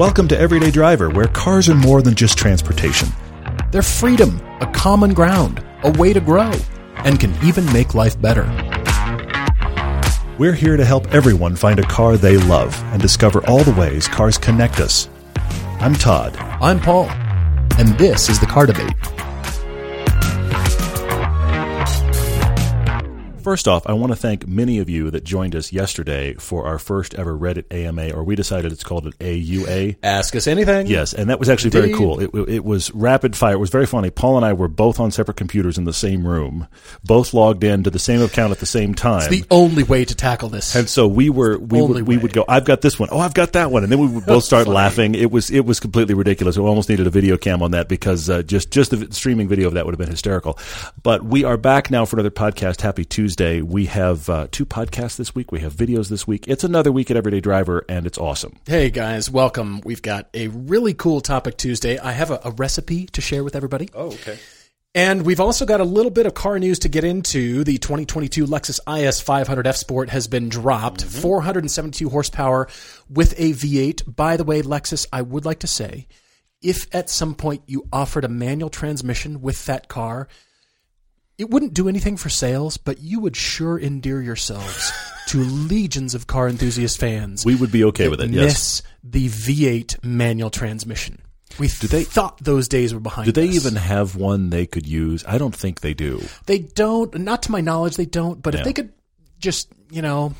Welcome 0.00 0.28
to 0.28 0.38
Everyday 0.38 0.70
Driver, 0.70 1.10
where 1.10 1.26
cars 1.26 1.68
are 1.68 1.74
more 1.74 2.00
than 2.00 2.14
just 2.14 2.38
transportation. 2.38 3.10
They're 3.70 3.82
freedom, 3.82 4.40
a 4.62 4.66
common 4.72 5.12
ground, 5.12 5.62
a 5.82 5.90
way 5.90 6.14
to 6.14 6.20
grow, 6.20 6.52
and 7.04 7.20
can 7.20 7.34
even 7.44 7.70
make 7.70 7.94
life 7.94 8.18
better. 8.18 8.44
We're 10.38 10.54
here 10.54 10.78
to 10.78 10.86
help 10.86 11.12
everyone 11.12 11.54
find 11.54 11.78
a 11.78 11.82
car 11.82 12.16
they 12.16 12.38
love 12.38 12.82
and 12.94 13.02
discover 13.02 13.46
all 13.46 13.62
the 13.62 13.78
ways 13.78 14.08
cars 14.08 14.38
connect 14.38 14.80
us. 14.80 15.10
I'm 15.80 15.92
Todd. 15.92 16.34
I'm 16.38 16.80
Paul, 16.80 17.10
and 17.76 17.88
this 17.98 18.30
is 18.30 18.40
the 18.40 18.46
Car 18.46 18.64
Debate. 18.64 18.94
First 23.42 23.66
off, 23.66 23.86
I 23.86 23.92
want 23.94 24.12
to 24.12 24.16
thank 24.16 24.46
many 24.46 24.78
of 24.78 24.90
you 24.90 25.10
that 25.10 25.24
joined 25.24 25.56
us 25.56 25.72
yesterday 25.72 26.34
for 26.34 26.66
our 26.66 26.78
first 26.78 27.14
ever 27.14 27.36
Reddit 27.36 27.64
AMA, 27.72 28.10
or 28.10 28.22
we 28.22 28.36
decided 28.36 28.70
it's 28.70 28.84
called 28.84 29.06
an 29.06 29.12
AUA. 29.12 29.96
Ask 30.02 30.36
us 30.36 30.46
anything. 30.46 30.86
Yes, 30.86 31.14
and 31.14 31.30
that 31.30 31.38
was 31.38 31.48
actually 31.48 31.70
very 31.70 31.92
cool. 31.92 32.20
It, 32.20 32.30
it 32.48 32.64
was 32.64 32.90
rapid 32.92 33.34
fire. 33.34 33.54
It 33.54 33.58
was 33.58 33.70
very 33.70 33.86
funny. 33.86 34.10
Paul 34.10 34.36
and 34.36 34.44
I 34.44 34.52
were 34.52 34.68
both 34.68 35.00
on 35.00 35.10
separate 35.10 35.38
computers 35.38 35.78
in 35.78 35.84
the 35.84 35.92
same 35.94 36.26
room, 36.26 36.68
both 37.02 37.32
logged 37.32 37.64
in 37.64 37.82
to 37.84 37.90
the 37.90 37.98
same 37.98 38.20
account 38.20 38.52
at 38.52 38.58
the 38.58 38.66
same 38.66 38.94
time. 38.94 39.18
It's 39.18 39.28
the 39.28 39.44
only 39.50 39.84
way 39.84 40.04
to 40.04 40.14
tackle 40.14 40.50
this. 40.50 40.76
and 40.76 40.88
so 40.88 41.08
we 41.08 41.30
were 41.30 41.58
we 41.58 41.80
would, 41.80 42.06
we 42.06 42.18
would 42.18 42.34
go. 42.34 42.44
I've 42.46 42.66
got 42.66 42.82
this 42.82 42.98
one. 42.98 43.08
Oh, 43.10 43.18
I've 43.20 43.34
got 43.34 43.54
that 43.54 43.70
one, 43.70 43.84
and 43.84 43.90
then 43.90 43.98
we 44.00 44.06
would 44.06 44.26
both 44.26 44.44
start 44.44 44.68
laughing. 44.68 45.14
It 45.14 45.30
was 45.30 45.50
it 45.50 45.64
was 45.64 45.80
completely 45.80 46.14
ridiculous. 46.14 46.58
We 46.58 46.64
almost 46.64 46.90
needed 46.90 47.06
a 47.06 47.10
video 47.10 47.38
cam 47.38 47.62
on 47.62 47.70
that 47.70 47.88
because 47.88 48.28
uh, 48.28 48.42
just 48.42 48.70
just 48.70 48.90
the 48.90 49.08
streaming 49.14 49.48
video 49.48 49.68
of 49.68 49.74
that 49.74 49.86
would 49.86 49.92
have 49.92 49.98
been 49.98 50.10
hysterical. 50.10 50.58
But 51.02 51.24
we 51.24 51.44
are 51.44 51.56
back 51.56 51.90
now 51.90 52.04
for 52.04 52.16
another 52.16 52.30
podcast. 52.30 52.82
Happy 52.82 53.04
Tuesday. 53.06 53.29
We 53.38 53.86
have 53.86 54.28
uh, 54.28 54.48
two 54.50 54.66
podcasts 54.66 55.16
this 55.16 55.34
week. 55.34 55.52
We 55.52 55.60
have 55.60 55.72
videos 55.72 56.08
this 56.08 56.26
week. 56.26 56.48
It's 56.48 56.64
another 56.64 56.90
week 56.90 57.10
at 57.10 57.16
Everyday 57.16 57.40
Driver, 57.40 57.84
and 57.88 58.04
it's 58.04 58.18
awesome. 58.18 58.56
Hey 58.66 58.90
guys, 58.90 59.30
welcome. 59.30 59.80
We've 59.84 60.02
got 60.02 60.28
a 60.34 60.48
really 60.48 60.94
cool 60.94 61.20
topic 61.20 61.56
Tuesday. 61.56 61.96
I 61.96 62.10
have 62.10 62.32
a, 62.32 62.40
a 62.44 62.50
recipe 62.50 63.06
to 63.06 63.20
share 63.20 63.44
with 63.44 63.54
everybody. 63.54 63.88
Oh, 63.94 64.08
okay. 64.08 64.36
And 64.96 65.24
we've 65.24 65.38
also 65.38 65.64
got 65.64 65.80
a 65.80 65.84
little 65.84 66.10
bit 66.10 66.26
of 66.26 66.34
car 66.34 66.58
news 66.58 66.80
to 66.80 66.88
get 66.88 67.04
into. 67.04 67.62
The 67.62 67.78
2022 67.78 68.46
Lexus 68.46 68.80
IS 68.88 69.20
500 69.20 69.66
F 69.68 69.76
Sport 69.76 70.10
has 70.10 70.26
been 70.26 70.48
dropped, 70.48 71.04
472 71.04 72.08
horsepower 72.08 72.66
with 73.08 73.34
a 73.38 73.52
V8. 73.52 74.16
By 74.16 74.36
the 74.36 74.44
way, 74.44 74.62
Lexus, 74.62 75.06
I 75.12 75.22
would 75.22 75.44
like 75.44 75.60
to 75.60 75.68
say, 75.68 76.08
if 76.60 76.92
at 76.92 77.08
some 77.08 77.36
point 77.36 77.62
you 77.66 77.86
offered 77.92 78.24
a 78.24 78.28
manual 78.28 78.70
transmission 78.70 79.40
with 79.40 79.64
that 79.66 79.86
car, 79.86 80.26
it 81.40 81.50
wouldn't 81.50 81.74
do 81.74 81.88
anything 81.88 82.16
for 82.16 82.28
sales, 82.28 82.76
but 82.76 83.00
you 83.00 83.20
would 83.20 83.36
sure 83.36 83.78
endear 83.78 84.20
yourselves 84.20 84.92
to 85.28 85.38
legions 85.38 86.14
of 86.14 86.26
car 86.26 86.48
enthusiast 86.48 86.98
fans. 86.98 87.44
We 87.44 87.54
would 87.54 87.72
be 87.72 87.84
okay 87.84 88.08
with 88.08 88.20
it. 88.20 88.30
Yes. 88.30 88.44
miss 88.44 88.82
the 89.02 89.28
V8 89.28 90.04
manual 90.04 90.50
transmission. 90.50 91.22
We 91.58 91.66
they- 91.68 92.04
thought 92.04 92.38
those 92.44 92.68
days 92.68 92.94
were 92.94 93.00
behind 93.00 93.26
Do 93.26 93.32
they 93.32 93.48
us. 93.48 93.54
even 93.56 93.76
have 93.76 94.16
one 94.16 94.50
they 94.50 94.66
could 94.66 94.86
use? 94.86 95.24
I 95.26 95.38
don't 95.38 95.54
think 95.54 95.80
they 95.80 95.94
do. 95.94 96.22
They 96.46 96.58
don't, 96.60 97.12
not 97.20 97.42
to 97.44 97.52
my 97.52 97.60
knowledge, 97.60 97.96
they 97.96 98.06
don't. 98.06 98.40
But 98.42 98.54
Yeah. 98.54 98.60
if 98.60 98.64
they 98.66 98.72
could 98.72 98.92
just, 99.38 99.68
you 99.90 100.02
know, 100.02 100.34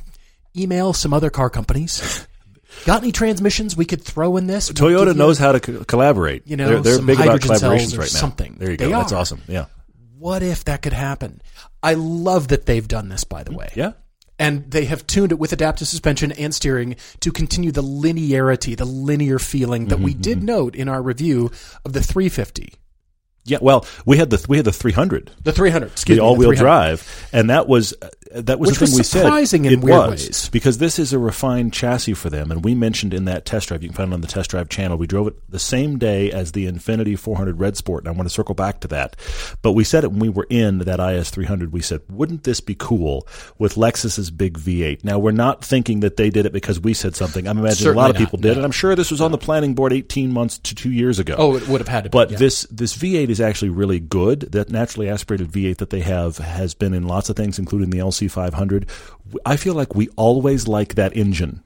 email 0.56 0.92
some 0.92 1.12
other 1.14 1.30
car 1.30 1.50
companies. 1.50 2.26
Got 2.86 3.02
any 3.02 3.10
transmissions 3.10 3.76
we 3.76 3.84
could 3.84 4.02
throw 4.02 4.36
in 4.36 4.46
this? 4.46 4.70
We'll 4.72 4.90
Toyota 4.90 5.08
you- 5.08 5.14
knows 5.14 5.38
how 5.38 5.52
to 5.52 5.60
co- 5.60 5.84
collaborate. 5.84 6.46
You 6.46 6.56
know, 6.56 6.80
they're, 6.80 6.96
they're 6.98 7.06
big 7.06 7.18
about 7.20 7.40
collaborations 7.40 7.98
right 7.98 8.12
now. 8.12 8.20
something. 8.20 8.56
There 8.58 8.70
you 8.70 8.76
They 8.76 8.88
go. 8.88 8.98
That's 8.98 9.12
are. 9.12 9.16
awesome. 9.16 9.42
Yeah. 9.48 9.64
What 10.20 10.42
if 10.42 10.64
that 10.64 10.82
could 10.82 10.92
happen? 10.92 11.40
I 11.82 11.94
love 11.94 12.48
that 12.48 12.66
they've 12.66 12.86
done 12.86 13.08
this, 13.08 13.24
by 13.24 13.42
the 13.42 13.52
way. 13.52 13.70
Yeah. 13.74 13.92
And 14.38 14.70
they 14.70 14.84
have 14.84 15.06
tuned 15.06 15.32
it 15.32 15.38
with 15.38 15.52
adaptive 15.52 15.88
suspension 15.88 16.30
and 16.32 16.54
steering 16.54 16.96
to 17.20 17.32
continue 17.32 17.72
the 17.72 17.82
linearity, 17.82 18.76
the 18.76 18.84
linear 18.86 19.38
feeling 19.38 19.86
that 19.88 19.96
Mm-hmm, 19.96 20.04
we 20.04 20.14
did 20.14 20.42
note 20.42 20.74
in 20.74 20.88
our 20.88 21.02
review 21.02 21.50
of 21.84 21.92
the 21.94 22.02
350. 22.02 22.74
Yeah, 23.44 23.58
well, 23.62 23.86
we 24.04 24.18
had 24.18 24.28
the 24.30 24.44
we 24.48 24.58
had 24.58 24.66
the 24.66 24.72
300, 24.72 25.30
The 25.42 25.52
300, 25.52 25.86
excuse 25.92 26.16
the 26.16 26.22
me. 26.22 26.26
all-wheel 26.28 26.50
300. 26.50 26.62
drive, 26.62 27.28
and 27.32 27.48
that 27.50 27.66
was 27.66 27.94
that 28.32 28.58
was 28.58 28.70
Which 28.70 28.78
the 28.78 28.86
thing 28.86 28.92
was 28.92 28.98
we 28.98 29.04
said. 29.04 29.22
surprising 29.22 29.64
in 29.64 29.72
it 29.72 29.80
weird 29.80 30.10
was, 30.10 30.26
ways. 30.26 30.48
because 30.50 30.78
this 30.78 30.98
is 30.98 31.12
a 31.12 31.18
refined 31.18 31.72
chassis 31.72 32.14
for 32.14 32.30
them, 32.30 32.50
and 32.50 32.64
we 32.64 32.74
mentioned 32.74 33.12
in 33.12 33.24
that 33.24 33.44
test 33.44 33.68
drive. 33.68 33.82
You 33.82 33.88
can 33.88 33.96
find 33.96 34.12
it 34.12 34.14
on 34.14 34.20
the 34.20 34.26
test 34.28 34.50
drive 34.50 34.68
channel. 34.68 34.96
We 34.96 35.06
drove 35.06 35.26
it 35.26 35.34
the 35.48 35.58
same 35.58 35.98
day 35.98 36.30
as 36.30 36.52
the 36.52 36.66
Infiniti 36.70 37.18
400 37.18 37.58
Red 37.58 37.76
Sport, 37.76 38.04
and 38.04 38.08
I 38.08 38.16
want 38.16 38.28
to 38.28 38.34
circle 38.34 38.54
back 38.54 38.80
to 38.80 38.88
that. 38.88 39.16
But 39.62 39.72
we 39.72 39.84
said 39.84 40.04
it 40.04 40.10
when 40.12 40.20
we 40.20 40.28
were 40.28 40.46
in 40.48 40.78
that 40.78 41.00
IS 41.00 41.30
300. 41.30 41.72
We 41.72 41.80
said, 41.80 42.02
wouldn't 42.08 42.44
this 42.44 42.60
be 42.60 42.76
cool 42.78 43.26
with 43.58 43.74
Lexus's 43.74 44.30
big 44.30 44.58
V8? 44.58 45.04
Now 45.04 45.18
we're 45.18 45.32
not 45.32 45.64
thinking 45.64 46.00
that 46.00 46.16
they 46.16 46.30
did 46.30 46.46
it 46.46 46.52
because 46.52 46.78
we 46.78 46.94
said 46.94 47.16
something. 47.16 47.48
I'm 47.48 47.58
imagining 47.58 47.94
a 47.94 47.96
lot 47.96 48.06
Certainly 48.08 48.22
of 48.24 48.28
people 48.28 48.38
did, 48.40 48.52
no. 48.52 48.58
and 48.58 48.64
I'm 48.64 48.72
sure 48.72 48.94
this 48.94 49.10
was 49.10 49.20
on 49.20 49.32
the 49.32 49.38
planning 49.38 49.74
board 49.74 49.92
18 49.92 50.32
months 50.32 50.58
to 50.58 50.74
two 50.74 50.90
years 50.92 51.18
ago. 51.18 51.34
Oh, 51.36 51.56
it 51.56 51.66
would 51.68 51.80
have 51.80 51.88
had 51.88 52.04
to 52.04 52.10
be. 52.10 52.12
But 52.12 52.30
yeah. 52.30 52.38
this 52.38 52.62
this 52.70 52.96
V8 52.96 53.28
is 53.28 53.40
actually 53.40 53.70
really 53.70 53.98
good. 54.00 54.40
That 54.52 54.70
naturally 54.70 55.08
aspirated 55.08 55.48
V8 55.50 55.78
that 55.78 55.90
they 55.90 56.00
have 56.00 56.38
has 56.38 56.74
been 56.74 56.94
in 56.94 57.06
lots 57.06 57.28
of 57.28 57.36
things, 57.36 57.58
including 57.58 57.90
the 57.90 58.00
LC500. 58.28 58.88
I 59.46 59.56
feel 59.56 59.74
like 59.74 59.94
we 59.94 60.08
always 60.16 60.66
like 60.68 60.94
that 60.94 61.16
engine. 61.16 61.62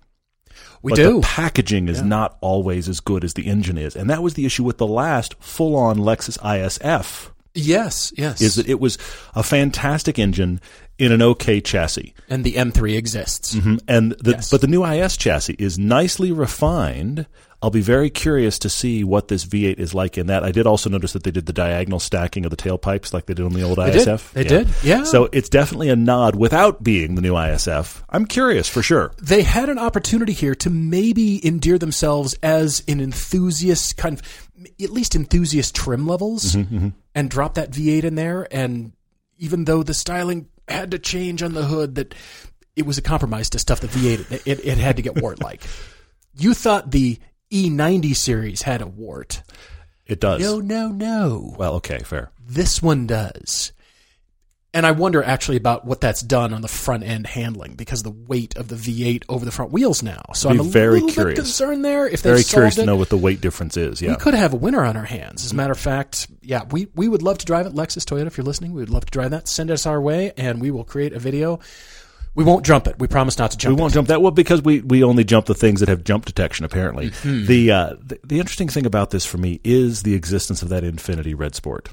we 0.82 0.91
but 0.91 0.97
do. 0.97 1.15
the 1.20 1.26
packaging 1.26 1.88
is 1.88 2.03
not 2.03 2.37
always 2.41 2.88
as 2.88 3.00
good 3.00 3.25
as 3.25 3.34
the 3.34 3.47
engine 3.47 3.78
is, 3.78 3.97
and 3.97 4.09
that 4.10 4.22
was 4.22 4.34
the 4.34 4.44
issue 4.47 4.64
with 4.64 4.78
the 4.78 4.87
last 4.87 5.34
full-on 5.41 5.98
Lexus 5.98 6.38
ISF. 6.41 7.31
yes, 7.54 8.12
yes. 8.16 8.41
Is 8.43 8.56
that 8.56 8.69
it 8.69 8.81
was 8.81 8.98
a 9.34 9.43
fantastic 9.43 10.19
engine 10.19 10.60
in 10.98 11.10
an 11.12 11.22
okay 11.22 11.60
chassis, 11.60 12.14
and 12.28 12.44
the 12.44 12.54
M3 12.54 12.97
exists. 12.97 13.54
Mhm. 13.54 13.81
and 13.88 14.12
the, 14.20 14.32
Yes. 14.32 14.50
but 14.50 14.60
the 14.60 14.66
new 14.69 14.84
IS 14.84 15.16
chassis 15.16 15.56
is 15.59 15.78
nicely 15.78 16.31
refined. 16.32 17.26
I'll 17.64 17.70
be 17.70 17.80
very 17.80 18.10
curious 18.10 18.58
to 18.58 18.69
see 18.69 19.04
what 19.04 19.28
this 19.28 19.47
V8 19.47 19.78
is 19.78 19.94
like 19.94 20.19
in 20.19 20.26
that. 20.26 20.44
I 20.44 20.52
did 20.52 20.66
also 20.66 20.91
notice 20.91 21.14
that 21.14 21.22
they 21.22 21.30
did 21.30 21.47
the 21.47 21.52
diagonal 21.54 21.98
stacking 21.98 22.44
of 22.44 22.50
the 22.50 22.58
tailpipes 22.58 23.14
like 23.14 23.25
they 23.25 23.32
did 23.32 23.47
on 23.47 23.54
the 23.54 23.62
old 23.62 23.78
did. 23.78 23.94
ISF. 23.94 24.32
They 24.32 24.44
did. 24.44 24.69
Yeah. 24.82 25.04
So 25.04 25.30
it's 25.32 25.48
definitely 25.48 25.88
a 25.88 25.97
nod 25.97 26.36
without 26.36 26.82
being 26.82 27.14
the 27.14 27.22
new 27.22 27.32
ISF. 27.32 28.02
I'm 28.10 28.26
curious 28.26 28.69
for 28.69 28.82
sure. 28.82 29.12
They 29.16 29.41
had 29.41 29.70
an 29.70 29.78
opportunity 29.78 30.34
here 30.34 30.54
to 30.56 30.69
maybe 30.69 31.41
endear 31.42 31.78
themselves 31.78 32.34
as 32.42 32.84
an 32.86 33.00
enthusiast, 33.00 33.96
kind 33.96 34.20
of, 34.20 34.50
at 34.78 34.91
least 34.91 35.16
enthusiast 35.16 35.75
trim 35.75 36.06
levels, 36.06 36.54
Mm-hmm, 36.54 36.88
and 37.14 37.31
drop 37.31 37.54
that 37.54 37.70
V8 37.70 38.04
in 38.04 38.14
there. 38.14 38.46
And 38.50 38.92
even 39.38 39.64
though 39.64 39.82
the 39.82 39.94
styling 39.94 40.48
had 40.69 40.91
to 40.91 40.98
change 40.98 41.42
on 41.42 41.54
the 41.54 41.64
hood, 41.64 41.94
that 41.94 42.14
it 42.76 42.84
was 42.84 42.98
a 42.98 43.02
compromise 43.02 43.48
to 43.48 43.58
stuff 43.58 43.81
the 43.81 43.86
V8. 43.86 44.42
It, 44.46 44.66
it 44.66 44.76
had 44.76 44.96
to 44.96 45.02
get 45.02 45.22
wart 45.22 45.41
like. 45.41 45.62
You 46.36 46.52
thought 46.52 46.91
the 46.91 47.20
E90 47.54 48.16
series 48.16 48.62
had 48.62 48.82
a 48.82 48.87
wart. 48.87 49.42
It 50.06 50.20
does. 50.20 50.41
No, 50.41 50.59
no, 50.59 50.88
no. 50.88 51.54
Well, 51.56 51.75
okay, 51.75 52.00
fair. 52.00 52.31
This 52.44 52.82
one 52.82 53.06
does. 53.06 53.72
And 54.75 54.84
I 54.84 54.91
wonder 54.91 55.22
actually 55.22 55.56
about 55.56 55.84
what 55.84 56.00
that's 56.00 56.20
done 56.20 56.53
on 56.53 56.60
the 56.60 56.69
front 56.69 57.04
end 57.04 57.28
handling 57.28 57.76
because 57.76 58.00
of 58.00 58.04
the 58.04 58.25
weight 58.26 58.56
of 58.56 58.66
the 58.66 58.75
V8 58.75 59.22
over 59.28 59.44
the 59.44 59.53
front 59.53 59.70
wheels 59.70 60.03
now. 60.03 60.20
So 60.34 60.50
I'm 60.50 60.59
a 60.59 60.64
very 60.64 60.94
little 60.94 61.10
curious. 61.10 61.38
bit 61.38 61.43
concerned 61.44 61.84
there. 61.84 62.09
If 62.09 62.22
Very 62.22 62.43
curious 62.43 62.75
solved 62.75 62.75
to 62.75 62.82
it, 62.82 62.87
know 62.87 62.97
what 62.97 63.09
the 63.09 63.16
weight 63.16 63.41
difference 63.41 63.76
is. 63.76 64.03
Yeah. 64.03 64.10
we 64.10 64.16
could 64.16 64.34
have 64.34 64.53
a 64.53 64.56
winner 64.56 64.84
on 64.84 64.97
our 64.97 65.04
hands. 65.04 65.44
As 65.44 65.53
a 65.53 65.54
matter 65.54 65.70
of 65.70 65.78
fact, 65.78 66.26
yeah, 66.43 66.64
we, 66.72 66.88
we 66.97 67.06
would 67.06 67.22
love 67.22 67.38
to 67.38 67.47
drive 67.47 67.66
it. 67.66 67.72
Lexus, 67.72 68.04
Toyota, 68.04 68.26
if 68.26 68.37
you're 68.37 68.44
listening, 68.44 68.72
we 68.72 68.82
would 68.82 68.91
love 68.91 69.04
to 69.04 69.12
drive 69.12 69.31
that. 69.31 69.47
Send 69.47 69.70
us 69.70 69.87
our 69.87 70.00
way, 70.00 70.32
and 70.37 70.60
we 70.60 70.72
will 70.72 70.84
create 70.84 71.12
a 71.12 71.20
video. 71.20 71.60
We 72.34 72.43
won't 72.45 72.67
jump 72.67 72.87
it. 72.89 72.99
We 72.99 73.06
promise 73.06 73.39
not 73.39 73.53
to 73.53 73.56
jump 73.56 73.77
We 73.77 73.81
won't 73.81 73.93
it. 73.93 73.95
jump 73.95 74.09
that 74.09 74.21
well 74.21 74.33
because 74.33 74.61
we, 74.62 74.81
we 74.81 75.05
only 75.05 75.22
jump 75.25 75.47
the 75.47 75.55
things 75.55 75.81
that 75.81 75.89
have 75.89 76.03
jump 76.05 76.25
detection. 76.27 76.65
Apparently, 76.65 77.11
Mm-hmm. 77.11 77.47
the, 77.47 77.71
uh, 77.71 77.95
the 78.00 78.19
the 78.25 78.39
interesting 78.41 78.69
thing 78.69 78.87
about 78.87 79.11
this 79.11 79.25
for 79.25 79.39
me 79.39 79.61
is 79.65 80.03
the 80.03 80.15
existence 80.15 80.62
of 80.62 80.69
that 80.71 80.83
Infiniti 80.83 81.39
Red 81.39 81.55
Sport. 81.55 81.91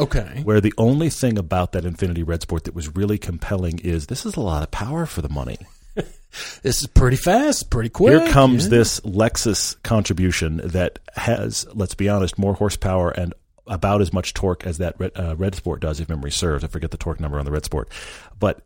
Okay. 0.00 0.40
Where 0.42 0.60
the 0.60 0.72
only 0.78 1.08
thing 1.10 1.38
about 1.38 1.72
that 1.72 1.84
Infiniti 1.84 2.26
Red 2.26 2.42
Sport 2.42 2.64
that 2.64 2.74
was 2.74 2.96
really 2.96 3.18
compelling 3.18 3.78
is 3.80 4.06
this 4.06 4.26
is 4.26 4.34
a 4.36 4.40
lot 4.40 4.62
of 4.62 4.70
power 4.70 5.06
for 5.06 5.22
the 5.22 5.28
money. 5.28 5.58
This 6.64 6.80
is 6.80 6.88
pretty 6.88 7.16
fast, 7.16 7.70
pretty 7.70 7.90
quick. 7.90 8.20
Here 8.20 8.32
comes 8.32 8.64
yeah. 8.64 8.70
this 8.70 8.98
Lexus 9.00 9.80
contribution 9.84 10.56
that 10.64 10.98
has, 11.14 11.64
let's 11.74 11.94
be 11.94 12.08
honest, 12.08 12.36
more 12.38 12.54
horsepower 12.54 13.10
and 13.10 13.32
about 13.68 14.00
as 14.00 14.12
much 14.12 14.34
torque 14.34 14.66
as 14.66 14.78
that 14.78 14.96
Red, 14.98 15.12
uh, 15.14 15.36
Red 15.36 15.54
Sport 15.54 15.80
does, 15.80 16.00
if 16.00 16.08
memory 16.08 16.32
serves. 16.32 16.64
I 16.64 16.66
forget 16.66 16.90
the 16.90 16.96
torque 16.96 17.20
number 17.20 17.38
on 17.38 17.44
the 17.44 17.52
Red 17.52 17.64
Sport, 17.64 17.88
but 18.40 18.62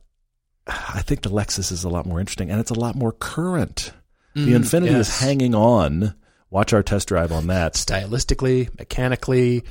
I 0.69 1.03
think 1.03 1.23
the 1.23 1.31
Lexus 1.31 1.73
is 1.73 1.85
a 1.85 1.89
lot 1.89 2.07
more 2.07 2.21
interesting 2.21 2.51
and 2.51 2.61
it's 2.61 2.71
a 2.71 2.79
lot 2.79 2.95
more 2.95 3.13
current. 3.13 3.93
the 4.35 4.53
Mm, 4.53 4.59
Infiniti 4.61 4.95
is 4.95 5.19
hanging 5.21 5.55
on. 5.55 6.15
Watch 6.51 6.73
our 6.73 6.83
test 6.83 7.09
drive 7.09 7.33
on 7.33 7.47
that. 7.49 7.75
stylistically, 7.75 8.69
mechanically. 8.79 9.65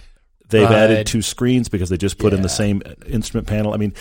They've 0.50 0.64
Right. 0.64 0.74
added 0.78 1.08
two 1.08 1.22
screens 1.22 1.70
because 1.70 1.90
they 1.90 1.98
just 1.98 2.18
put 2.18 2.34
in 2.34 2.42
the 2.42 2.50
same 2.50 2.82
instrument 3.06 3.48
panel. 3.48 3.74
I 3.74 3.78
mean, 3.78 3.94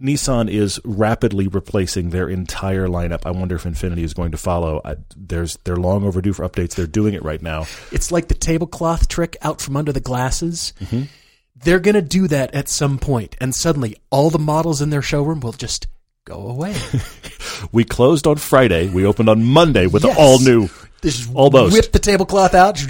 Nissan 0.00 0.48
is 0.48 0.80
rapidly 0.84 1.48
replacing 1.48 2.10
their 2.10 2.28
entire 2.28 2.86
lineup. 2.86 3.22
I 3.26 3.32
wonder 3.32 3.56
if 3.56 3.64
Infiniti 3.64 4.04
is 4.04 4.14
going 4.14 4.30
to 4.30 4.36
follow. 4.38 4.80
I, 4.84 4.96
there's 5.16 5.58
they're 5.64 5.76
long 5.76 6.04
overdue 6.04 6.32
for 6.32 6.48
updates. 6.48 6.74
They're 6.76 6.86
doing 6.86 7.14
it 7.14 7.24
right 7.24 7.42
now. 7.42 7.66
It's 7.90 8.12
like 8.12 8.28
the 8.28 8.34
tablecloth 8.34 9.08
trick 9.08 9.36
out 9.42 9.60
from 9.60 9.76
under 9.76 9.92
the 9.92 10.00
glasses. 10.00 10.72
Mm-hmm. 10.80 11.02
They're 11.56 11.80
going 11.80 11.96
to 11.96 12.02
do 12.02 12.28
that 12.28 12.54
at 12.54 12.68
some 12.68 12.98
point, 12.98 13.36
and 13.40 13.52
suddenly 13.52 13.96
all 14.10 14.30
the 14.30 14.38
models 14.38 14.80
in 14.80 14.90
their 14.90 15.02
showroom 15.02 15.40
will 15.40 15.50
just 15.52 15.88
go 16.28 16.48
away. 16.48 16.74
We 17.72 17.82
closed 17.82 18.28
on 18.28 18.36
Friday. 18.36 18.88
We 18.88 19.04
opened 19.04 19.28
on 19.28 19.42
Monday 19.42 19.88
with 19.88 20.04
Yes. 20.04 20.16
all 20.16 20.38
new. 20.38 20.68
They 21.00 21.10
just 21.10 21.28
Almost. 21.34 21.72
whip 21.72 21.90
the 21.90 21.98
tablecloth 21.98 22.54
out. 22.54 22.80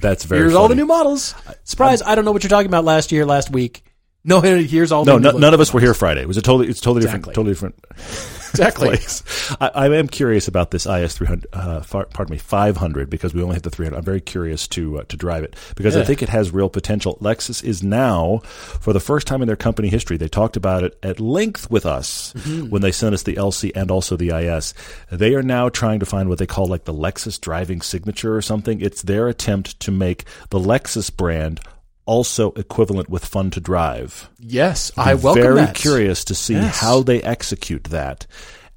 That's 0.00 0.24
very 0.24 0.40
Here's 0.42 0.54
all 0.54 0.68
the 0.68 0.74
new 0.74 0.84
models. 0.84 1.34
Surprise! 1.64 2.02
I 2.02 2.14
don't 2.14 2.26
know 2.26 2.32
what 2.32 2.42
you're 2.42 2.50
talking 2.50 2.66
about. 2.66 2.84
Last 2.84 3.12
year, 3.12 3.24
last 3.24 3.50
week. 3.50 3.82
No, 4.22 4.40
here's 4.42 4.92
all. 4.92 5.06
No, 5.06 5.16
no 5.16 5.30
none 5.32 5.54
of 5.54 5.60
us 5.60 5.72
were 5.72 5.80
here 5.80 5.94
Friday. 5.94 6.20
It 6.20 6.28
was 6.28 6.36
a 6.36 6.42
totally, 6.42 6.68
it's 6.68 6.80
totally 6.80 7.00
different, 7.00 7.24
totally 7.26 7.52
different 7.52 7.76
Exactly. 8.54 8.98
I, 9.60 9.68
I 9.74 9.96
am 9.96 10.08
curious 10.08 10.48
about 10.48 10.70
this 10.70 10.86
IS 10.86 11.14
300, 11.16 11.46
uh, 11.52 11.80
pardon 11.82 12.32
me, 12.32 12.38
500 12.38 13.10
because 13.10 13.34
we 13.34 13.42
only 13.42 13.54
have 13.54 13.62
the 13.62 13.70
300. 13.70 13.96
I'm 13.96 14.04
very 14.04 14.20
curious 14.20 14.68
to 14.68 15.00
uh, 15.00 15.04
to 15.04 15.16
drive 15.16 15.42
it 15.44 15.56
because 15.76 15.96
I 15.96 16.04
think 16.04 16.22
it 16.22 16.28
has 16.28 16.50
real 16.52 16.68
potential. 16.68 17.18
Lexus 17.20 17.62
is 17.64 17.82
now, 17.82 18.38
for 18.44 18.92
the 18.92 19.00
first 19.00 19.26
time 19.26 19.42
in 19.42 19.46
their 19.48 19.56
company 19.56 19.88
history, 19.88 20.16
they 20.16 20.28
talked 20.28 20.56
about 20.56 20.84
it 20.84 20.96
at 21.02 21.20
length 21.20 21.70
with 21.70 21.84
us 21.86 22.32
Mm-hmm. 22.34 22.70
when 22.70 22.82
they 22.82 22.92
sent 22.92 23.14
us 23.14 23.22
the 23.22 23.34
LC 23.34 23.70
and 23.74 23.90
also 23.90 24.16
the 24.16 24.30
IS. 24.30 24.74
They 25.10 25.34
are 25.34 25.42
now 25.42 25.68
trying 25.68 26.00
to 26.00 26.06
find 26.06 26.28
what 26.28 26.38
they 26.38 26.46
call 26.46 26.66
like 26.66 26.84
the 26.84 26.92
Lexus 26.94 27.40
driving 27.40 27.80
signature 27.80 28.34
or 28.36 28.42
something. 28.42 28.80
It's 28.80 29.02
their 29.02 29.28
attempt 29.28 29.78
to 29.80 29.90
make 29.90 30.24
the 30.50 30.58
Lexus 30.58 31.14
brand 31.14 31.60
also 32.06 32.52
equivalent 32.52 33.08
with 33.08 33.24
fun 33.24 33.50
to 33.50 33.60
drive 33.60 34.28
Yes, 34.38 34.92
I 34.96 35.14
welcome 35.14 35.42
very 35.42 35.56
that. 35.56 35.74
curious 35.74 36.24
to 36.24 36.34
see 36.34 36.54
Yes. 36.54 36.78
how 36.80 37.02
they 37.02 37.22
execute 37.22 37.84
that. 37.84 38.26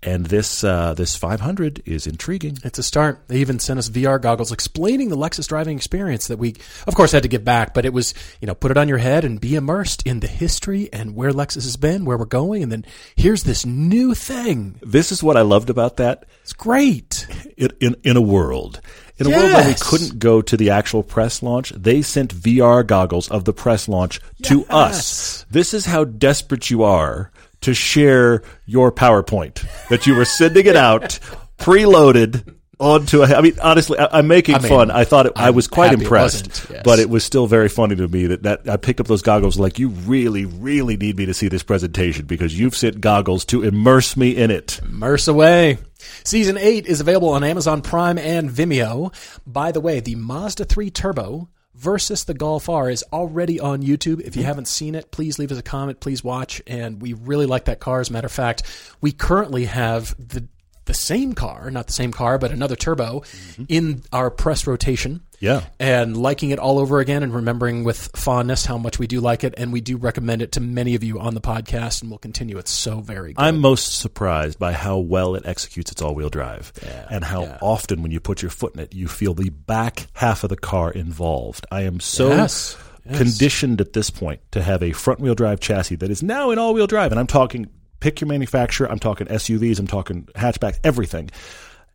And 0.03 0.27
this 0.27 0.63
uh, 0.63 0.93
this 0.93 1.15
500 1.15 1.81
is 1.87 2.05
intriguing. 2.05 2.59
It's 2.63 2.77
a 2.77 2.83
start. 2.83 3.23
They 3.27 3.37
even 3.39 3.57
sent 3.57 3.79
us 3.79 3.89
VR 3.89 4.21
goggles 4.21 4.51
explaining 4.51 5.09
the 5.09 5.17
Lexus 5.17 5.47
driving 5.47 5.75
experience 5.75 6.27
that 6.27 6.37
we, 6.37 6.55
of 6.85 6.93
course, 6.93 7.11
had 7.11 7.23
to 7.23 7.27
give 7.29 7.43
back. 7.43 7.73
But 7.73 7.83
it 7.83 7.93
was, 7.93 8.13
you 8.39 8.45
know, 8.45 8.53
put 8.53 8.69
it 8.69 8.77
on 8.77 8.87
your 8.87 8.99
head 8.99 9.25
and 9.25 9.41
be 9.41 9.55
immersed 9.55 10.03
in 10.05 10.19
the 10.19 10.27
history 10.27 10.87
and 10.93 11.15
where 11.15 11.31
Lexus 11.31 11.63
has 11.63 11.77
been, 11.77 12.05
where 12.05 12.15
we're 12.17 12.25
going, 12.25 12.61
and 12.61 12.71
then 12.71 12.85
here's 13.15 13.41
this 13.43 13.65
new 13.65 14.13
thing. 14.13 14.75
This 14.83 15.11
is 15.11 15.23
what 15.23 15.35
I 15.35 15.41
loved 15.41 15.69
about 15.71 15.97
that. 15.97 16.25
It's 16.43 16.53
great. 16.53 17.25
In 17.57 17.69
in, 17.81 17.95
in 18.03 18.17
a 18.17 18.21
world, 18.21 18.79
in 19.19 19.27
a 19.27 19.29
world 19.29 19.51
where 19.51 19.67
we 19.67 19.75
couldn't 19.79 20.19
go 20.19 20.41
to 20.41 20.57
the 20.57 20.69
actual 20.69 21.03
press 21.03 21.41
launch, 21.41 21.71
they 21.71 22.01
sent 22.01 22.33
VR 22.33 22.85
goggles 22.85 23.29
of 23.29 23.45
the 23.45 23.53
press 23.53 23.87
launch 23.87 24.19
to 24.43 24.65
us. 24.67 25.45
This 25.49 25.73
is 25.73 25.85
how 25.85 26.03
desperate 26.03 26.69
you 26.69 26.83
are 26.83 27.31
to 27.61 27.73
share 27.73 28.43
your 28.65 28.91
PowerPoint 28.91 29.65
that 29.89 30.05
you 30.05 30.15
were 30.15 30.25
sending 30.25 30.67
it 30.67 30.75
out 30.75 31.19
preloaded 31.57 32.55
onto 32.79 33.23
a. 33.23 33.25
I 33.25 33.41
mean, 33.41 33.57
honestly, 33.61 33.97
I, 33.97 34.19
I'm 34.19 34.27
making 34.27 34.55
I 34.55 34.59
mean, 34.59 34.69
fun. 34.69 34.91
I 34.91 35.03
thought 35.03 35.27
it, 35.27 35.33
I 35.35 35.49
was 35.49 35.67
quite 35.67 35.87
happy 35.87 36.01
it 36.01 36.03
impressed, 36.03 36.69
yes. 36.69 36.81
but 36.83 36.99
it 36.99 37.09
was 37.09 37.23
still 37.23 37.47
very 37.47 37.69
funny 37.69 37.95
to 37.95 38.07
me 38.07 38.27
that, 38.27 38.43
that 38.43 38.69
I 38.69 38.77
picked 38.77 38.99
up 38.99 39.07
those 39.07 39.21
goggles. 39.21 39.59
Like, 39.59 39.79
you 39.79 39.89
really, 39.89 40.45
really 40.45 40.97
need 40.97 41.17
me 41.17 41.25
to 41.25 41.33
see 41.33 41.47
this 41.47 41.63
presentation 41.63 42.25
because 42.25 42.57
you've 42.57 42.75
sent 42.75 43.01
goggles 43.01 43.45
to 43.45 43.63
immerse 43.63 44.15
me 44.15 44.35
in 44.35 44.51
it. 44.51 44.79
Immerse 44.83 45.27
away. 45.27 45.79
Season 46.27 46.57
8 46.57 46.87
is 46.87 46.99
available 46.99 47.29
on 47.29 47.45
Amazon 47.45 47.81
Prime 47.81 48.17
and 48.17 48.49
Vimeo. 48.49 49.13
By 49.45 49.71
the 49.71 49.79
way, 49.79 50.01
the 50.01 50.15
Mazda 50.15 50.65
3 50.65 50.91
Turbo 50.91 51.47
versus 51.73 52.25
the 52.25 52.33
Golf 52.33 52.67
R 52.67 52.89
is 52.89 53.01
already 53.13 53.61
on 53.61 53.81
YouTube. 53.81 54.19
If 54.19 54.35
you 54.35 54.43
haven't 54.43 54.67
seen 54.67 54.93
it, 54.93 55.09
please 55.09 55.39
leave 55.39 55.53
us 55.53 55.57
a 55.57 55.63
comment. 55.63 56.01
Please 56.01 56.25
watch. 56.25 56.61
And 56.67 57.01
we 57.01 57.13
really 57.13 57.45
like 57.45 57.63
that 57.65 57.79
car. 57.79 58.01
As 58.01 58.09
a 58.09 58.11
matter 58.11 58.25
of 58.25 58.33
fact, 58.33 58.63
we 58.99 59.13
currently 59.13 59.67
have 59.67 60.15
the 60.19 60.45
the 60.87 60.93
same 60.93 61.33
car, 61.33 61.69
not 61.69 61.87
the 61.87 61.93
same 61.93 62.11
car, 62.11 62.37
but 62.37 62.51
another 62.51 62.75
turbo 62.75 63.19
mm-hmm. 63.19 63.63
in 63.69 64.03
our 64.11 64.31
press 64.31 64.65
rotation. 64.65 65.21
Yeah. 65.39 65.65
And 65.79 66.17
liking 66.17 66.49
it 66.49 66.57
all 66.57 66.79
over 66.79 66.99
again 66.99 67.21
and 67.21 67.31
remembering 67.31 67.83
with 67.83 68.09
fondness 68.15 68.65
how 68.65 68.79
much 68.79 68.97
we 68.97 69.05
do 69.05 69.21
like 69.21 69.43
it. 69.43 69.53
And 69.55 69.71
we 69.71 69.81
do 69.81 69.95
recommend 69.95 70.41
it 70.41 70.53
to 70.53 70.59
many 70.59 70.95
of 70.95 71.03
you 71.03 71.19
on 71.19 71.35
the 71.35 71.41
podcast 71.41 72.01
and 72.01 72.09
we'll 72.09 72.17
continue. 72.17 72.57
It's 72.57 72.71
so 72.71 73.01
very 73.01 73.33
good. 73.33 73.41
I'm 73.43 73.59
most 73.59 73.99
surprised 73.99 74.57
by 74.57 74.73
how 74.73 74.97
well 74.97 75.35
it 75.35 75.45
executes 75.45 75.91
its 75.91 76.01
all-wheel 76.01 76.29
drive, 76.29 76.73
and 77.11 77.23
how 77.23 77.43
yeah. 77.43 77.59
often 77.61 78.01
when 78.01 78.11
you 78.11 78.19
put 78.19 78.41
your 78.41 78.49
foot 78.49 78.73
in 78.73 78.79
it, 78.79 78.95
you 78.95 79.07
feel 79.07 79.35
the 79.35 79.49
back 79.49 80.07
half 80.13 80.43
of 80.43 80.49
the 80.49 80.57
car 80.57 80.89
involved. 80.89 81.67
I 81.69 81.81
am 81.83 81.99
so 81.99 82.29
Yes, 82.29 82.75
yes. 83.05 83.17
conditioned 83.17 83.79
at 83.79 83.93
this 83.93 84.09
point 84.09 84.41
to 84.53 84.63
have 84.63 84.81
a 84.81 84.91
front-wheel 84.91 85.35
drive 85.35 85.59
chassis 85.59 85.97
that 85.97 86.09
is 86.09 86.23
now 86.23 86.49
in 86.49 86.57
all-wheel 86.57 86.87
drive, 86.87 87.11
and 87.11 87.19
I'm 87.19 87.27
talking 87.27 87.69
pick 87.99 88.21
your 88.21 88.27
manufacturer. 88.27 88.89
I'm 88.89 88.99
talking 88.99 89.27
SUVs. 89.27 89.79
I'm 89.79 89.87
talking 89.87 90.23
hatchbacks. 90.35 90.79
Everything. 90.83 91.29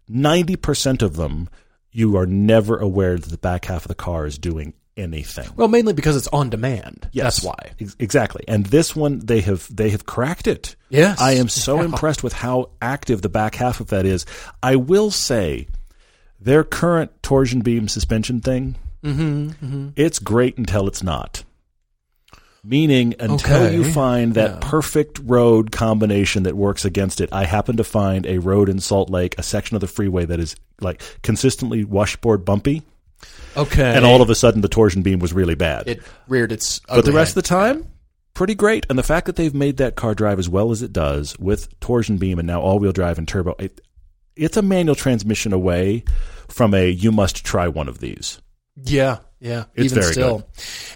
Ninety 0.08 0.56
percent 0.56 1.02
of 1.02 1.16
them, 1.16 1.48
you 1.90 2.16
are 2.16 2.26
never 2.26 2.78
aware 2.78 3.16
that 3.18 3.28
the 3.30 3.38
back 3.38 3.64
half 3.66 3.84
of 3.84 3.88
the 3.88 3.94
car 3.94 4.26
is 4.26 4.36
doing 4.38 4.74
anything. 4.96 5.48
Well, 5.56 5.68
mainly 5.68 5.92
because 5.94 6.16
it's 6.16 6.28
on 6.28 6.50
demand. 6.50 7.08
Yes. 7.12 7.36
That's 7.36 7.44
why. 7.44 7.70
Ex- 7.80 7.96
exactly. 7.98 8.44
And 8.46 8.66
this 8.66 8.94
one, 8.94 9.20
they 9.20 9.40
have 9.40 9.66
they 9.74 9.90
have 9.90 10.04
cracked 10.04 10.46
it. 10.46 10.76
Yes. 10.90 11.20
I 11.20 11.32
am 11.32 11.48
so 11.48 11.76
Yeah. 11.78 11.84
impressed 11.84 12.22
with 12.22 12.32
how 12.34 12.70
active 12.82 13.22
the 13.22 13.28
back 13.30 13.54
half 13.54 13.80
of 13.80 13.86
that 13.88 14.04
is. 14.04 14.26
I 14.62 14.76
will 14.76 15.10
say, 15.10 15.68
their 16.40 16.64
current 16.64 17.22
torsion 17.22 17.60
beam 17.60 17.88
suspension 17.88 18.40
thing, 18.40 18.76
Mm-hmm, 19.04 19.88
it's 19.96 20.20
great 20.20 20.56
until 20.58 20.86
it's 20.86 21.02
not. 21.02 21.41
Meaning, 22.64 23.14
until 23.18 23.62
Okay. 23.64 23.74
you 23.74 23.92
find 23.92 24.34
that 24.34 24.50
Yeah. 24.50 24.58
perfect 24.60 25.20
road 25.24 25.72
combination 25.72 26.44
that 26.44 26.56
works 26.56 26.84
against 26.84 27.20
it. 27.20 27.28
I 27.32 27.44
happen 27.44 27.76
to 27.78 27.84
find 27.84 28.24
a 28.24 28.38
road 28.38 28.68
in 28.68 28.78
Salt 28.78 29.10
Lake, 29.10 29.34
a 29.36 29.42
section 29.42 29.74
of 29.74 29.80
the 29.80 29.88
freeway 29.88 30.24
that 30.26 30.38
is 30.38 30.54
like 30.80 31.02
consistently 31.22 31.82
washboard 31.84 32.44
bumpy, 32.44 32.82
Okay. 33.56 33.82
and 33.96 34.04
all 34.04 34.22
of 34.22 34.30
a 34.30 34.36
sudden 34.36 34.60
the 34.60 34.68
torsion 34.68 35.02
beam 35.02 35.18
was 35.18 35.32
really 35.32 35.56
bad. 35.56 35.88
it 35.88 36.02
reared 36.28 36.52
its. 36.52 36.80
But 36.88 37.04
the 37.04 37.10
rest 37.12 37.30
of 37.36 37.42
the 37.42 37.48
time, 37.48 37.86
pretty 38.32 38.54
great. 38.54 38.86
And 38.88 38.96
the 38.96 39.02
fact 39.02 39.26
that 39.26 39.34
they've 39.34 39.52
made 39.54 39.78
that 39.78 39.96
car 39.96 40.14
drive 40.14 40.38
as 40.38 40.48
well 40.48 40.70
as 40.70 40.82
it 40.82 40.92
does 40.92 41.36
with 41.40 41.68
torsion 41.80 42.16
beam 42.16 42.38
and 42.38 42.46
now 42.46 42.60
all-wheel 42.60 42.92
drive 42.92 43.18
and 43.18 43.26
turbo, 43.26 43.56
it, 43.58 43.80
it's 44.36 44.56
a 44.56 44.62
manual 44.62 44.94
transmission 44.94 45.52
away 45.52 46.04
from 46.48 46.74
a 46.74 46.88
you 46.88 47.10
must 47.10 47.44
try 47.44 47.66
one 47.66 47.88
of 47.88 47.98
these. 47.98 48.38
yeah, 48.84 49.18
yeah, 49.42 49.64
It's 49.74 49.86
even 49.92 50.00
very 50.02 50.12
still. 50.12 50.48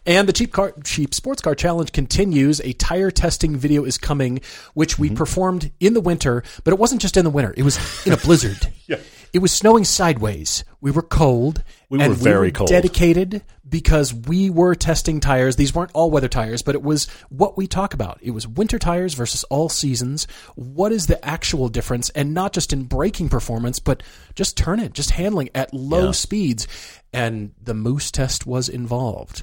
And 0.07 0.29
the 0.29 0.33
cheap 0.33 0.53
car, 0.53 0.73
cheap 0.85 1.13
sports 1.13 1.43
car 1.43 1.55
challenge 1.57 1.91
continues. 1.93 2.61
A 2.61 2.73
tire 2.75 3.11
testing 3.11 3.57
video 3.57 3.85
is 3.85 3.99
coming, 3.99 4.41
which 4.75 4.95
Mm-hmm. 4.95 5.03
we 5.03 5.11
performed 5.11 5.73
in 5.81 5.95
the 5.95 6.01
winter, 6.01 6.43
but 6.65 6.73
it 6.73 6.79
wasn't 6.79 7.01
just 7.03 7.17
in 7.17 7.25
the 7.25 7.31
winter. 7.31 7.53
It 7.57 7.65
was 7.65 7.77
in 8.07 8.13
a 8.13 8.17
blizzard. 8.17 8.69
Yeah. 8.87 8.99
It 9.37 9.43
was 9.43 9.53
snowing 9.53 9.85
sideways. 9.85 10.65
We 10.81 10.91
were 10.91 11.03
cold. 11.03 11.63
We 11.91 12.01
and 12.01 12.09
were 12.09 12.15
very 12.15 12.51
cold. 12.51 12.71
Dedicated 12.71 13.43
because 13.69 14.15
we 14.15 14.49
were 14.49 14.75
testing 14.75 15.21
tires. 15.21 15.57
These 15.57 15.75
weren't 15.75 15.91
all 15.93 16.11
weather 16.11 16.27
tires, 16.29 16.63
but 16.63 16.75
it 16.75 16.83
was 16.83 17.07
what 17.29 17.55
we 17.55 17.67
talk 17.67 17.93
about. 17.93 18.19
It 18.23 18.31
was 18.31 18.49
winter 18.49 18.79
tires 18.79 19.13
versus 19.13 19.45
all 19.45 19.69
seasons. 19.69 20.27
What 20.55 20.91
is 20.91 21.07
the 21.07 21.23
actual 21.23 21.69
difference? 21.69 22.09
And 22.09 22.33
not 22.33 22.55
just 22.55 22.73
in 22.73 22.85
braking 22.85 23.29
performance, 23.29 23.79
but 23.79 24.03
just 24.35 24.57
turn 24.57 24.81
it, 24.81 24.95
just 24.95 25.11
handling 25.11 25.51
at 25.55 25.75
low 25.75 26.07
Yeah. 26.07 26.11
speeds. 26.13 26.67
And 27.13 27.53
the 27.63 27.75
moose 27.75 28.11
test 28.11 28.47
was 28.47 28.71
involved. 28.71 29.43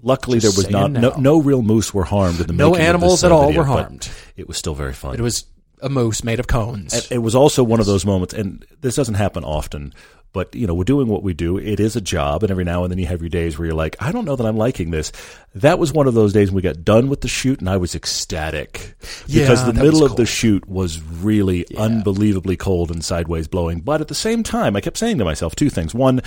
Luckily, 0.00 0.38
Just 0.38 0.54
there 0.54 0.64
was 0.64 0.70
not 0.70 0.92
no, 0.92 1.16
no 1.18 1.42
real 1.42 1.62
moose 1.62 1.92
were 1.92 2.04
harmed 2.04 2.38
in 2.38 2.46
the 2.46 2.52
No 2.52 2.76
animals 2.76 3.22
this, 3.22 3.24
at 3.24 3.32
uh, 3.32 3.36
all 3.36 3.46
video, 3.48 3.62
were 3.62 3.66
harmed. 3.66 4.08
It 4.36 4.46
was 4.46 4.56
still 4.56 4.76
very 4.76 4.92
fun. 4.92 5.16
It 5.16 5.22
was 5.22 5.44
a 5.82 5.88
moose 5.88 6.24
made 6.24 6.40
of 6.40 6.46
cones. 6.46 7.10
it 7.10 7.18
was 7.18 7.34
also 7.34 7.62
one 7.62 7.80
of 7.80 7.86
those 7.86 8.04
moments, 8.04 8.34
and 8.34 8.64
this 8.80 8.96
doesn't 8.96 9.14
happen 9.14 9.44
often. 9.44 9.92
But 10.32 10.54
you 10.54 10.66
know, 10.66 10.74
we're 10.74 10.84
doing 10.84 11.08
what 11.08 11.22
we 11.22 11.32
do. 11.32 11.58
It 11.58 11.80
is 11.80 11.96
a 11.96 12.00
job, 12.00 12.42
and 12.42 12.50
every 12.50 12.64
now 12.64 12.84
and 12.84 12.90
then 12.90 12.98
you 12.98 13.06
have 13.06 13.22
your 13.22 13.30
days 13.30 13.58
where 13.58 13.66
you're 13.66 13.74
like, 13.74 13.96
I 13.98 14.12
don't 14.12 14.26
know 14.26 14.36
that 14.36 14.46
I'm 14.46 14.58
liking 14.58 14.90
this. 14.90 15.10
That 15.54 15.78
was 15.78 15.92
one 15.92 16.06
of 16.06 16.14
those 16.14 16.34
days 16.34 16.50
when 16.50 16.56
we 16.56 16.62
got 16.62 16.84
done 16.84 17.08
with 17.08 17.22
the 17.22 17.28
shoot, 17.28 17.60
and 17.60 17.68
I 17.68 17.78
was 17.78 17.94
ecstatic 17.94 18.94
Yeah, 19.26 19.44
because 19.44 19.64
the 19.64 19.72
middle 19.72 20.04
of 20.04 20.16
the 20.16 20.26
shoot 20.26 20.68
was 20.68 21.00
really 21.02 21.64
unbelievably 21.76 22.58
cold 22.58 22.90
and 22.90 23.02
sideways 23.02 23.48
blowing. 23.48 23.80
But 23.80 24.00
at 24.02 24.08
the 24.08 24.14
same 24.14 24.42
time, 24.42 24.76
I 24.76 24.80
kept 24.82 24.98
saying 24.98 25.18
to 25.18 25.24
myself 25.24 25.56
two 25.56 25.70
things: 25.70 25.94
one. 25.94 26.20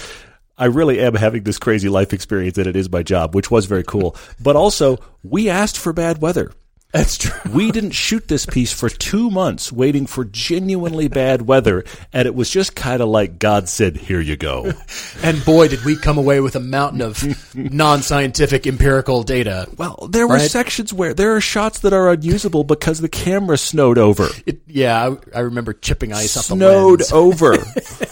I 0.58 0.66
really 0.66 1.00
am 1.00 1.16
having 1.16 1.44
this 1.44 1.58
crazy 1.58 1.90
life 1.90 2.14
experience 2.14 2.56
that 2.58 2.68
it 2.68 2.76
is 2.76 2.92
my 2.92 3.02
job, 3.02 3.34
which 3.34 3.50
was 3.50 3.66
very 3.66 3.84
cool. 3.84 4.16
But 4.40 4.56
also, 4.56 5.00
we 5.24 5.50
asked 5.50 5.78
for 5.78 5.92
bad 5.92 6.22
weather. 6.22 6.52
That's 6.92 7.18
true. 7.18 7.52
We 7.52 7.72
didn't 7.72 7.92
shoot 7.92 8.28
this 8.28 8.46
piece 8.46 8.74
for 8.74 8.90
two 8.90 9.30
months 9.30 9.72
waiting 9.72 10.06
for 10.06 10.26
genuinely 10.26 11.08
bad 11.08 11.44
weather, 11.44 11.86
and 12.12 12.26
it 12.26 12.36
was 12.36 12.50
just 12.50 12.76
kind 12.76 13.02
of 13.02 13.08
like 13.08 13.40
God 13.40 13.70
said, 13.70 13.96
Here 13.98 14.20
you 14.20 14.36
go. 14.38 14.72
And 15.24 15.44
boy, 15.46 15.68
did 15.68 15.86
we 15.86 15.96
come 15.96 16.18
away 16.18 16.40
with 16.42 16.56
a 16.56 16.60
mountain 16.60 17.02
of 17.02 17.24
non-scientific 17.56 18.66
empirical 18.66 19.24
data. 19.24 19.68
Well, 19.78 20.08
there 20.10 20.28
were 20.28 20.36
Right. 20.36 20.50
sections 20.50 20.92
where 20.94 21.14
there 21.14 21.36
are 21.36 21.42
shots 21.42 21.80
that 21.80 21.94
are 21.94 22.10
unusable 22.12 22.64
because 22.64 23.02
the 23.02 23.10
camera 23.10 23.58
snowed 23.58 23.98
over. 23.98 24.30
It, 24.46 24.62
yeah, 24.68 25.16
I, 25.34 25.38
I 25.38 25.42
remember 25.42 25.74
chipping 25.74 26.12
ice 26.14 26.36
off 26.38 26.48
the 26.48 26.56
Snowed 26.56 27.12
over. 27.12 27.58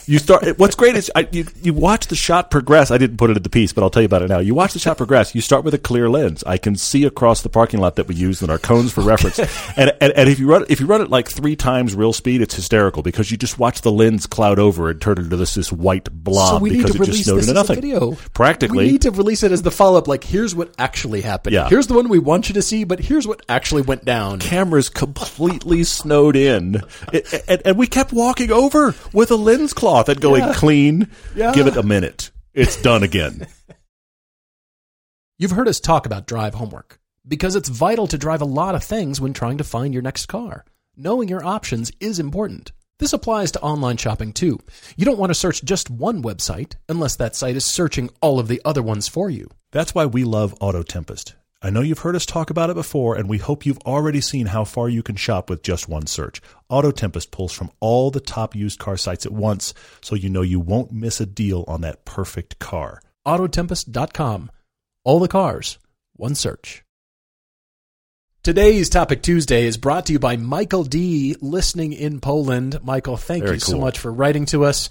You 0.09 0.17
start. 0.17 0.57
What's 0.57 0.73
great 0.73 0.95
is 0.95 1.11
I, 1.13 1.27
you 1.31 1.45
you 1.61 1.71
watch 1.71 2.07
the 2.07 2.15
shot 2.15 2.49
progress. 2.49 2.89
I 2.89 2.97
didn't 2.97 3.17
put 3.17 3.29
it 3.29 3.37
in 3.37 3.43
the 3.43 3.49
piece, 3.49 3.73
but 3.73 3.83
I'll 3.83 3.91
tell 3.91 4.01
you 4.01 4.07
about 4.07 4.23
it 4.23 4.29
now. 4.29 4.39
You 4.39 4.55
watch 4.55 4.73
the 4.73 4.79
shot 4.79 4.97
progress. 4.97 5.35
You 5.35 5.41
start 5.41 5.63
with 5.63 5.75
a 5.75 5.77
clear 5.77 6.09
lens. 6.09 6.43
I 6.47 6.57
can 6.57 6.75
see 6.77 7.03
across 7.05 7.43
the 7.43 7.49
parking 7.49 7.79
lot 7.79 7.95
that 7.97 8.07
we 8.07 8.15
used 8.15 8.41
in 8.41 8.49
our 8.49 8.57
cones 8.69 8.93
for 8.93 9.01
reference. 9.01 9.39
And, 9.79 9.91
and 10.01 10.11
and 10.15 10.29
if 10.29 10.39
you 10.39 10.47
run 10.49 10.65
if 10.69 10.79
you 10.79 10.85
run 10.87 11.01
it 11.01 11.09
like 11.09 11.29
three 11.29 11.55
times 11.55 11.95
real 11.95 12.11
speed, 12.13 12.41
it's 12.41 12.53
hysterical 12.55 13.01
because 13.01 13.31
you 13.31 13.37
just 13.37 13.57
watch 13.57 13.81
the 13.81 13.91
lens 13.91 14.25
cloud 14.27 14.59
over 14.59 14.89
and 14.89 14.99
turn 15.01 15.17
into 15.17 15.35
this 15.37 15.53
this 15.55 15.71
white 15.71 16.11
blob 16.11 16.49
so 16.49 16.57
we 16.59 16.69
need 16.71 16.77
because 16.83 16.95
to 16.95 17.01
it 17.03 17.05
just 17.05 17.09
release 17.09 17.25
snowed 17.25 17.39
into 17.39 17.53
nothing. 17.53 17.75
video. 17.75 18.11
Practically. 18.33 18.85
we 18.85 18.91
need 18.91 19.01
to 19.03 19.11
release 19.11 19.43
it 19.43 19.51
as 19.51 19.61
the 19.61 19.71
follow-up. 19.71 20.07
Like, 20.07 20.23
here's 20.23 20.53
what 20.53 20.73
actually 20.77 21.21
happened. 21.21 21.53
Yeah. 21.53 21.69
Here's 21.69 21.87
the 21.87 21.93
one 21.93 22.09
we 22.09 22.19
want 22.19 22.49
you 22.49 22.53
to 22.55 22.61
see, 22.61 22.83
but 22.83 22.99
here's 22.99 23.25
what 23.27 23.41
actually 23.49 23.81
went 23.83 24.05
down. 24.05 24.39
cameras 24.39 24.89
completely 24.89 25.83
snowed 25.83 26.35
in, 26.35 26.81
It- 27.13 27.43
and, 27.47 27.61
and 27.65 27.77
we 27.77 27.87
kept 27.87 28.11
walking 28.11 28.51
over 28.51 28.93
with 29.13 29.31
a 29.31 29.35
lens 29.35 29.73
cloth. 29.73 30.09
and 30.09 30.19
going 30.19 30.53
clean. 30.53 31.09
Yeah. 31.35 31.53
Give 31.53 31.67
it 31.67 31.77
a 31.77 31.83
minute. 31.83 32.31
It's 32.53 32.81
done 32.81 33.03
again. 33.03 33.47
You've 35.37 35.51
heard 35.51 35.67
us 35.69 35.79
talk 35.79 36.05
about 36.05 36.27
drive 36.27 36.53
homework 36.53 36.98
because 37.29 37.55
it's 37.55 37.69
vital 37.69 38.07
to 38.07 38.17
drive 38.17 38.41
a 38.41 38.45
lot 38.45 38.75
of 38.75 38.83
things 38.83 39.21
when 39.21 39.31
trying 39.31 39.59
to 39.59 39.63
find 39.63 39.93
your 39.93 40.03
next 40.03 40.25
car. 40.25 40.65
Knowing 40.97 41.29
your 41.29 41.45
options 41.45 41.91
is 42.01 42.19
important. 42.19 42.73
This 42.97 43.13
applies 43.13 43.51
to 43.51 43.61
online 43.61 43.95
shopping 43.95 44.33
too. 44.33 44.59
You 44.97 45.05
don't 45.05 45.19
want 45.19 45.29
to 45.29 45.35
search 45.35 45.63
just 45.63 45.89
one 45.89 46.21
website 46.21 46.75
unless 46.89 47.15
that 47.15 47.35
site 47.35 47.55
is 47.55 47.63
searching 47.63 48.09
all 48.19 48.39
of 48.39 48.49
the 48.49 48.61
other 48.65 48.83
ones 48.83 49.07
for 49.07 49.29
you. 49.29 49.49
That's 49.71 49.95
why 49.95 50.05
we 50.05 50.25
love 50.25 50.55
Auto 50.59 50.83
Tempest. 50.83 51.35
I 51.61 51.69
know 51.69 51.81
you've 51.81 51.99
heard 51.99 52.15
us 52.15 52.25
talk 52.25 52.49
about 52.49 52.69
it 52.69 52.75
before, 52.75 53.15
and 53.15 53.29
we 53.29 53.37
hope 53.37 53.65
you've 53.65 53.79
already 53.79 54.21
seen 54.21 54.47
how 54.47 54.63
far 54.63 54.87
you 54.87 55.03
can 55.03 55.17
shop 55.17 55.49
with 55.49 55.61
just 55.61 55.89
one 55.89 56.07
search. 56.07 56.41
Auto 56.69 56.91
Tempest 56.91 57.31
pulls 57.31 57.51
from 57.53 57.69
all 57.81 58.11
the 58.11 58.21
top 58.21 58.55
used 58.55 58.79
car 58.79 58.97
sites 58.97 59.25
at 59.25 59.33
once, 59.33 59.73
so 60.01 60.15
you 60.15 60.29
know 60.29 60.41
you 60.41 60.59
won't 60.59 60.91
miss 60.91 61.19
a 61.19 61.25
deal 61.25 61.65
on 61.67 61.81
that 61.81 62.05
perfect 62.05 62.59
car. 62.59 63.01
Autotempest.com. 63.27 64.51
All 65.03 65.19
the 65.19 65.27
cars, 65.27 65.79
one 66.13 66.35
search. 66.35 66.83
Today's 68.43 68.89
Topic 68.89 69.21
Tuesday 69.21 69.65
is 69.65 69.77
brought 69.77 70.05
to 70.05 70.13
you 70.13 70.19
by 70.19 70.37
Michael 70.37 70.83
D. 70.85 71.35
listening 71.41 71.91
in 71.93 72.21
Poland. 72.21 72.79
Michael, 72.83 73.17
thank 73.17 73.43
Very 73.43 73.55
you 73.57 73.59
so 73.59 73.77
much 73.77 73.99
for 73.99 74.11
writing 74.11 74.45
to 74.47 74.63
us. 74.63 74.89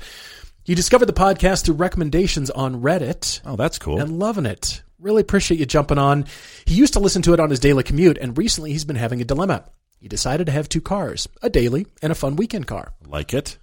You 0.66 0.74
discovered 0.74 1.06
the 1.06 1.14
podcast 1.14 1.64
through 1.64 1.76
recommendations 1.76 2.50
on 2.50 2.82
Reddit 2.82 3.40
Oh, 3.46 3.56
that's 3.56 3.78
cool. 3.78 4.00
and 4.00 4.18
loving 4.18 4.44
it. 4.44 4.82
Really 5.00 5.22
appreciate 5.22 5.58
you 5.58 5.64
jumping 5.66 5.96
on. 5.98 6.26
He 6.66 6.74
used 6.74 6.92
to 6.92 7.00
listen 7.00 7.22
to 7.22 7.32
it 7.32 7.40
on 7.40 7.48
his 7.48 7.58
daily 7.60 7.82
commute, 7.82 8.18
and 8.18 8.36
recently 8.36 8.72
he's 8.72 8.84
been 8.84 8.96
having 8.96 9.20
a 9.22 9.24
dilemma. 9.24 9.64
He 9.98 10.08
decided 10.08 10.44
to 10.46 10.52
have 10.52 10.68
two 10.68 10.82
cars, 10.82 11.26
a 11.42 11.48
daily 11.48 11.86
and 12.02 12.12
a 12.12 12.16
fun 12.16 12.36
weekend 12.36 12.66
car. 12.66 12.92
like 13.06 13.32
it? 13.32 13.56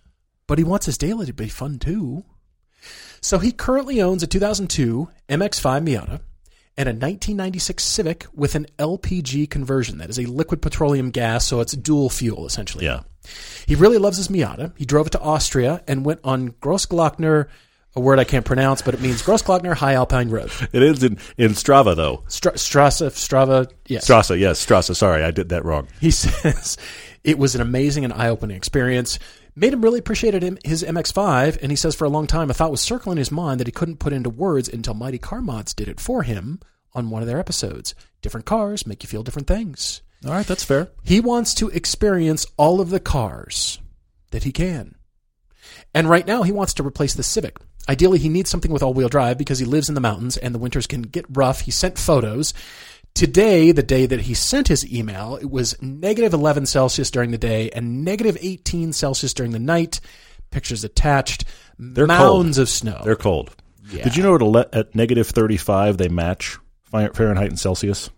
But 0.47 0.57
he 0.57 0.63
wants 0.63 0.87
his 0.87 0.97
daily 0.97 1.27
to 1.27 1.33
be 1.33 1.47
fun 1.47 1.77
too. 1.79 2.23
So 3.21 3.37
he 3.39 3.51
currently 3.51 4.01
owns 4.01 4.23
a 4.23 4.27
2002 4.27 5.09
MX5 5.29 5.87
Miata 5.87 6.21
and 6.77 6.87
a 6.87 6.91
1996 6.91 7.83
Civic 7.83 8.25
with 8.33 8.55
an 8.55 8.67
LPG 8.77 9.49
conversion. 9.49 9.97
That 9.97 10.09
is 10.09 10.19
a 10.19 10.25
liquid 10.25 10.61
petroleum 10.61 11.11
gas, 11.11 11.45
so 11.45 11.59
it's 11.61 11.73
dual 11.73 12.09
fuel 12.09 12.45
essentially. 12.45 12.85
Yeah. 12.85 13.01
He 13.65 13.75
really 13.75 13.97
loves 13.97 14.17
his 14.17 14.27
Miata. 14.27 14.73
He 14.77 14.85
drove 14.85 15.07
it 15.07 15.11
to 15.11 15.21
Austria 15.21 15.81
and 15.87 16.05
went 16.05 16.19
on 16.23 16.49
Grossglockner, 16.51 17.47
a 17.95 17.99
word 17.99 18.19
I 18.19 18.23
can't 18.23 18.45
pronounce, 18.45 18.81
but 18.81 18.93
it 18.93 19.01
means 19.01 19.23
Grossglockner 19.23 19.73
High 19.73 19.93
Alpine 19.93 20.29
Road. 20.29 20.51
It 20.73 20.83
is 20.83 21.03
in, 21.03 21.17
in 21.37 21.51
Strava, 21.51 21.95
though. 21.95 22.23
Stra- 22.27 22.57
Strasse, 22.57 23.01
Strava, 23.01 23.71
yes. 23.87 24.07
Strasa, 24.07 24.37
yes, 24.37 24.63
Strasa. 24.63 24.95
Sorry, 24.95 25.23
I 25.23 25.31
did 25.31 25.49
that 25.49 25.65
wrong. 25.65 25.87
He 26.01 26.11
says 26.11 26.77
it 27.23 27.39
was 27.39 27.55
an 27.55 27.61
amazing 27.61 28.03
and 28.03 28.13
eye-opening 28.13 28.57
experience. 28.57 29.17
Made 29.55 29.73
him 29.73 29.81
really 29.81 29.99
appreciated 29.99 30.43
him, 30.43 30.57
his 30.65 30.83
MX-5, 30.83 31.59
and 31.61 31.71
he 31.71 31.77
says 31.77 31.95
for 31.95 32.03
a 32.03 32.09
long 32.09 32.27
time 32.27 32.49
a 32.49 32.53
thought 32.53 32.71
was 32.71 32.81
circling 32.81 33.17
his 33.17 33.31
mind 33.31 33.59
that 33.59 33.67
he 33.67 33.71
couldn't 33.71 33.99
put 33.99 34.11
into 34.11 34.29
words 34.29 34.67
until 34.67 34.93
Mighty 34.93 35.17
Car 35.17 35.41
Mods 35.41 35.73
did 35.73 35.87
it 35.87 35.99
for 35.99 36.23
him 36.23 36.59
on 36.93 37.09
one 37.09 37.21
of 37.21 37.27
their 37.27 37.39
episodes. 37.39 37.95
Different 38.21 38.45
cars 38.45 38.85
make 38.85 39.01
you 39.01 39.07
feel 39.07 39.23
different 39.23 39.47
things. 39.47 40.01
All 40.25 40.31
right, 40.31 40.45
that's 40.45 40.63
fair. 40.63 40.89
He 41.03 41.21
wants 41.21 41.53
to 41.55 41.69
experience 41.69 42.45
all 42.57 42.81
of 42.81 42.89
the 42.89 42.99
cars 42.99 43.79
that 44.31 44.43
he 44.43 44.51
can. 44.51 44.95
And 45.93 46.09
right 46.09 46.27
now, 46.27 46.43
he 46.43 46.51
wants 46.51 46.73
to 46.75 46.83
replace 46.83 47.13
the 47.13 47.23
Civic. 47.23 47.57
Ideally, 47.87 48.19
he 48.19 48.29
needs 48.29 48.49
something 48.49 48.71
with 48.71 48.81
all 48.81 48.93
wheel 48.93 49.09
drive 49.09 49.37
because 49.37 49.59
he 49.59 49.65
lives 49.65 49.89
in 49.89 49.95
the 49.95 50.01
mountains 50.01 50.37
and 50.37 50.53
the 50.53 50.59
winters 50.59 50.87
can 50.87 51.03
get 51.03 51.25
rough. 51.29 51.61
He 51.61 51.71
sent 51.71 51.99
photos. 51.99 52.53
Today, 53.15 53.71
the 53.71 53.81
day 53.81 54.05
that 54.05 54.19
he 54.19 54.33
sent 54.33 54.67
his 54.67 54.85
email, 54.93 55.37
it 55.37 55.49
was 55.49 55.81
negative 55.81 56.33
11 56.33 56.65
Celsius 56.65 57.09
during 57.09 57.31
the 57.31 57.37
day 57.37 57.69
and 57.69 58.03
negative 58.03 58.37
18 58.41 58.91
Celsius 58.91 59.33
during 59.33 59.53
the 59.53 59.59
night. 59.59 60.01
Pictures 60.51 60.83
attached. 60.83 61.45
They're 61.79 62.07
mounds 62.07 62.57
cold. 62.57 62.63
of 62.63 62.69
snow. 62.69 63.01
They're 63.05 63.15
cold. 63.15 63.55
Yeah. 63.89 64.03
Did 64.03 64.17
you 64.17 64.23
know 64.23 64.59
at, 64.59 64.75
at 64.75 64.95
negative 64.95 65.27
35 65.27 65.97
they 65.97 66.09
match 66.09 66.57
Fahrenheit 66.91 67.47
and 67.47 67.59
Celsius? 67.59 68.09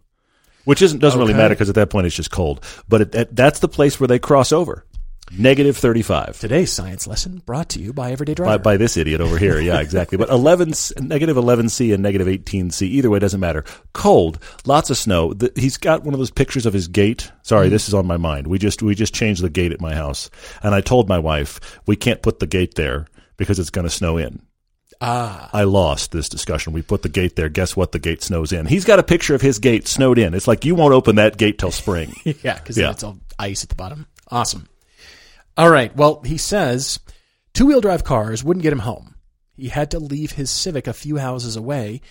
Which 0.66 0.82
isn't 0.82 1.00
doesn't 1.00 1.20
really 1.20 1.36
matter 1.36 1.54
because 1.54 1.70
at 1.70 1.76
that 1.76 1.92
point 1.92 2.08
it's 2.08 2.16
just 2.16 2.32
cold. 2.32 2.66
But 2.90 3.02
it, 3.02 3.12
that, 3.12 3.36
that's 3.36 3.60
the 3.60 3.70
place 3.70 4.00
where 4.00 4.08
they 4.08 4.20
cross 4.20 4.52
over. 4.52 4.84
Negative 5.32 5.76
35. 5.76 6.40
Today's 6.40 6.72
science 6.72 7.06
lesson 7.06 7.42
brought 7.46 7.70
to 7.70 7.80
you 7.82 7.92
by 7.92 8.12
Everyday 8.14 8.32
By, 8.32 8.36
Driver. 8.36 8.60
by 8.64 8.78
this 8.78 8.96
idiot 8.96 9.20
over 9.20 9.38
here, 9.38 9.60
yeah, 9.60 9.82
exactly. 9.82 10.18
But 10.18 10.30
11, 10.30 10.72
c- 10.74 10.96
negative 11.02 11.36
11C 11.36 11.94
and 11.94 12.02
negative 12.02 12.28
18C, 12.28 12.84
either 12.84 13.10
way, 13.10 13.20
doesn't 13.20 13.40
matter. 13.42 13.66
Cold, 13.92 14.40
lots 14.66 14.90
of 14.90 14.96
snow. 14.98 15.34
The, 15.34 15.52
he's 15.58 15.76
got 15.76 16.04
one 16.04 16.14
of 16.14 16.20
those 16.20 16.32
pictures 16.32 16.66
of 16.66 16.74
his 16.74 16.88
gate. 16.88 17.30
Sorry, 17.44 17.68
this 17.68 17.90
is 17.90 17.94
on 17.94 18.08
my 18.08 18.16
mind. 18.16 18.48
We 18.48 18.58
just 18.58 18.82
we 18.82 18.96
just 18.96 19.14
changed 19.14 19.42
the 19.44 19.50
gate 19.50 19.74
at 19.74 19.82
my 19.82 19.94
house, 19.94 20.30
and 20.64 20.74
I 20.74 20.80
told 20.80 21.10
my 21.10 21.20
wife 21.20 21.80
we 21.86 21.98
can't 21.98 22.22
put 22.22 22.40
the 22.40 22.48
gate 22.48 22.76
there 22.76 23.06
because 23.36 23.60
it's 23.60 23.70
going 23.70 23.86
to 23.86 23.92
snow 23.92 24.18
in. 24.18 24.42
ah, 25.02 25.50
I 25.52 25.64
lost 25.66 26.14
this 26.14 26.30
discussion. 26.30 26.72
We 26.72 26.82
put 26.84 27.02
the 27.02 27.10
gate 27.10 27.36
there. 27.36 27.50
Guess 27.50 27.76
what? 27.76 27.92
The 27.92 28.00
gate 28.00 28.24
snows 28.24 28.54
in. 28.54 28.66
He's 28.66 28.86
got 28.86 28.98
a 28.98 29.04
picture 29.04 29.36
of 29.36 29.42
his 29.42 29.60
gate 29.60 29.90
snowed 29.90 30.20
in. 30.20 30.34
It's 30.34 30.48
like 30.48 30.64
you 30.64 30.74
won't 30.74 30.94
open 30.94 31.18
that 31.18 31.36
gate 31.38 31.60
till 31.60 31.72
spring. 31.72 32.14
Yeah, 32.44 32.54
because 32.56 32.78
Yeah. 32.78 32.92
it's 32.92 33.04
all 33.04 33.18
ice 33.38 33.64
at 33.64 33.70
the 33.70 33.76
bottom. 33.76 34.08
Awesome. 34.30 34.68
All 35.58 35.72
right. 35.72 35.96
Well, 35.96 36.22
he 36.24 36.38
says 36.38 37.00
two 37.54 37.66
wheel 37.66 37.82
drive 37.82 38.04
cars 38.04 38.44
wouldn't 38.44 38.64
get 38.64 38.74
him 38.74 38.80
home. 38.80 39.16
He 39.56 39.70
had 39.70 39.90
to 39.92 40.00
leave 40.00 40.34
his 40.34 40.52
Civic 40.52 40.86
a 40.86 40.94
few 40.94 41.18
houses 41.18 41.56
away, 41.56 42.02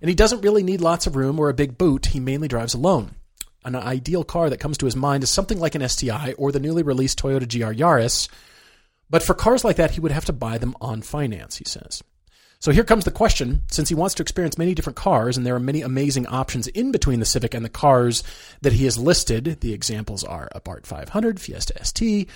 and 0.00 0.08
he 0.08 0.16
doesn't 0.16 0.40
really 0.40 0.64
need 0.64 0.80
lots 0.80 1.06
of 1.06 1.14
room 1.14 1.38
or 1.38 1.48
a 1.48 1.54
big 1.54 1.78
boot. 1.78 2.06
He 2.06 2.18
mainly 2.18 2.48
drives 2.48 2.74
alone. 2.74 3.12
An 3.64 3.76
ideal 3.76 4.24
car 4.24 4.50
that 4.50 4.58
comes 4.60 4.78
to 4.78 4.86
his 4.86 4.96
mind 4.96 5.22
is 5.22 5.30
something 5.30 5.60
like 5.60 5.76
an 5.76 5.88
STI 5.88 6.32
or 6.32 6.50
the 6.50 6.58
newly 6.58 6.82
released 6.82 7.20
Toyota 7.20 7.48
GR 7.48 7.72
Yaris. 7.72 8.28
But 9.10 9.22
for 9.22 9.34
cars 9.34 9.64
like 9.64 9.76
that, 9.76 9.92
he 9.92 10.00
would 10.00 10.12
have 10.12 10.24
to 10.24 10.32
buy 10.32 10.58
them 10.58 10.74
on 10.80 11.02
finance, 11.02 11.56
he 11.56 11.64
says. 11.64 12.02
So 12.60 12.72
here 12.72 12.84
comes 12.84 13.04
the 13.04 13.12
question 13.12 13.62
since 13.70 13.88
he 13.88 13.94
wants 13.94 14.16
to 14.16 14.22
experience 14.22 14.58
many 14.58 14.74
different 14.74 14.96
cars, 14.96 15.36
and 15.36 15.46
there 15.46 15.54
are 15.54 15.60
many 15.60 15.82
amazing 15.82 16.26
options 16.26 16.66
in 16.66 16.90
between 16.90 17.20
the 17.20 17.26
Civic 17.26 17.54
and 17.54 17.64
the 17.64 17.68
cars 17.68 18.24
that 18.62 18.72
he 18.72 18.84
has 18.84 18.98
listed. 18.98 19.60
The 19.60 19.72
examples 19.72 20.24
are 20.24 20.48
Abarth 20.54 20.86
500, 20.86 21.40
Fiesta 21.40 21.84
ST, 21.84 22.28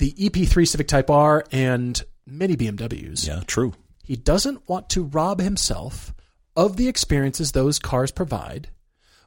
the 0.00 0.12
EP3 0.14 0.66
Civic 0.66 0.88
Type 0.88 1.10
R, 1.10 1.44
and 1.52 2.02
many 2.26 2.56
BMWs. 2.56 3.28
yeah, 3.28 3.42
true. 3.46 3.74
He 4.02 4.16
doesn't 4.16 4.66
want 4.68 4.88
to 4.90 5.04
rob 5.04 5.40
himself 5.40 6.12
of 6.56 6.76
the 6.76 6.88
experiences 6.88 7.52
those 7.52 7.78
cars 7.78 8.10
provide, 8.10 8.70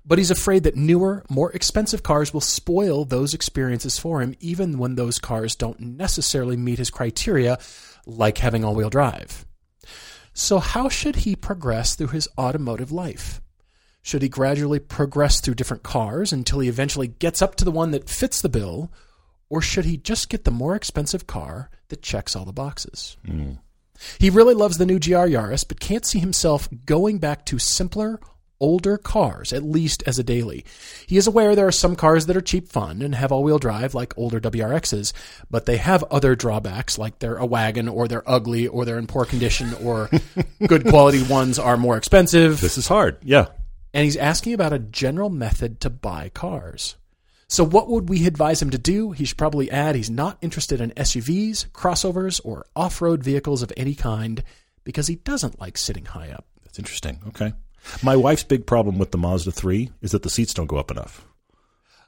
but 0.04 0.18
he's 0.18 0.32
afraid 0.32 0.64
that 0.64 0.76
newer, 0.76 1.24
more 1.30 1.52
expensive 1.52 2.02
cars 2.02 2.34
will 2.34 2.42
spoil 2.42 3.06
those 3.06 3.34
experiences 3.34 4.00
for 4.00 4.20
him, 4.22 4.36
even 4.40 4.78
when 4.80 4.96
those 4.96 5.20
cars 5.20 5.56
don't 5.56 5.80
necessarily 5.80 6.58
meet 6.58 6.80
his 6.80 6.90
criteria, 6.90 7.60
like 8.08 8.40
having 8.40 8.66
all 8.66 8.76
wheel 8.76 8.90
drive. 8.90 9.46
So, 10.34 10.58
how 10.58 10.90
should 10.90 11.18
he 11.18 11.36
progress 11.36 11.96
through 11.96 12.08
his 12.08 12.28
automotive 12.38 12.92
life? 12.92 13.42
Should 14.02 14.24
he 14.24 14.28
gradually 14.28 14.80
progress 14.80 15.40
through 15.40 15.54
different 15.54 15.84
cars 15.84 16.34
until 16.34 16.60
he 16.60 16.68
eventually 16.68 17.08
gets 17.08 17.44
up 17.44 17.56
to 17.56 17.64
the 17.64 17.72
one 17.72 17.92
that 17.92 18.10
fits 18.10 18.42
the 18.42 18.50
bill, 18.50 18.92
or 19.54 19.62
should 19.62 19.86
he 19.86 19.98
just 19.98 20.30
get 20.30 20.46
the 20.46 20.52
more 20.52 20.76
expensive 20.76 21.28
car 21.28 21.70
that 21.90 22.02
checks 22.02 22.36
all 22.36 22.44
the 22.44 22.52
boxes? 22.52 23.18
Hmm. 23.24 23.52
He 24.18 24.32
really 24.32 24.56
loves 24.56 24.80
the 24.80 24.86
new 24.88 24.98
GR 24.98 25.30
Yaris, 25.30 25.64
but 25.68 25.80
can't 25.80 26.04
see 26.04 26.18
himself 26.18 26.68
going 26.88 27.20
back 27.20 27.46
to 27.46 27.60
simpler, 27.60 28.20
older 28.60 28.98
cars, 28.98 29.54
at 29.54 29.62
least 29.62 30.02
as 30.08 30.18
a 30.18 30.24
daily. 30.24 30.66
He 31.06 31.18
is 31.18 31.28
aware 31.28 31.56
there 31.56 31.68
are 31.68 31.72
some 31.72 31.96
cars 31.96 32.26
that 32.26 32.36
are 32.36 32.42
cheap 32.42 32.68
fun 32.68 33.04
and 33.04 33.14
have 33.14 33.32
all 33.32 33.44
wheel 33.44 33.60
drive, 33.60 33.94
like 33.94 34.18
older 34.18 34.42
WRXs, 34.42 35.14
but 35.52 35.68
they 35.68 35.78
have 35.78 36.04
other 36.06 36.36
drawbacks, 36.36 36.98
like 36.98 37.20
they're 37.20 37.38
a 37.38 37.46
wagon, 37.46 37.88
or 37.88 38.08
they're 38.08 38.28
ugly, 38.28 38.68
or 38.68 38.86
they're 38.86 38.98
in 38.98 39.06
poor 39.06 39.24
condition, 39.24 39.76
or 39.84 40.10
good 40.68 40.88
quality 40.88 41.22
ones 41.22 41.60
are 41.60 41.78
more 41.78 41.96
expensive. 41.96 42.60
This 42.60 42.80
is 42.80 42.88
hard. 42.88 43.18
Yeah. 43.22 43.50
And 43.94 44.04
he's 44.04 44.18
asking 44.18 44.56
about 44.56 44.74
a 44.74 44.80
general 44.80 45.30
method 45.30 45.80
to 45.82 45.92
buy 45.92 46.30
cars. 46.30 46.96
So, 47.54 47.64
what 47.64 47.88
would 47.88 48.10
we 48.10 48.26
advise 48.26 48.64
him 48.64 48.72
to 48.72 48.80
do? 48.80 49.12
He 49.12 49.26
should 49.26 49.38
probably 49.38 49.70
add 49.70 49.94
he's 49.94 50.10
not 50.10 50.40
interested 50.42 50.82
in 50.82 50.90
SUVs, 50.90 51.70
crossovers, 51.70 52.42
or 52.44 52.66
off 52.76 53.00
road 53.00 53.24
vehicles 53.24 53.62
of 53.62 53.72
any 53.78 53.94
kind 53.94 54.44
because 54.84 55.06
he 55.06 55.18
doesn't 55.18 55.62
like 55.62 55.78
sitting 55.78 56.06
high 56.06 56.32
up. 56.32 56.48
That's 56.64 56.80
interesting. 56.80 57.20
Okay. 57.28 57.54
My 58.02 58.16
wife's 58.16 58.42
big 58.42 58.66
problem 58.66 58.98
with 58.98 59.12
the 59.12 59.20
Mazda 59.20 59.52
3 59.52 59.92
is 60.02 60.14
that 60.14 60.24
the 60.24 60.32
seats 60.32 60.56
don't 60.56 60.66
go 60.66 60.78
up 60.78 60.90
enough. 60.90 61.28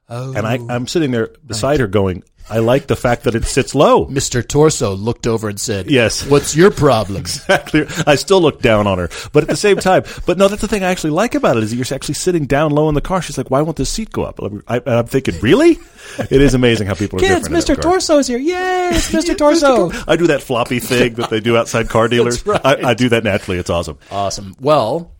Oh. 0.09 0.33
And 0.35 0.47
I, 0.47 0.57
oh. 0.57 0.67
I'm 0.67 0.87
sitting 0.87 1.11
there 1.11 1.29
beside 1.45 1.79
her 1.79 1.85
going, 1.85 2.23
I 2.49 2.59
like 2.59 2.87
the 2.87 2.95
fact 2.95 3.23
that 3.23 3.33
it 3.33 3.45
sits 3.45 3.73
low. 3.73 4.05
Mr. 4.05 4.47
Torso 4.47 4.93
looked 4.95 5.25
over 5.25 5.49
and 5.49 5.59
said, 5.59 5.89
Yes. 5.89 6.25
What's 6.25 6.55
your 6.55 6.71
problem? 6.71 7.15
Exactly. 7.25 7.85
I 8.05 8.15
still 8.15 8.39
look 8.41 8.61
down 8.61 8.87
on 8.87 8.97
her, 8.99 9.09
but 9.33 9.43
at 9.43 9.49
the 9.49 9.55
same 9.55 9.77
time, 9.77 10.03
but 10.25 10.37
no, 10.37 10.47
that's 10.47 10.61
the 10.61 10.67
thing 10.67 10.83
I 10.83 10.91
actually 10.91 11.11
like 11.11 11.33
about 11.33 11.57
it 11.57 11.63
is 11.63 11.71
that 11.71 11.75
you're 11.75 11.95
actually 11.95 12.13
sitting 12.15 12.45
down 12.45 12.71
low 12.71 12.87
in 12.87 12.95
the 12.95 13.01
car. 13.01 13.21
She's 13.21 13.37
like, 13.37 13.49
"Why 13.49 13.61
won't 13.61 13.77
this 13.77 13.89
seat 13.89 14.11
go 14.11 14.23
up?" 14.23 14.39
I, 14.67 14.81
I'm 14.85 15.07
thinking, 15.07 15.39
really? 15.39 15.77
It 16.19 16.41
is 16.41 16.53
amazing 16.53 16.87
how 16.87 16.93
people 16.93 17.17
are 17.17 17.21
Kids, 17.21 17.47
different. 17.47 17.65
Mr. 17.65 17.81
Torso's 17.81 18.27
here. 18.27 18.37
Yay, 18.37 18.91
it's 18.93 19.11
Mr. 19.11 19.35
Torso. 19.37 19.91
I 20.07 20.15
do 20.15 20.27
that 20.27 20.43
floppy 20.43 20.79
thing 20.79 21.15
that 21.15 21.29
they 21.29 21.39
do 21.39 21.57
outside 21.57 21.89
car 21.89 22.07
dealers. 22.09 22.45
Right. 22.45 22.61
I, 22.63 22.89
I 22.89 22.93
do 22.93 23.09
that 23.09 23.23
naturally. 23.23 23.57
It's 23.57 23.69
awesome. 23.69 23.97
Awesome. 24.11 24.55
Well, 24.59 25.15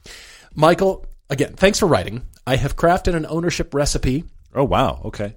Michael, 0.54 1.06
again, 1.30 1.54
thanks 1.54 1.80
for 1.80 1.88
writing. 1.88 2.24
I 2.46 2.56
have 2.58 2.76
crafted 2.76 3.16
an 3.16 3.26
ownership 3.26 3.74
recipe 3.74 4.26
Oh 4.56 4.64
wow. 4.64 5.02
Okay. 5.06 5.36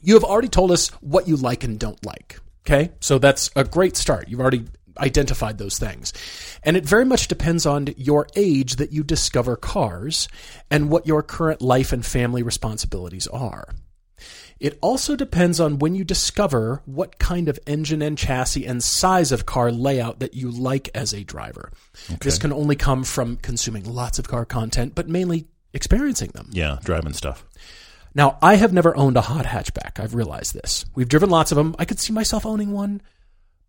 You 0.00 0.14
have 0.14 0.24
already 0.24 0.48
told 0.48 0.70
us 0.70 0.88
what 1.00 1.28
you 1.28 1.36
like 1.36 1.64
and 1.64 1.78
don't 1.78 2.04
like. 2.04 2.38
Okay. 2.66 2.92
So 3.00 3.18
that's 3.18 3.50
a 3.56 3.64
great 3.64 3.96
start. 3.96 4.28
You've 4.28 4.40
already 4.40 4.66
identified 4.98 5.58
those 5.58 5.78
things. 5.78 6.12
And 6.62 6.76
it 6.76 6.84
very 6.84 7.04
much 7.04 7.28
depends 7.28 7.66
on 7.66 7.88
your 7.96 8.26
age 8.36 8.76
that 8.76 8.92
you 8.92 9.02
discover 9.02 9.56
cars 9.56 10.28
and 10.70 10.90
what 10.90 11.06
your 11.06 11.22
current 11.22 11.62
life 11.62 11.92
and 11.92 12.04
family 12.04 12.42
responsibilities 12.42 13.26
are. 13.28 13.68
It 14.60 14.76
also 14.82 15.14
depends 15.14 15.60
on 15.60 15.78
when 15.78 15.94
you 15.94 16.02
discover 16.02 16.82
what 16.84 17.20
kind 17.20 17.48
of 17.48 17.60
engine 17.66 18.02
and 18.02 18.18
chassis 18.18 18.66
and 18.66 18.82
size 18.82 19.30
of 19.30 19.46
car 19.46 19.70
layout 19.70 20.18
that 20.18 20.34
you 20.34 20.50
like 20.50 20.90
as 20.94 21.14
a 21.14 21.22
driver. 21.22 21.70
This 22.20 22.38
can 22.38 22.52
only 22.52 22.74
come 22.74 23.04
from 23.04 23.36
consuming 23.36 23.84
lots 23.84 24.18
of 24.18 24.26
car 24.26 24.44
content, 24.44 24.96
but 24.96 25.08
mainly 25.08 25.46
experiencing 25.72 26.32
them. 26.34 26.48
Yeah, 26.50 26.78
driving 26.82 27.12
stuff. 27.12 27.44
Now, 28.18 28.36
I 28.42 28.56
have 28.56 28.72
never 28.72 28.96
owned 28.96 29.16
a 29.16 29.20
hot 29.20 29.44
hatchback. 29.44 30.00
I've 30.02 30.16
realized 30.16 30.52
this. 30.52 30.84
We've 30.96 31.08
driven 31.08 31.30
lots 31.30 31.52
of 31.52 31.56
them. 31.56 31.76
I 31.78 31.84
could 31.84 32.00
see 32.00 32.12
myself 32.12 32.44
owning 32.44 32.72
one, 32.72 33.00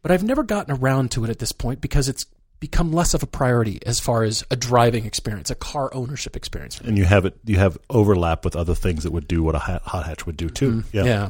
but 0.02 0.12
I've 0.12 0.24
never 0.24 0.42
gotten 0.42 0.76
around 0.76 1.12
to 1.12 1.24
it 1.24 1.30
at 1.30 1.38
this 1.38 1.52
point 1.52 1.82
because 1.82 2.10
it's 2.10 2.26
become 2.60 2.92
less 2.92 3.14
of 3.14 3.22
a 3.22 3.28
priority 3.28 3.80
as 3.86 4.00
far 4.00 4.24
as 4.24 4.44
a 4.50 4.56
driving 4.56 5.06
experience, 5.06 5.52
a 5.52 5.56
car 5.56 5.94
ownership 5.94 6.36
experience. 6.36 6.82
And 6.82 6.98
you 6.98 7.06
have 7.06 7.26
it. 7.26 7.38
You 7.46 7.58
have 7.58 7.78
overlap 7.92 8.44
with 8.44 8.56
other 8.56 8.74
things 8.74 9.04
that 9.04 9.12
would 9.12 9.28
do 9.28 9.44
what 9.44 9.54
a 9.54 9.60
hot 9.60 10.06
hatch 10.08 10.26
would 10.26 10.36
do 10.36 10.50
too. 10.50 10.72
Mm-hmm. 10.72 10.98
Yeah. 10.98 11.04
Yeah. 11.04 11.30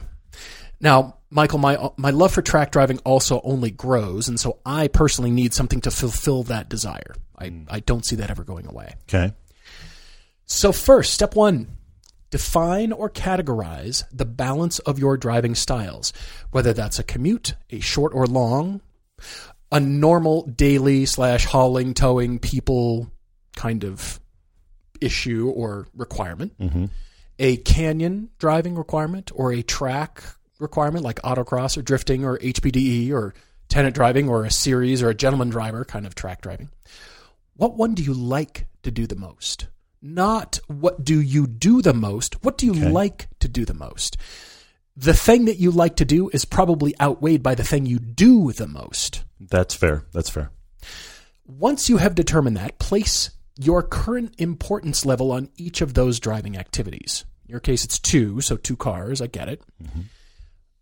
Now, 0.79 1.17
Michael, 1.29 1.59
my 1.59 1.89
my 1.97 2.11
love 2.11 2.31
for 2.31 2.41
track 2.41 2.71
driving 2.71 2.99
also 2.99 3.41
only 3.43 3.69
grows, 3.69 4.29
and 4.29 4.39
so 4.39 4.59
I 4.65 4.88
personally 4.88 5.31
need 5.31 5.53
something 5.53 5.81
to 5.81 5.91
fulfill 5.91 6.43
that 6.43 6.69
desire. 6.69 7.15
I, 7.38 7.49
mm. 7.49 7.65
I 7.69 7.81
don't 7.81 8.05
see 8.05 8.15
that 8.15 8.29
ever 8.29 8.45
going 8.45 8.65
away. 8.65 8.95
Okay. 9.09 9.33
So 10.45 10.71
first, 10.71 11.13
step 11.13 11.35
one, 11.35 11.67
define 12.29 12.91
or 12.91 13.09
categorize 13.09 14.03
the 14.12 14.25
balance 14.25 14.79
of 14.79 15.00
your 15.00 15.17
driving 15.17 15.55
styles, 15.55 16.13
whether 16.51 16.74
that's 16.74 17.00
a 17.00 17.03
commute, 17.03 17.55
a 17.69 17.79
short 17.79 18.13
or 18.13 18.25
long, 18.25 18.81
a 19.71 19.79
normal 19.79 20.43
daily 20.48 21.05
slash 21.05 21.45
hauling, 21.45 21.93
towing 21.93 22.39
people 22.39 23.12
kind 23.55 23.83
of 23.83 24.19
issue 25.01 25.51
or 25.55 25.88
requirement, 25.95 26.57
mm-hmm. 26.59 26.86
a 27.38 27.57
canyon 27.57 28.29
driving 28.38 28.75
requirement, 28.75 29.31
or 29.33 29.51
a 29.51 29.62
track 29.62 30.24
requirement 30.59 31.05
like 31.05 31.21
autocross 31.21 31.77
or 31.77 31.81
drifting 31.81 32.25
or 32.25 32.38
HPDE 32.39 33.12
or 33.12 33.33
tenant 33.69 33.95
driving 33.95 34.27
or 34.27 34.43
a 34.43 34.51
series 34.51 35.01
or 35.01 35.09
a 35.09 35.15
gentleman 35.15 35.50
driver 35.50 35.86
kind 35.86 36.05
of 36.05 36.15
track 36.15 36.41
driving. 36.41 36.69
What 37.55 37.75
one 37.75 37.93
do 37.93 38.03
you 38.03 38.13
like 38.13 38.67
to 38.83 38.91
do 38.91 39.07
the 39.07 39.15
most? 39.15 39.67
Not 40.01 40.59
what 40.67 41.03
do 41.03 41.19
you 41.19 41.45
do 41.47 41.81
the 41.81 41.93
most? 41.93 42.43
What 42.43 42.57
do 42.57 42.65
you 42.65 42.73
like 42.73 43.27
to 43.39 43.47
do 43.47 43.65
the 43.65 43.73
most? 43.73 44.17
The 44.95 45.13
thing 45.13 45.45
that 45.45 45.57
you 45.57 45.71
like 45.71 45.97
to 45.97 46.05
do 46.05 46.29
is 46.29 46.45
probably 46.45 46.93
outweighed 46.99 47.43
by 47.43 47.55
the 47.55 47.63
thing 47.63 47.85
you 47.85 47.99
do 47.99 48.51
the 48.51 48.67
most. 48.67 49.23
That's 49.39 49.73
fair. 49.73 50.03
That's 50.13 50.29
fair. 50.29 50.51
Once 51.45 51.89
you 51.89 51.97
have 51.97 52.15
determined 52.15 52.57
that, 52.57 52.79
place 52.79 53.31
your 53.57 53.83
current 53.83 54.33
importance 54.37 55.05
level 55.05 55.31
on 55.31 55.49
each 55.57 55.81
of 55.81 55.93
those 55.93 56.19
driving 56.19 56.57
activities. 56.57 57.25
In 57.45 57.51
your 57.51 57.59
case, 57.59 57.83
it's 57.83 57.99
two, 57.99 58.41
so 58.41 58.55
two 58.55 58.77
cars. 58.77 59.21
I 59.21 59.27
get 59.27 59.49
it. 59.49 59.61
Mm-hmm. 59.83 60.01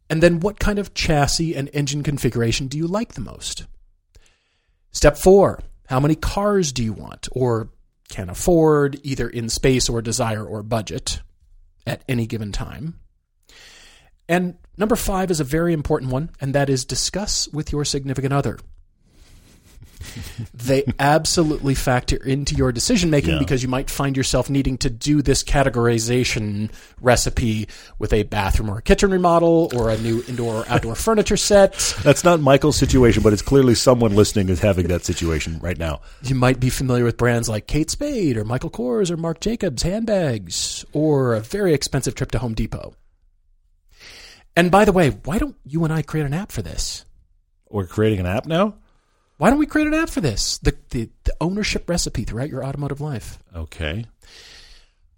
And 0.09 0.23
then 0.23 0.39
what 0.39 0.59
kind 0.59 0.79
of 0.79 0.93
chassis 0.93 1.55
and 1.55 1.69
engine 1.73 2.03
configuration 2.03 2.67
do 2.67 2.77
you 2.77 2.87
like 2.87 3.13
the 3.13 3.21
most? 3.21 3.65
Step 4.91 5.17
four 5.17 5.61
How 5.87 5.99
many 5.99 6.15
cars 6.15 6.71
do 6.71 6.83
you 6.83 6.93
want 6.93 7.27
or 7.31 7.69
can 8.09 8.29
afford, 8.29 8.99
either 9.03 9.27
in 9.29 9.49
space 9.49 9.89
or 9.89 10.01
desire 10.01 10.45
or 10.45 10.63
budget, 10.63 11.21
at 11.85 12.03
any 12.07 12.25
given 12.25 12.51
time? 12.51 12.99
And 14.29 14.57
number 14.77 14.95
five 14.95 15.31
is 15.31 15.39
a 15.39 15.45
very 15.45 15.73
important 15.73 16.11
one, 16.11 16.29
and 16.41 16.53
that 16.53 16.69
is 16.69 16.85
discuss 16.85 17.47
with 17.49 17.71
your 17.71 17.85
significant 17.85 18.33
other. 18.33 18.59
They 20.53 20.83
absolutely 20.99 21.73
factor 21.75 22.15
into 22.23 22.55
your 22.55 22.71
decision 22.71 23.09
making 23.09 23.33
Yeah. 23.33 23.39
because 23.39 23.63
you 23.63 23.69
might 23.69 23.89
find 23.89 24.15
yourself 24.17 24.49
needing 24.49 24.77
to 24.79 24.89
do 24.89 25.21
this 25.21 25.43
categorization 25.43 26.71
recipe 27.01 27.67
with 27.99 28.13
a 28.13 28.23
bathroom 28.23 28.69
or 28.69 28.77
a 28.77 28.81
kitchen 28.81 29.11
remodel 29.11 29.69
or 29.75 29.89
a 29.89 29.97
new 29.97 30.23
indoor 30.27 30.61
or 30.61 30.69
outdoor 30.69 30.95
furniture 31.07 31.37
set. 31.37 31.73
That's 32.03 32.23
not 32.23 32.39
Michael's 32.41 32.77
situation, 32.77 33.23
but 33.23 33.33
it's 33.33 33.41
clearly 33.41 33.75
someone 33.75 34.15
listening 34.15 34.49
is 34.49 34.59
having 34.59 34.87
that 34.87 35.05
situation 35.05 35.59
right 35.59 35.77
now. 35.77 36.01
You 36.23 36.35
might 36.35 36.59
be 36.59 36.69
familiar 36.69 37.03
with 37.03 37.17
brands 37.17 37.47
like 37.49 37.67
Kate 37.67 37.89
Spade 37.89 38.37
or 38.37 38.43
Michael 38.43 38.69
Kors 38.71 39.09
or 39.11 39.17
Marc 39.17 39.39
Jacobs 39.39 39.83
handbags 39.83 40.85
or 40.93 41.33
a 41.35 41.39
very 41.39 41.73
expensive 41.73 42.15
trip 42.15 42.31
to 42.31 42.39
Home 42.39 42.53
Depot. 42.53 42.93
And 44.55 44.71
by 44.71 44.85
the 44.85 44.91
way, 44.91 45.09
why 45.09 45.37
don't 45.37 45.55
you 45.65 45.83
and 45.83 45.93
I 45.93 46.01
create 46.01 46.25
an 46.25 46.33
app 46.33 46.51
for 46.51 46.61
this? 46.63 47.05
We're 47.69 47.85
creating 47.85 48.19
an 48.21 48.25
app 48.25 48.45
now. 48.45 48.75
Why 49.37 49.49
don't 49.49 49.59
we 49.59 49.65
create 49.65 49.87
an 49.87 49.93
app 49.93 50.09
for 50.09 50.21
this? 50.21 50.57
The, 50.59 50.75
the, 50.89 51.09
the 51.23 51.33
ownership 51.39 51.89
recipe 51.89 52.23
throughout 52.23 52.49
your 52.49 52.63
automotive 52.65 53.01
life. 53.01 53.37
Okay. 53.55 54.05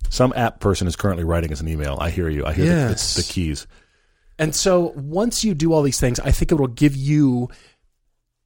Some 0.09 0.33
app 0.35 0.59
person 0.59 0.87
is 0.87 0.95
currently 0.95 1.23
writing 1.23 1.51
us 1.53 1.61
an 1.61 1.67
email. 1.67 1.97
I 2.01 2.09
hear 2.09 2.29
you. 2.29 2.45
I 2.45 2.53
hear 2.53 2.65
the, 2.65 2.71
Yes. 2.71 3.15
the, 3.15 3.21
the 3.21 3.27
keys. 3.31 3.67
And 4.37 4.55
so 4.55 4.93
once 4.95 5.43
you 5.43 5.53
do 5.53 5.73
all 5.73 5.81
these 5.83 5.99
things, 5.99 6.19
I 6.19 6.31
think 6.31 6.51
it 6.51 6.55
will 6.55 6.67
give 6.67 6.95
you 6.95 7.49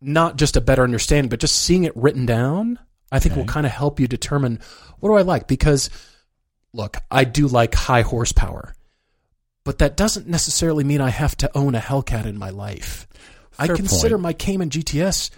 not 0.02 0.38
just 0.38 0.58
a 0.58 0.62
better 0.62 0.84
understanding, 0.84 1.30
but 1.30 1.40
just 1.40 1.56
seeing 1.56 1.84
it 1.86 1.96
written 1.96 2.26
down, 2.26 2.80
I 3.12 3.20
think 3.20 3.36
will 3.36 3.46
kind 3.46 3.66
of 3.66 3.72
help 3.72 4.00
you 4.00 4.08
determine 4.08 4.60
what 5.00 5.10
do 5.10 5.14
I 5.16 5.22
like? 5.22 5.48
Because 5.48 5.90
look, 6.74 6.98
I 7.12 7.24
do 7.24 7.48
like 7.48 7.76
high 7.76 8.02
horsepower, 8.02 8.76
but 9.64 9.78
that 9.78 9.96
doesn't 9.96 10.28
necessarily 10.28 10.84
mean 10.84 11.00
I 11.00 11.10
have 11.10 11.38
to 11.38 11.58
own 11.58 11.76
a 11.76 11.80
Hellcat 11.80 12.26
in 12.26 12.38
my 12.38 12.50
life. 12.50 13.08
I 13.58 13.68
consider 13.68 14.16
point. 14.16 14.24
my 14.24 14.34
Cayman 14.34 14.70
GTS 14.72 15.30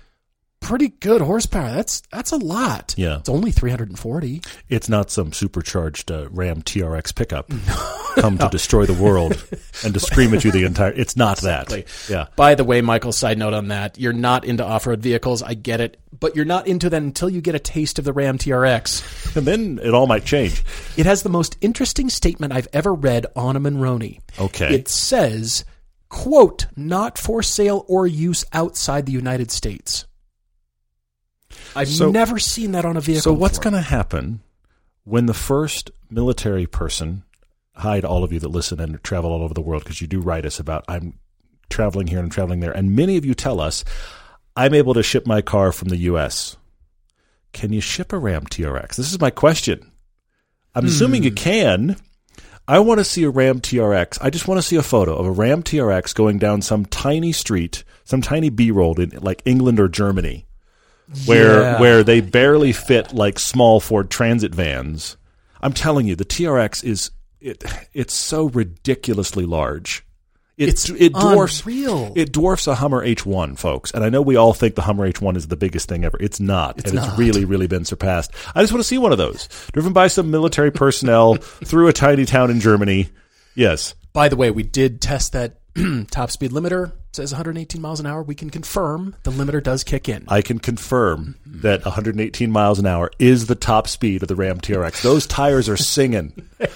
pretty 0.65 0.87
good 0.87 1.21
horsepower. 1.21 1.71
That's 1.71 2.01
that's 2.11 2.31
a 2.31 2.37
lot. 2.37 2.95
Yeah. 2.97 3.19
It's 3.19 3.29
only 3.29 3.51
340. 3.51 4.41
It's 4.67 4.89
not 4.89 5.11
some 5.11 5.31
supercharged 5.31 6.11
uh, 6.11 6.27
Ram 6.31 6.63
TRX 6.63 7.13
pickup 7.13 7.49
come 8.15 8.39
to 8.39 8.49
destroy 8.49 8.87
the 8.87 8.93
world 8.93 9.33
and 9.83 9.93
to 9.93 9.99
scream 9.99 10.33
at 10.33 10.43
you 10.43 10.51
the 10.51 10.63
entire. 10.63 10.91
It's 10.91 11.15
not 11.15 11.37
that. 11.41 11.71
Yeah. 12.09 12.27
By 12.35 12.55
the 12.55 12.63
way, 12.63 12.81
Michael, 12.81 13.11
side 13.11 13.37
note 13.37 13.53
on 13.53 13.67
that, 13.67 13.99
you're 13.99 14.11
not 14.11 14.43
into 14.43 14.65
off-road 14.65 15.01
vehicles. 15.01 15.43
I 15.43 15.53
get 15.53 15.81
it, 15.81 16.01
but 16.19 16.35
you're 16.35 16.45
not 16.45 16.65
into 16.65 16.89
that 16.89 17.01
until 17.01 17.29
you 17.29 17.41
get 17.41 17.53
a 17.53 17.59
taste 17.59 17.99
of 17.99 18.05
the 18.05 18.13
Ram 18.13 18.37
TRX. 18.37 19.35
And 19.35 19.45
then 19.45 19.79
it 19.83 19.93
all 19.93 20.07
might 20.07 20.23
change. 20.23 20.63
It 20.95 21.05
has 21.05 21.21
the 21.23 21.29
most 21.29 21.57
interesting 21.59 22.07
statement 22.09 22.53
I've 22.53 22.69
ever 22.71 22.93
read 22.93 23.25
on 23.35 23.57
a 23.57 23.59
Monroney. 23.59 24.21
Okay. 24.39 24.73
It 24.73 24.87
says, 24.87 25.65
quote, 26.07 26.67
not 26.77 27.17
for 27.17 27.43
sale 27.43 27.83
or 27.89 28.07
use 28.07 28.45
outside 28.53 29.05
the 29.05 29.11
United 29.11 29.51
States. 29.51 30.05
I've 31.75 31.89
So- 31.89 32.11
never 32.11 32.39
seen 32.39 32.71
that 32.71 32.85
on 32.85 32.97
a 32.97 33.01
vehicle. 33.01 33.21
So 33.21 33.33
what's 33.33 33.59
going 33.59 33.73
to 33.73 33.81
happen 33.81 34.41
when 35.03 35.27
the 35.27 35.33
first 35.33 35.91
military 36.09 36.65
person, 36.65 37.23
hi 37.75 38.01
to 38.01 38.07
all 38.07 38.23
of 38.23 38.31
you 38.33 38.39
that 38.39 38.49
listen 38.49 38.79
and 38.79 39.01
travel 39.03 39.31
all 39.31 39.43
over 39.43 39.53
the 39.53 39.61
world 39.61 39.83
because 39.83 40.01
you 40.01 40.07
do 40.07 40.19
write 40.19 40.45
us 40.45 40.59
about 40.59 40.83
I'm 40.87 41.19
traveling 41.69 42.07
here 42.07 42.19
and 42.19 42.25
I'm 42.25 42.31
traveling 42.31 42.59
there, 42.59 42.71
and 42.71 42.95
many 42.95 43.17
of 43.17 43.25
you 43.25 43.33
tell 43.33 43.59
us 43.59 43.83
I'm 44.55 44.73
able 44.73 44.93
to 44.93 45.03
ship 45.03 45.25
my 45.25 45.41
car 45.41 45.71
from 45.71 45.89
the 45.89 45.97
U.S. 45.97 46.57
Can 47.53 47.71
you 47.71 47.81
ship 47.81 48.13
a 48.13 48.17
Ram 48.17 48.45
TRX? 48.45 48.95
This 48.95 49.11
is 49.11 49.19
my 49.19 49.29
question. 49.29 49.91
I'm 50.73 50.85
assuming 50.85 51.23
you 51.23 51.29
hmm. 51.29 51.35
can. 51.35 51.95
I 52.67 52.79
want 52.79 52.99
to 52.99 53.05
see 53.05 53.23
a 53.23 53.29
Ram 53.29 53.61
TRX. 53.61 54.17
I 54.21 54.29
just 54.29 54.47
want 54.47 54.57
to 54.57 54.67
see 54.67 54.75
a 54.75 54.81
photo 54.81 55.15
of 55.15 55.25
a 55.25 55.31
Ram 55.31 55.61
TRX 55.61 56.15
going 56.15 56.39
down 56.39 56.61
some 56.61 56.85
tiny 56.85 57.31
street, 57.31 57.83
some 58.03 58.21
tiny 58.21 58.49
B-roll 58.49 58.99
in 58.99 59.11
like 59.21 59.41
England 59.45 59.79
or 59.79 59.87
Germany 59.87 60.45
where 61.25 61.61
Yeah. 61.61 61.79
where 61.79 62.03
they 62.03 62.21
barely 62.21 62.71
fit 62.73 63.13
like 63.13 63.39
small 63.39 63.79
Ford 63.79 64.09
Transit 64.09 64.53
vans. 64.53 65.17
I'm 65.61 65.73
telling 65.73 66.07
you, 66.07 66.15
the 66.15 66.25
TRX 66.25 66.83
is 66.83 67.11
it. 67.41 67.63
It's 67.93 68.13
so 68.13 68.45
ridiculously 68.49 69.45
large. 69.45 70.03
It, 70.57 70.69
It's 70.69 70.89
it 70.89 71.11
dwarfs 71.11 71.61
unreal. 71.65 72.13
it 72.15 72.31
dwarfs 72.31 72.65
a 72.67 72.75
Hummer 72.75 73.05
H1, 73.05 73.57
folks. 73.59 73.91
And 73.91 74.05
I 74.05 74.09
know 74.09 74.21
we 74.21 74.37
all 74.37 74.53
think 74.53 74.75
the 74.75 74.83
Hummer 74.83 75.11
H1 75.11 75.35
is 75.35 75.47
the 75.47 75.57
biggest 75.57 75.89
thing 75.89 76.05
ever. 76.05 76.17
It's 76.21 76.39
not, 76.39 76.85
and 76.85 76.93
not. 76.95 77.09
it's 77.09 77.17
really 77.17 77.43
really 77.43 77.67
been 77.67 77.83
surpassed. 77.83 78.31
I 78.55 78.61
just 78.61 78.71
want 78.71 78.81
to 78.81 78.87
see 78.87 78.97
one 78.97 79.11
of 79.11 79.17
those 79.17 79.49
driven 79.73 79.91
by 79.91 80.07
some 80.07 80.31
military 80.31 80.71
personnel 80.71 81.35
through 81.65 81.89
a 81.89 81.93
tiny 81.93 82.23
town 82.25 82.49
in 82.51 82.61
Germany. 82.61 83.09
Yes, 83.53 83.95
By 84.13 84.29
the 84.29 84.37
way, 84.37 84.49
we 84.49 84.63
did 84.63 85.01
test 85.01 85.33
that 85.33 85.59
top 86.11 86.31
speed 86.31 86.51
limiter. 86.51 86.91
Says 87.11 87.31
118 87.31 87.81
miles 87.81 88.01
an 88.01 88.05
hour. 88.07 88.21
We 88.21 88.35
can 88.35 88.49
confirm 88.49 89.15
the 89.23 89.31
limiter 89.31 89.63
does 89.63 89.85
kick 89.85 90.09
in. 90.09 90.25
I 90.27 90.41
can 90.41 90.59
confirm 90.59 91.35
that 91.45 91.85
118 91.85 92.51
miles 92.51 92.77
an 92.77 92.85
hour 92.85 93.09
is 93.19 93.47
the 93.47 93.55
top 93.55 93.87
speed 93.87 94.21
of 94.21 94.27
the 94.27 94.35
Ram 94.35 94.59
TRX. 94.59 95.01
Those 95.01 95.25
tires 95.25 95.69
are 95.69 95.77
singing. 95.77 96.33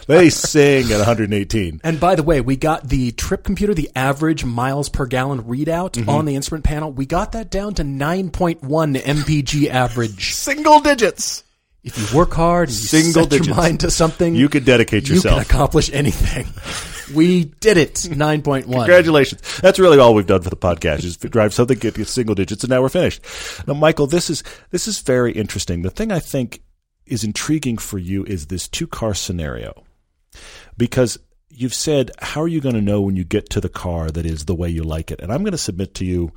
They 0.07 0.29
sing 0.29 0.85
at 0.93 0.97
118. 0.97 1.81
And 1.83 1.99
by 1.99 2.15
the 2.15 2.23
way, 2.23 2.39
we 2.39 2.55
got 2.55 2.87
the 2.87 3.11
trip 3.11 3.43
computer, 3.43 3.73
the 3.73 3.91
average 3.97 4.45
miles 4.45 4.87
per 4.87 5.05
gallon 5.05 5.43
readout 5.43 5.91
Mm-hmm. 5.99 6.09
on 6.09 6.23
the 6.25 6.35
instrument 6.37 6.63
panel. 6.63 6.89
We 6.91 7.05
got 7.05 7.33
that 7.33 7.51
down 7.51 7.73
to 7.75 7.83
9.1 7.83 8.59
mpg 8.61 9.67
average. 9.69 10.33
Single 10.35 10.79
digits. 10.79 11.43
If 11.83 11.97
you 12.11 12.17
work 12.17 12.33
hard 12.33 12.67
and 12.69 12.77
you 12.77 12.83
Single 12.87 13.23
set 13.23 13.29
digits. 13.29 13.47
your 13.47 13.55
mind 13.55 13.79
to 13.81 13.91
something, 13.91 14.35
You 14.35 14.49
could 14.49 14.65
dedicate 14.65 15.07
you 15.07 15.15
yourself. 15.15 15.35
can 15.35 15.41
accomplish 15.55 15.89
anything. 15.93 16.47
we 17.15 17.45
did 17.45 17.77
it. 17.77 18.09
Nine 18.09 18.41
point 18.41 18.67
one. 18.67 18.79
Congratulations. 18.81 19.41
That's 19.61 19.79
really 19.79 19.97
all 19.97 20.13
we've 20.13 20.27
done 20.27 20.41
for 20.41 20.49
the 20.49 20.57
podcast 20.57 21.05
is 21.05 21.15
drive 21.17 21.53
something, 21.53 21.77
get 21.79 21.95
get 21.95 22.07
single 22.07 22.35
digits, 22.35 22.63
and 22.63 22.69
now 22.69 22.81
we're 22.81 22.89
finished. 22.89 23.21
Now, 23.65 23.75
Michael, 23.75 24.07
this 24.07 24.29
is 24.29 24.43
this 24.71 24.87
is 24.87 24.99
very 24.99 25.31
interesting. 25.31 25.81
The 25.81 25.89
thing 25.89 26.11
I 26.11 26.19
think 26.19 26.61
is 27.05 27.23
intriguing 27.23 27.77
for 27.77 27.97
you 27.97 28.23
is 28.25 28.47
this 28.47 28.67
two 28.67 28.85
car 28.85 29.13
scenario. 29.13 29.83
Because 30.77 31.17
you've 31.49 31.73
said, 31.73 32.11
how 32.19 32.41
are 32.41 32.47
you 32.47 32.61
going 32.61 32.75
to 32.75 32.81
know 32.81 33.01
when 33.01 33.15
you 33.15 33.23
get 33.23 33.49
to 33.49 33.59
the 33.61 33.67
car 33.69 34.11
that 34.11 34.25
is 34.25 34.45
the 34.45 34.53
way 34.53 34.69
you 34.69 34.83
like 34.83 35.09
it? 35.11 35.19
And 35.19 35.31
I'm 35.33 35.41
going 35.41 35.53
to 35.53 35.57
submit 35.57 35.95
to 35.95 36.05
you, 36.05 36.31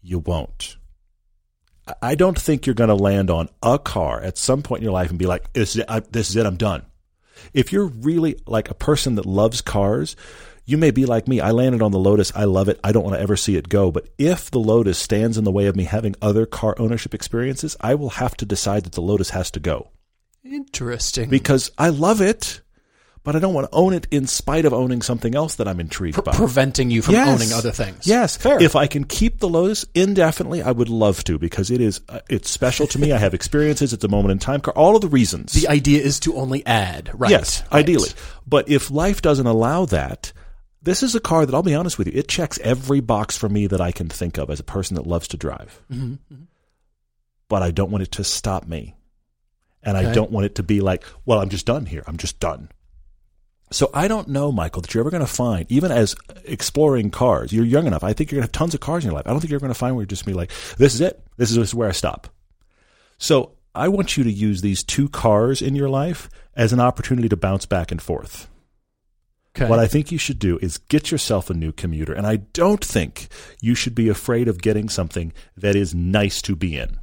you 0.00 0.18
won't. 0.20 0.77
I- 2.02 2.14
don't 2.14 2.38
think 2.38 2.66
you're 2.66 2.74
going 2.74 2.88
to 2.88 2.94
land 2.94 3.30
on 3.30 3.48
a 3.62 3.78
car 3.78 4.20
at 4.20 4.38
some 4.38 4.62
point 4.62 4.80
in 4.80 4.84
your 4.84 4.92
life 4.92 5.10
and 5.10 5.18
be 5.18 5.26
like, 5.26 5.52
this 5.52 5.70
is 5.70 5.82
it, 5.82 5.86
I, 5.88 6.00
this 6.00 6.30
is 6.30 6.36
it 6.36 6.46
I'm 6.46 6.56
done. 6.56 6.84
If 7.54 7.72
you're 7.72 7.86
really 7.86 8.36
like 8.46 8.70
a 8.70 8.74
person 8.74 9.14
that 9.14 9.26
loves 9.26 9.60
cars, 9.60 10.16
you 10.64 10.76
may 10.76 10.90
be 10.90 11.06
like 11.06 11.28
me. 11.28 11.40
I 11.40 11.52
landed 11.52 11.80
on 11.80 11.92
the 11.92 11.98
Lotus. 11.98 12.30
I 12.34 12.44
love 12.44 12.68
it. 12.68 12.78
I 12.84 12.92
don't 12.92 13.04
want 13.04 13.14
to 13.16 13.20
ever 13.22 13.36
see 13.36 13.56
it 13.56 13.68
go. 13.68 13.90
But 13.90 14.08
if 14.18 14.50
the 14.50 14.58
Lotus 14.58 14.98
stands 14.98 15.38
in 15.38 15.44
the 15.44 15.50
way 15.52 15.66
of 15.66 15.76
me 15.76 15.84
having 15.84 16.14
other 16.20 16.44
car 16.46 16.74
ownership 16.78 17.14
experiences, 17.14 17.76
I 17.80 17.94
will 17.94 18.10
have 18.10 18.36
to 18.38 18.44
decide 18.44 18.84
that 18.84 18.92
the 18.92 19.00
Lotus 19.00 19.30
has 19.30 19.50
to 19.52 19.60
go 19.60 19.88
Interesting. 20.44 21.30
because 21.30 21.70
I 21.78 21.88
love 21.90 22.20
it, 22.20 22.60
but 23.24 23.36
I 23.36 23.38
don't 23.40 23.52
want 23.54 23.70
to 23.70 23.76
own 23.76 23.92
it 23.92 24.06
in 24.10 24.26
spite 24.26 24.64
of 24.64 24.72
owning 24.72 25.02
something 25.02 25.34
else 25.34 25.56
that 25.56 25.68
I'm 25.68 25.80
intrigued 25.80 26.22
by. 26.24 26.32
preventing 26.32 26.90
you 26.90 27.02
from 27.02 27.14
Yes. 27.14 27.28
owning 27.28 27.52
other 27.52 27.70
things. 27.72 28.06
Yes, 28.06 28.36
Fair. 28.36 28.62
If 28.62 28.74
I 28.76 28.86
can 28.86 29.04
keep 29.04 29.40
the 29.40 29.48
Lotus 29.48 29.84
indefinitely, 29.94 30.62
I 30.62 30.70
would 30.72 30.88
love 30.88 31.24
to 31.24 31.38
because 31.38 31.70
it 31.70 31.80
is 31.80 32.00
uh, 32.08 32.20
it's 32.30 32.50
special 32.50 32.86
to 32.88 32.98
me. 32.98 33.12
I 33.12 33.18
have 33.18 33.34
experiences. 33.34 33.92
It's 33.92 34.04
a 34.04 34.08
moment 34.08 34.32
in 34.32 34.38
time 34.38 34.60
car. 34.60 34.72
All 34.74 34.94
of 34.96 35.02
the 35.02 35.08
reasons. 35.08 35.52
the 35.52 35.68
idea 35.68 36.00
is 36.02 36.18
to 36.20 36.34
only 36.36 36.64
add, 36.66 37.10
right? 37.14 37.30
Yes, 37.30 37.62
Right. 37.72 37.80
ideally. 37.80 38.10
But 38.46 38.68
if 38.68 38.90
life 38.90 39.20
doesn't 39.20 39.46
allow 39.46 39.84
that, 39.86 40.32
this 40.82 41.02
is 41.02 41.14
a 41.14 41.20
car 41.20 41.44
that 41.44 41.54
I'll 41.54 41.62
be 41.62 41.74
honest 41.74 41.98
with 41.98 42.06
you, 42.06 42.14
it 42.16 42.28
checks 42.28 42.58
every 42.62 43.00
box 43.00 43.36
for 43.36 43.48
me 43.48 43.66
that 43.66 43.80
I 43.80 43.92
can 43.92 44.08
think 44.08 44.38
of 44.38 44.48
as 44.48 44.60
a 44.60 44.64
person 44.64 44.94
that 44.94 45.06
loves 45.06 45.28
to 45.28 45.36
drive. 45.36 45.82
Mm-hmm. 45.92 46.14
But 47.48 47.62
I 47.62 47.70
don't 47.72 47.90
want 47.90 48.02
it 48.02 48.12
to 48.12 48.24
stop 48.24 48.66
me. 48.66 48.94
And 49.82 49.96
I 49.96 50.12
don't 50.12 50.30
want 50.30 50.44
it 50.44 50.56
to 50.56 50.62
be 50.62 50.80
like, 50.80 51.04
well, 51.24 51.40
I'm 51.40 51.48
just 51.48 51.64
done 51.64 51.86
here. 51.86 52.02
I'm 52.06 52.16
just 52.16 52.40
done. 52.40 52.68
So 53.70 53.90
I 53.92 54.08
don't 54.08 54.28
know, 54.28 54.50
Michael, 54.50 54.82
that 54.82 54.94
you're 54.94 55.02
ever 55.02 55.10
going 55.10 55.20
to 55.20 55.26
find, 55.26 55.70
even 55.70 55.92
as 55.92 56.16
exploring 56.44 57.10
cars, 57.10 57.52
you're 57.52 57.64
young 57.64 57.86
enough. 57.86 58.02
I 58.02 58.12
think 58.14 58.30
you're 58.30 58.38
going 58.38 58.48
to 58.48 58.48
have 58.48 58.58
tons 58.58 58.74
of 58.74 58.80
cars 58.80 59.04
in 59.04 59.10
your 59.10 59.16
life. 59.16 59.26
I 59.26 59.30
don't 59.30 59.40
think 59.40 59.50
you're 59.50 59.60
going 59.60 59.72
to 59.72 59.78
find 59.78 59.94
where 59.94 60.02
you're 60.02 60.06
just 60.06 60.24
be 60.24 60.32
like, 60.32 60.50
this 60.78 60.94
is 60.94 61.00
it. 61.00 61.22
This 61.36 61.50
is, 61.50 61.56
this 61.56 61.68
is 61.68 61.74
where 61.74 61.88
I 61.88 61.92
stop. 61.92 62.28
So 63.18 63.52
I 63.74 63.88
want 63.88 64.16
you 64.16 64.24
to 64.24 64.32
use 64.32 64.60
these 64.60 64.82
two 64.82 65.08
cars 65.08 65.60
in 65.60 65.74
your 65.74 65.88
life 65.90 66.30
as 66.56 66.72
an 66.72 66.80
opportunity 66.80 67.28
to 67.28 67.36
bounce 67.36 67.66
back 67.66 67.92
and 67.92 68.00
forth. 68.00 68.48
Okay. 69.56 69.68
What 69.68 69.78
I 69.78 69.86
think 69.86 70.12
you 70.12 70.18
should 70.18 70.38
do 70.38 70.58
is 70.62 70.78
get 70.78 71.10
yourself 71.10 71.50
a 71.50 71.54
new 71.54 71.72
commuter. 71.72 72.12
And 72.12 72.26
I 72.26 72.36
don't 72.36 72.84
think 72.84 73.28
you 73.60 73.74
should 73.74 73.94
be 73.94 74.08
afraid 74.08 74.48
of 74.48 74.62
getting 74.62 74.88
something 74.88 75.32
that 75.56 75.76
is 75.76 75.94
nice 75.94 76.40
to 76.42 76.56
be 76.56 76.76
in. 76.76 76.98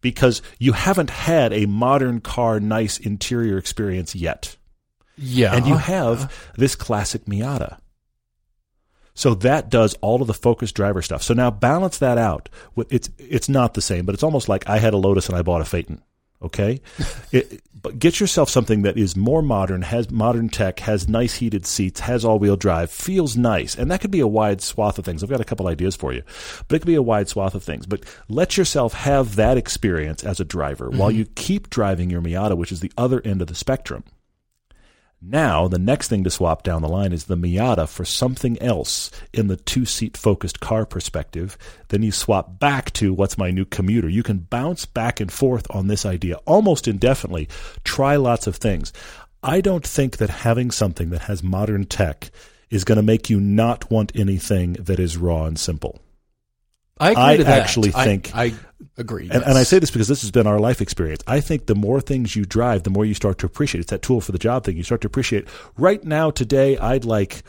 Because 0.00 0.42
you 0.58 0.72
haven't 0.72 1.10
had 1.10 1.52
a 1.52 1.66
modern 1.66 2.20
car, 2.20 2.60
nice 2.60 2.98
interior 2.98 3.56
experience 3.56 4.14
yet. 4.14 4.56
Yeah. 5.22 5.54
And 5.54 5.66
you 5.66 5.76
have 5.76 6.32
this 6.56 6.74
classic 6.74 7.24
Miata. 7.26 7.78
So 9.14 9.34
that 9.34 9.68
does 9.68 9.94
all 10.00 10.22
of 10.22 10.26
the 10.26 10.34
focus 10.34 10.72
driver 10.72 11.02
stuff. 11.02 11.22
So 11.22 11.34
now 11.34 11.50
balance 11.50 11.98
that 11.98 12.18
out. 12.18 12.48
It's 12.88 13.10
it's 13.18 13.48
not 13.48 13.74
the 13.74 13.82
same, 13.82 14.06
but 14.06 14.14
it's 14.14 14.22
almost 14.22 14.48
like 14.48 14.68
I 14.68 14.78
had 14.78 14.94
a 14.94 14.98
Lotus 14.98 15.28
and 15.28 15.36
I 15.36 15.42
bought 15.42 15.60
a 15.60 15.66
Phaeton. 15.66 16.02
Okay, 16.42 16.80
it, 17.32 17.62
but 17.80 18.00
get 18.00 18.18
yourself 18.18 18.48
something 18.48 18.82
that 18.82 18.98
is 18.98 19.14
more 19.14 19.42
modern, 19.42 19.82
has 19.82 20.10
modern 20.10 20.48
tech, 20.48 20.80
has 20.80 21.08
nice 21.08 21.34
heated 21.34 21.66
seats, 21.66 22.00
has 22.00 22.24
all 22.24 22.40
wheel 22.40 22.56
drive, 22.56 22.90
feels 22.90 23.36
nice, 23.36 23.76
and 23.76 23.90
that 23.90 24.00
could 24.00 24.10
be 24.10 24.18
a 24.18 24.26
wide 24.26 24.60
swath 24.60 24.98
of 24.98 25.04
things. 25.04 25.22
I've 25.22 25.30
got 25.30 25.40
a 25.40 25.44
couple 25.44 25.68
ideas 25.68 25.94
for 25.94 26.12
you, 26.12 26.22
but 26.66 26.76
it 26.76 26.78
could 26.80 26.86
be 26.86 26.96
a 26.96 27.02
wide 27.02 27.28
swath 27.28 27.54
of 27.54 27.62
things. 27.62 27.86
But 27.86 28.02
let 28.28 28.56
yourself 28.56 28.92
have 28.94 29.36
that 29.36 29.56
experience 29.56 30.24
as 30.24 30.40
a 30.40 30.44
driver 30.44 30.88
mm-hmm. 30.88 30.98
while 30.98 31.12
you 31.12 31.26
keep 31.26 31.70
driving 31.70 32.10
your 32.10 32.22
Miata, 32.22 32.56
which 32.56 32.72
is 32.72 32.80
the 32.80 32.92
other 32.96 33.20
end 33.24 33.40
of 33.40 33.46
the 33.46 33.54
spectrum. 33.54 34.02
Now, 35.24 35.68
the 35.68 35.78
next 35.78 36.08
thing 36.08 36.24
to 36.24 36.30
swap 36.30 36.64
down 36.64 36.82
the 36.82 36.88
line 36.88 37.12
is 37.12 37.24
the 37.24 37.36
Miata 37.36 37.88
for 37.88 38.04
something 38.04 38.60
else 38.60 39.08
in 39.32 39.46
the 39.46 39.56
two 39.56 39.84
seat 39.84 40.16
focused 40.16 40.58
car 40.58 40.84
perspective. 40.84 41.56
Then 41.90 42.02
you 42.02 42.10
swap 42.10 42.58
back 42.58 42.92
to 42.94 43.14
what's 43.14 43.38
my 43.38 43.52
new 43.52 43.64
commuter. 43.64 44.08
You 44.08 44.24
can 44.24 44.38
bounce 44.38 44.84
back 44.84 45.20
and 45.20 45.32
forth 45.32 45.68
on 45.70 45.86
this 45.86 46.04
idea 46.04 46.36
almost 46.44 46.88
indefinitely. 46.88 47.48
Try 47.84 48.16
lots 48.16 48.48
of 48.48 48.56
things. 48.56 48.92
I 49.44 49.60
don't 49.60 49.86
think 49.86 50.16
that 50.16 50.30
having 50.30 50.72
something 50.72 51.10
that 51.10 51.22
has 51.22 51.40
modern 51.40 51.84
tech 51.84 52.32
is 52.68 52.82
going 52.82 52.96
to 52.96 53.02
make 53.02 53.30
you 53.30 53.40
not 53.40 53.92
want 53.92 54.10
anything 54.16 54.72
that 54.74 54.98
is 54.98 55.16
raw 55.16 55.44
and 55.44 55.56
simple. 55.56 56.00
I 57.02 57.10
agree 57.10 57.22
I 57.22 57.36
to 57.38 57.44
that. 57.44 57.60
actually 57.62 57.92
I- 57.94 58.04
think- 58.04 58.30
I, 58.34 58.52
agree. 58.96 59.28
And, 59.30 59.42
and 59.42 59.56
I 59.58 59.62
say 59.62 59.78
this 59.78 59.90
because 59.90 60.08
this 60.08 60.20
has 60.22 60.30
been 60.30 60.46
our 60.46 60.60
life 60.60 60.80
experience. 60.80 61.22
I 61.26 61.40
think 61.40 61.66
the 61.66 61.74
more 61.74 62.00
things 62.00 62.36
you 62.36 62.44
drive, 62.44 62.82
the 62.82 62.90
more 62.90 63.04
you 63.04 63.14
start 63.14 63.38
to 63.38 63.46
appreciate. 63.46 63.80
It's 63.80 63.90
that 63.90 64.02
tool 64.02 64.20
for 64.20 64.32
the 64.32 64.38
job 64.38 64.64
thing. 64.64 64.76
You 64.76 64.82
start 64.82 65.00
to 65.02 65.06
appreciate. 65.06 65.48
Right 65.76 66.02
now, 66.04 66.30
today, 66.30 66.76
I'd 66.78 67.04
like 67.04 67.42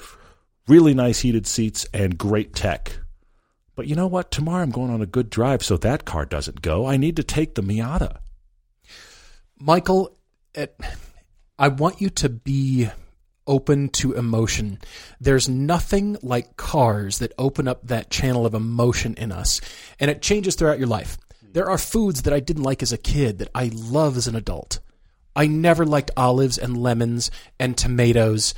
really 0.68 0.94
nice 0.94 1.20
heated 1.20 1.46
seats 1.46 1.86
and 1.94 2.18
great 2.18 2.56
tech. 2.56 2.98
But 3.76 3.88
you 3.88 3.96
know 3.96 4.08
what? 4.08 4.32
Tomorrow 4.32 4.64
I'm 4.64 4.70
going 4.72 4.92
on 4.92 5.02
a 5.02 5.06
good 5.06 5.30
drive, 5.30 5.64
so 5.64 5.78
that 5.78 6.06
car 6.06 6.26
doesn't 6.26 6.62
go. 6.62 6.86
I 6.86 6.96
need 6.98 7.16
to 7.18 7.24
take 7.24 7.56
the 7.56 7.64
Miata. 7.64 8.18
Michael, 9.60 10.18
it, 10.54 10.80
I 11.58 11.68
want 11.70 12.00
you 12.02 12.10
to 12.12 12.30
be 12.30 12.90
open 13.48 13.90
to 13.90 14.14
emotion. 14.14 14.80
There's 15.20 15.50
nothing 15.50 16.18
like 16.22 16.58
cars 16.58 17.20
that 17.20 17.34
open 17.38 17.68
up 17.68 17.88
that 17.88 18.10
channel 18.10 18.46
of 18.46 18.54
emotion 18.54 19.14
in 19.16 19.32
us, 19.32 19.62
and 20.00 20.10
it 20.10 20.22
changes 20.22 20.56
throughout 20.56 20.80
your 20.80 20.88
life. 20.88 21.18
There 21.42 21.70
are 21.70 21.78
foods 21.78 22.24
that 22.24 22.34
I 22.34 22.40
didn't 22.40 22.64
like 22.64 22.82
as 22.82 22.92
a 22.92 22.98
kid 22.98 23.40
that 23.40 23.50
I 23.54 23.70
love 23.74 24.18
as 24.18 24.28
an 24.28 24.36
adult. 24.36 24.80
I 25.36 25.48
never 25.48 25.86
liked 25.86 26.12
olives 26.18 26.58
and 26.58 26.78
lemons 26.78 27.32
and 27.60 27.78
tomatoes. 27.78 28.54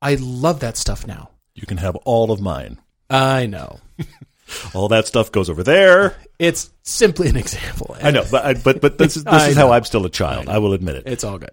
I 0.00 0.16
love 0.16 0.60
that 0.60 0.76
stuff 0.76 1.06
now. 1.06 1.30
You 1.54 1.66
can 1.66 1.76
have 1.78 1.96
all 1.96 2.30
of 2.32 2.40
mine. 2.40 2.78
I 3.10 3.46
know. 3.46 3.80
All 4.74 4.88
that 4.88 5.06
stuff 5.06 5.32
goes 5.32 5.48
over 5.48 5.62
there. 5.62 6.16
It's 6.38 6.70
simply 6.82 7.28
an 7.28 7.36
example. 7.36 7.96
I 8.02 8.10
know, 8.10 8.24
but 8.30 8.44
I, 8.44 8.54
but 8.54 8.80
but 8.82 8.98
this 8.98 9.16
is 9.16 9.24
this 9.24 9.32
I 9.32 9.48
is 9.48 9.56
know. 9.56 9.68
how 9.68 9.72
I'm 9.72 9.84
still 9.84 10.04
a 10.04 10.10
child. 10.10 10.48
I 10.48 10.58
will 10.58 10.74
admit 10.74 10.96
it. 10.96 11.04
It's 11.06 11.24
all 11.24 11.38
good. 11.38 11.52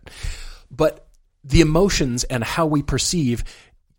But 0.70 1.08
the 1.44 1.62
emotions 1.62 2.24
and 2.26 2.44
how 2.44 2.66
we 2.66 2.82
perceive, 2.82 3.44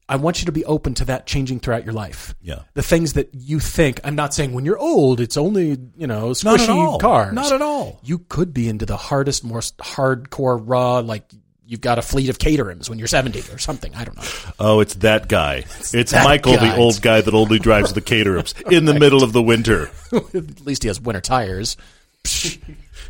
I 0.09 0.17
want 0.17 0.41
you 0.41 0.47
to 0.47 0.53
be 0.53 0.65
open 0.65 0.95
to 0.95 1.05
that 1.07 1.27
changing 1.27 1.61
throughout 1.61 1.85
your 1.85 1.93
life. 1.95 2.35
Yeah. 2.43 2.61
The 2.75 2.83
things 2.83 3.13
that 3.13 3.31
you 3.33 3.61
think, 3.61 4.01
I'm 4.03 4.17
not 4.17 4.35
saying 4.35 4.53
when 4.53 4.65
you're 4.65 4.79
old, 4.79 5.21
it's 5.21 5.37
only, 5.37 5.79
you 5.97 6.07
know, 6.07 6.29
Not 6.29 6.37
squishy 6.37 6.69
all. 6.69 6.99
cars. 6.99 7.33
Not 7.33 7.53
at 7.53 7.63
all. 7.63 8.01
You 8.03 8.19
could 8.19 8.53
be 8.53 8.69
into 8.69 8.87
the 8.87 8.97
hardest, 8.97 9.45
most 9.45 9.77
hardcore, 9.79 10.61
raw, 10.63 10.99
like 10.99 11.31
you've 11.65 11.81
got 11.81 11.99
a 11.99 12.03
fleet 12.03 12.29
of 12.29 12.39
Caterhams 12.39 12.91
when 12.91 12.99
you're 12.99 13.07
70 13.07 13.39
or 13.53 13.59
something. 13.59 13.95
I 13.95 14.03
don't 14.05 14.17
know. 14.17 14.25
Oh, 14.59 14.81
it's 14.81 14.95
that 14.97 15.29
guy. 15.29 15.65
It's, 15.93 16.11
that 16.11 16.25
Michael, 16.25 16.57
guy. 16.57 16.71
the 16.75 16.77
old 16.77 17.01
guy 17.01 17.21
that 17.21 17.33
only 17.33 17.61
drives 17.61 17.93
the 17.93 18.01
Caterhams 18.01 18.71
in 18.73 18.87
the 18.87 18.95
middle 18.95 19.23
of 19.23 19.33
the 19.33 19.43
winter. 19.43 19.91
At 20.13 20.67
least 20.67 20.83
he 20.83 20.89
has 20.89 21.01
winter 21.01 21.21
tires. 21.21 21.77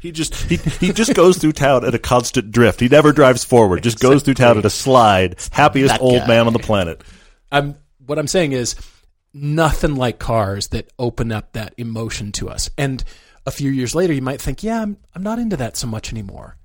He 0.00 0.12
just 0.12 0.34
he, 0.34 0.56
he 0.56 0.92
just 0.92 1.14
goes 1.14 1.38
through 1.38 1.52
town 1.52 1.84
at 1.84 1.94
a 1.94 1.98
constant 1.98 2.50
drift. 2.50 2.80
He 2.80 2.88
never 2.88 3.12
drives 3.12 3.44
forward. 3.44 3.82
Just 3.82 4.00
goes 4.00 4.22
through 4.22 4.34
town 4.34 4.58
at 4.58 4.64
a 4.64 4.70
slide. 4.70 5.36
Happiest 5.52 5.94
That 5.94 6.00
old 6.00 6.20
guy. 6.20 6.26
man 6.26 6.46
on 6.46 6.52
the 6.52 6.58
planet. 6.58 7.02
I'm 7.52 7.76
what 8.06 8.18
I'm 8.18 8.26
saying 8.26 8.52
is 8.52 8.74
nothing 9.32 9.94
like 9.94 10.18
cars 10.18 10.68
that 10.68 10.90
open 10.98 11.30
up 11.30 11.52
that 11.52 11.74
emotion 11.76 12.32
to 12.32 12.48
us. 12.48 12.70
And 12.76 13.04
a 13.46 13.50
few 13.50 13.70
years 13.70 13.94
later, 13.94 14.12
you 14.12 14.22
might 14.22 14.40
think, 14.40 14.62
yeah, 14.62 14.82
I'm, 14.82 14.96
I'm 15.14 15.22
not 15.22 15.38
into 15.38 15.56
that 15.58 15.76
so 15.76 15.86
much 15.86 16.12
anymore. 16.12 16.56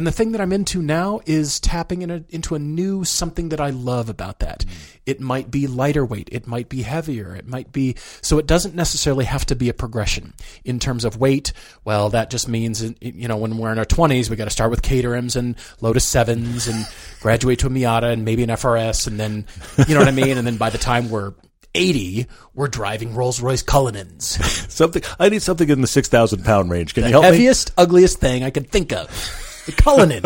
And 0.00 0.06
the 0.06 0.12
thing 0.12 0.32
that 0.32 0.40
I'm 0.40 0.54
into 0.54 0.80
now 0.80 1.20
is 1.26 1.60
tapping 1.60 2.00
in 2.00 2.10
a, 2.10 2.24
into 2.30 2.54
a 2.54 2.58
new 2.58 3.04
something 3.04 3.50
that 3.50 3.60
I 3.60 3.68
love 3.68 4.08
about 4.08 4.38
that. 4.38 4.60
Mm. 4.60 4.98
It 5.04 5.20
might 5.20 5.50
be 5.50 5.66
lighter 5.66 6.06
weight. 6.06 6.30
It 6.32 6.46
might 6.46 6.70
be 6.70 6.80
heavier. 6.80 7.36
It 7.36 7.46
might 7.46 7.70
be, 7.70 7.96
so 8.22 8.38
it 8.38 8.46
doesn't 8.46 8.74
necessarily 8.74 9.26
have 9.26 9.44
to 9.44 9.54
be 9.54 9.68
a 9.68 9.74
progression 9.74 10.32
in 10.64 10.78
terms 10.78 11.04
of 11.04 11.18
weight. 11.18 11.52
Well, 11.84 12.08
that 12.08 12.30
just 12.30 12.48
means, 12.48 12.82
you 13.02 13.28
know, 13.28 13.36
when 13.36 13.58
we're 13.58 13.72
in 13.72 13.78
our 13.78 13.84
20s, 13.84 14.30
we 14.30 14.36
got 14.36 14.44
to 14.44 14.50
start 14.50 14.70
with 14.70 14.80
Caterhams 14.80 15.36
and 15.36 15.54
Lotus 15.82 16.10
7s 16.10 16.66
and 16.66 16.88
graduate 17.20 17.58
to 17.58 17.66
a 17.66 17.70
Miata 17.70 18.10
and 18.10 18.24
maybe 18.24 18.42
an 18.42 18.48
FRS. 18.48 19.06
And 19.06 19.20
then, 19.20 19.44
you 19.86 19.92
know 19.92 20.00
what 20.00 20.08
I 20.08 20.12
mean? 20.12 20.38
And 20.38 20.46
then 20.46 20.56
by 20.56 20.70
the 20.70 20.78
time 20.78 21.10
we're 21.10 21.34
80, 21.74 22.26
we're 22.54 22.68
driving 22.68 23.14
Rolls 23.14 23.42
Royce 23.42 23.62
Cullinans. 23.62 24.22
Something 24.70 25.02
I 25.18 25.28
need 25.28 25.42
something 25.42 25.68
in 25.68 25.82
the 25.82 25.86
six 25.86 26.08
thousand 26.08 26.42
pound 26.42 26.70
range. 26.70 26.94
Can 26.94 27.04
you 27.04 27.10
help 27.10 27.24
me? 27.24 27.32
heaviest, 27.32 27.72
ugliest 27.76 28.18
thing 28.18 28.44
I 28.44 28.50
could 28.50 28.70
think 28.70 28.94
of. 28.94 29.46
The 29.70 29.82
Cullinan. 29.82 30.22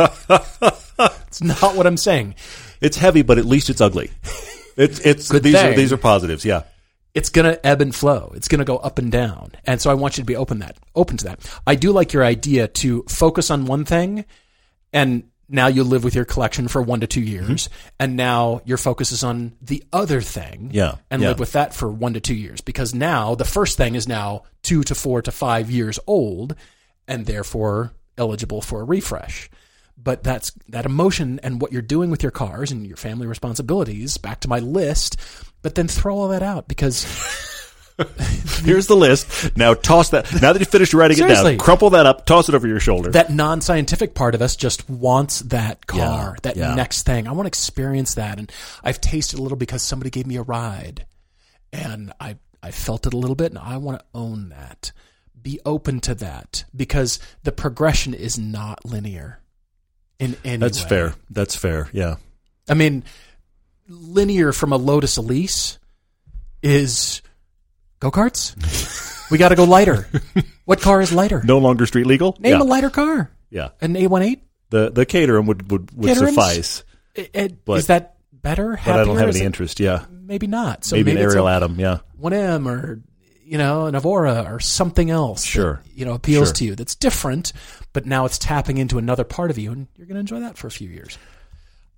it's 1.29 1.43
not 1.43 1.77
what 1.77 1.87
I'm 1.87 1.97
saying. 1.97 2.35
It's 2.81 2.97
heavy, 2.97 3.23
but 3.23 3.39
at 3.39 3.45
least 3.45 3.71
it's 3.71 3.81
ugly. 3.81 4.11
It's 4.77 4.99
it's 5.01 5.31
Good 5.31 5.43
these 5.43 5.55
are 5.55 5.75
these 5.75 5.93
are 5.93 5.97
positives. 5.97 6.45
Yeah. 6.45 6.63
it's 7.15 7.31
going 7.31 7.51
to 7.51 7.65
ebb 7.67 7.81
and 7.81 7.95
flow. 7.95 8.33
It's 8.35 8.49
going 8.49 8.59
to 8.59 8.65
go 8.65 8.77
up 8.77 8.99
and 8.99 9.11
down. 9.11 9.53
And 9.65 9.81
so 9.81 9.91
I 9.91 9.95
want 9.95 10.17
you 10.17 10.23
to 10.23 10.27
be 10.27 10.37
open 10.37 10.59
that 10.59 10.77
open 10.95 11.17
to 11.19 11.25
that. 11.27 11.61
I 11.67 11.77
do 11.77 11.93
like 11.93 12.13
your 12.13 12.25
idea 12.25 12.67
to 12.69 13.05
focus 13.09 13.51
on 13.51 13.67
one 13.67 13.85
thing 13.85 14.25
and 14.93 15.25
now 15.49 15.67
you 15.67 15.85
live 15.85 16.05
with 16.05 16.15
your 16.15 16.25
collection 16.25 16.69
for 16.69 16.81
1 16.81 17.01
to 17.01 17.07
2 17.07 17.21
mm-hmm. 17.21 17.31
years 17.31 17.69
and 18.01 18.17
now 18.17 18.63
your 18.65 18.79
focus 18.79 19.13
is 19.13 19.23
on 19.23 19.53
the 19.61 19.85
other 19.93 20.21
thing 20.21 20.71
Yeah, 20.73 20.97
and 21.11 21.21
yeah. 21.21 21.29
live 21.29 21.39
with 21.39 21.53
that 21.53 21.75
for 21.75 21.91
1 21.91 22.15
to 22.15 22.21
2 22.21 22.35
years 22.35 22.61
because 22.61 22.95
now 22.95 23.35
the 23.35 23.45
first 23.45 23.77
thing 23.77 23.95
is 23.95 24.09
now 24.09 24.45
2 24.63 24.83
to 24.85 24.95
4 24.95 25.23
to 25.23 25.31
5 25.31 25.71
years 25.71 25.99
old 26.07 26.57
and 27.07 27.27
therefore 27.27 27.93
eligible 28.19 28.61
for 28.61 28.81
a 28.81 28.85
refresh. 28.85 29.51
But 29.97 30.23
that's 30.25 30.51
that 30.69 30.87
emotion 30.87 31.41
and 31.43 31.61
what 31.61 31.73
you're 31.73 31.81
doing 31.83 32.11
with 32.11 32.23
your 32.23 32.33
cars 32.33 32.71
and 32.73 32.87
your 32.87 32.97
family 32.97 33.27
responsibilities 33.27 34.19
back 34.19 34.41
to 34.41 34.49
my 34.49 34.59
list, 34.59 35.17
but 35.63 35.75
then 35.77 35.89
throw 35.89 36.17
all 36.19 36.29
that 36.29 36.43
out 36.43 36.67
because 36.69 37.05
Here's 38.65 38.89
the 38.89 38.97
list. 38.97 39.57
Now 39.57 39.75
toss 39.75 40.11
that. 40.11 40.25
Now 40.43 40.53
that 40.53 40.59
you 40.59 40.65
finished 40.67 40.95
writing 40.95 41.17
it 41.17 41.29
down, 41.29 41.59
crumple 41.59 41.91
that 41.91 42.07
up, 42.07 42.27
toss 42.27 42.49
it 42.49 42.55
over 42.57 42.67
your 42.67 42.81
shoulder. 42.81 43.11
that 43.13 43.31
non-scientific 43.31 44.15
part 44.15 44.35
of 44.35 44.43
us 44.43 44.57
just 44.57 44.89
wants 44.91 45.41
that 45.41 45.87
car, 45.87 46.01
Yeah, 46.01 46.35
that 46.43 46.57
yeah. 46.57 46.75
next 46.75 47.03
thing. 47.07 47.29
I 47.29 47.33
want 47.33 47.45
to 47.45 47.49
experience 47.49 48.15
that, 48.17 48.39
and 48.41 48.51
I've 48.83 49.01
tasted 49.01 49.39
a 49.39 49.43
little 49.43 49.57
because 49.57 49.81
somebody 49.83 50.11
gave 50.11 50.27
me 50.27 50.37
a 50.37 50.43
ride, 50.43 51.07
and 51.73 52.13
I 52.19 52.37
I 52.65 52.73
felt 52.73 53.07
it 53.07 53.15
a 53.15 53.17
little 53.17 53.37
bit, 53.37 53.53
and 53.53 53.59
I 53.61 53.77
want 53.77 54.01
to 54.01 54.05
own 54.13 54.49
that. 54.49 54.91
Be 55.45 55.61
open 55.67 56.01
to 56.01 56.15
that 56.17 56.65
because 56.75 57.21
the 57.43 57.53
progression 57.53 58.15
is 58.15 58.39
not 58.39 58.85
linear. 58.85 59.41
In 60.19 60.37
any 60.43 60.57
That's 60.57 60.83
way. 60.85 60.89
fair. 60.89 61.15
That's 61.29 61.55
fair. 61.55 61.89
Yeah. 61.93 62.17
I 62.67 62.73
mean, 62.73 63.05
linear 63.89 64.53
from 64.53 64.73
a 64.73 64.77
Lotus 64.79 65.19
Elise 65.19 65.79
is 66.63 67.21
go 68.01 68.11
karts. 68.11 68.57
we 69.31 69.37
got 69.37 69.51
to 69.51 69.55
go 69.57 69.65
lighter. 69.65 70.09
what 70.65 70.81
car 70.81 71.03
is 71.03 71.13
lighter? 71.13 71.43
No 71.45 71.59
longer 71.59 71.85
street 71.85 72.07
legal. 72.07 72.37
Name 72.39 72.53
yeah. 72.53 72.63
a 72.63 72.65
lighter 72.65 72.89
car. 72.91 73.31
yeah. 73.51 73.69
An 73.83 73.95
A18. 73.95 74.41
The 74.71 74.91
the 74.91 75.05
Caterham 75.05 75.45
would 75.47 75.71
would, 75.71 75.91
would 75.95 76.11
Caterhams? 76.11 76.29
suffice, 76.31 76.85
It- 77.15 77.31
it- 77.35 77.65
But- 77.67 77.79
is 77.81 77.87
that 77.89 78.17
better? 78.33 78.81
but 78.83 79.01
I 79.01 79.05
don't 79.05 79.19
have 79.19 79.29
any 79.29 79.45
interest. 79.45 79.79
Yeah. 79.79 80.07
Maybe 80.11 80.47
not. 80.47 80.85
So 80.87 80.97
maybe, 80.97 81.13
maybe, 81.13 81.23
an 81.23 81.31
Ariel 81.31 81.49
Atom. 81.49 81.79
Yeah. 81.79 81.99
1M 82.19 82.67
or 82.67 83.03
you 83.45 83.59
know 83.59 83.87
an 83.87 83.95
Evora 83.95 84.45
or 84.51 84.61
something 84.61 85.11
else. 85.11 85.45
Sure. 85.45 85.81
that, 85.85 85.97
you 85.99 86.05
know 86.05 86.13
appeals 86.15 86.49
Sure. 86.49 86.55
to 86.55 86.65
you. 86.65 86.75
That's 86.75 86.95
different, 86.95 87.53
but 87.93 88.07
now 88.07 88.25
it's 88.25 88.39
tapping 88.39 88.79
into 88.79 88.99
another 88.99 89.25
part 89.25 89.51
of 89.51 89.59
you, 89.59 89.73
and 89.73 89.87
you're 89.97 90.07
going 90.07 90.15
to 90.15 90.21
enjoy 90.21 90.41
that 90.41 90.57
for 90.59 90.67
a 90.67 90.71
few 90.71 90.89
years. 90.89 91.19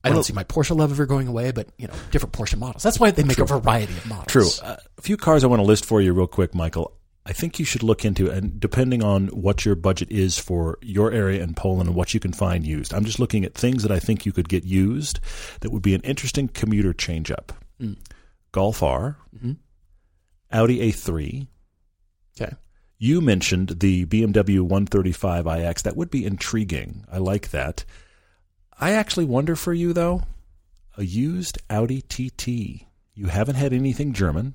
I 0.04 0.10
don't 0.10 0.22
see 0.22 0.32
my 0.32 0.44
Porsche 0.44 0.76
love 0.76 0.92
ever 0.92 1.04
going 1.04 1.26
away, 1.26 1.50
but 1.50 1.68
you 1.78 1.88
know 1.88 1.94
different 2.12 2.32
Porsche 2.32 2.56
models. 2.56 2.82
That's 2.84 3.00
why 3.00 3.10
they 3.10 3.24
make 3.24 3.38
a 3.38 3.44
variety 3.44 3.92
of 3.94 4.06
models. 4.06 4.26
True. 4.28 4.48
Uh, 4.62 4.76
a 4.98 5.02
few 5.02 5.16
cars 5.16 5.42
I 5.42 5.48
want 5.48 5.58
to 5.60 5.66
list 5.66 5.84
for 5.84 6.00
you 6.00 6.12
real 6.12 6.28
quick, 6.28 6.54
Michael. 6.54 6.92
I 7.28 7.32
think 7.32 7.58
you 7.58 7.64
should 7.64 7.82
look 7.82 8.04
into, 8.04 8.30
and 8.30 8.60
depending 8.60 9.02
on 9.02 9.26
what 9.28 9.64
your 9.64 9.74
budget 9.74 10.12
is 10.12 10.38
for 10.38 10.78
your 10.80 11.10
area 11.10 11.42
in 11.42 11.54
Poland 11.54 11.88
and 11.88 11.96
what 11.96 12.14
you 12.14 12.20
can 12.20 12.32
find 12.32 12.64
used, 12.64 12.94
I'm 12.94 13.04
just 13.04 13.18
looking 13.18 13.44
at 13.44 13.52
things 13.54 13.82
that 13.82 13.90
I 13.90 13.98
think 13.98 14.24
you 14.24 14.30
could 14.30 14.48
get 14.48 14.62
used 14.62 15.18
that 15.60 15.72
would 15.72 15.82
be 15.82 15.96
an 15.96 16.02
interesting 16.02 16.46
commuter 16.46 16.92
change 16.92 17.32
up. 17.32 17.52
Golf 18.52 18.80
R, 18.80 19.16
Audi 20.52 20.92
A3. 20.92 21.46
Okay. 22.40 22.54
You 22.98 23.20
mentioned 23.20 23.80
the 23.80 24.06
BMW 24.06 24.66
135iX. 24.66 25.82
That 25.82 25.96
would 25.96 26.10
be 26.10 26.24
intriguing. 26.24 27.04
I 27.10 27.18
like 27.18 27.50
that. 27.50 27.84
I 28.78 28.92
actually 28.92 29.26
wonder 29.26 29.56
for 29.56 29.72
you, 29.72 29.92
though, 29.92 30.22
a 30.96 31.04
used 31.04 31.58
Audi 31.70 32.02
TT. 32.02 32.86
You 33.14 33.26
haven't 33.26 33.56
had 33.56 33.72
anything 33.72 34.12
German. 34.12 34.54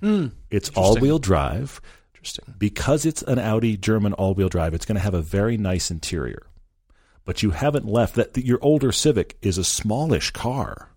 Hmm. 0.00 0.28
It's 0.50 0.70
all 0.70 0.96
wheel 0.96 1.18
drive. 1.18 1.80
Interesting. 2.14 2.54
Because 2.58 3.06
it's 3.06 3.22
an 3.22 3.38
Audi 3.38 3.76
German 3.76 4.12
all 4.12 4.34
wheel 4.34 4.48
drive, 4.48 4.74
it's 4.74 4.84
going 4.84 4.96
to 4.96 5.02
have 5.02 5.14
a 5.14 5.22
very 5.22 5.56
nice 5.56 5.90
interior. 5.90 6.46
But 7.24 7.42
you 7.42 7.50
haven't 7.50 7.86
left 7.86 8.16
that 8.16 8.36
your 8.36 8.58
older 8.62 8.90
Civic 8.90 9.36
is 9.42 9.58
a 9.58 9.64
smallish 9.64 10.32
car. 10.32 10.90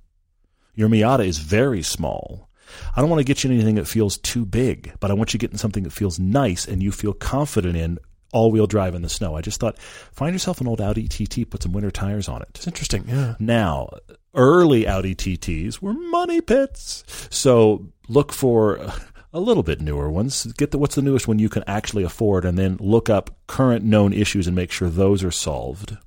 Your 0.74 0.90
Miata 0.90 1.26
is 1.26 1.38
very 1.38 1.84
small. 1.84 2.50
I 2.96 3.02
don't 3.02 3.10
want 3.10 3.20
to 3.20 3.26
get 3.26 3.44
you 3.44 3.52
anything 3.52 3.76
that 3.76 3.88
feels 3.88 4.18
too 4.18 4.46
big, 4.46 4.94
but 5.00 5.12
I 5.12 5.14
want 5.14 5.34
you 5.34 5.40
getting 5.40 5.58
something 5.58 5.84
that 5.84 5.94
feels 5.94 6.20
nice 6.20 6.68
and 6.68 6.82
you 6.82 6.92
feel 6.92 7.14
confident 7.14 7.78
in 7.78 8.00
all 8.32 8.52
wheel 8.52 8.68
drive 8.68 8.96
in 8.96 9.02
the 9.02 9.10
snow. 9.10 9.36
I 9.36 9.42
just 9.42 9.60
thought, 9.60 9.80
find 9.80 10.34
yourself 10.34 10.60
an 10.60 10.68
old 10.68 10.82
Audi 10.82 11.08
TT, 11.08 11.50
put 11.50 11.64
some 11.64 11.72
winter 11.72 11.92
tires 11.92 12.28
on 12.28 12.42
it. 12.42 12.50
It's 12.56 12.68
interesting. 12.68 13.06
Yeah. 13.08 13.36
Now, 13.40 13.90
early 14.34 14.88
Audi 14.88 15.16
TTs 15.16 15.82
were 15.82 15.94
money 15.94 16.42
pits. 16.42 17.04
So 17.30 17.88
look 18.10 18.34
for 18.34 18.92
a 19.34 19.40
little 19.40 19.64
bit 19.64 19.82
newer 19.82 20.10
ones. 20.10 20.46
Get 20.54 20.72
the, 20.72 20.78
what's 20.78 20.96
the 20.96 21.02
newest 21.02 21.28
one 21.28 21.40
you 21.40 21.50
can 21.50 21.64
actually 21.66 22.04
afford 22.04 22.46
and 22.46 22.58
then 22.58 22.78
look 22.80 23.10
up 23.10 23.32
current 23.48 23.86
known 23.86 24.12
issues 24.12 24.48
and 24.48 24.56
make 24.56 24.72
sure 24.72 24.90
those 24.90 25.24
are 25.24 25.32
solved. 25.32 25.98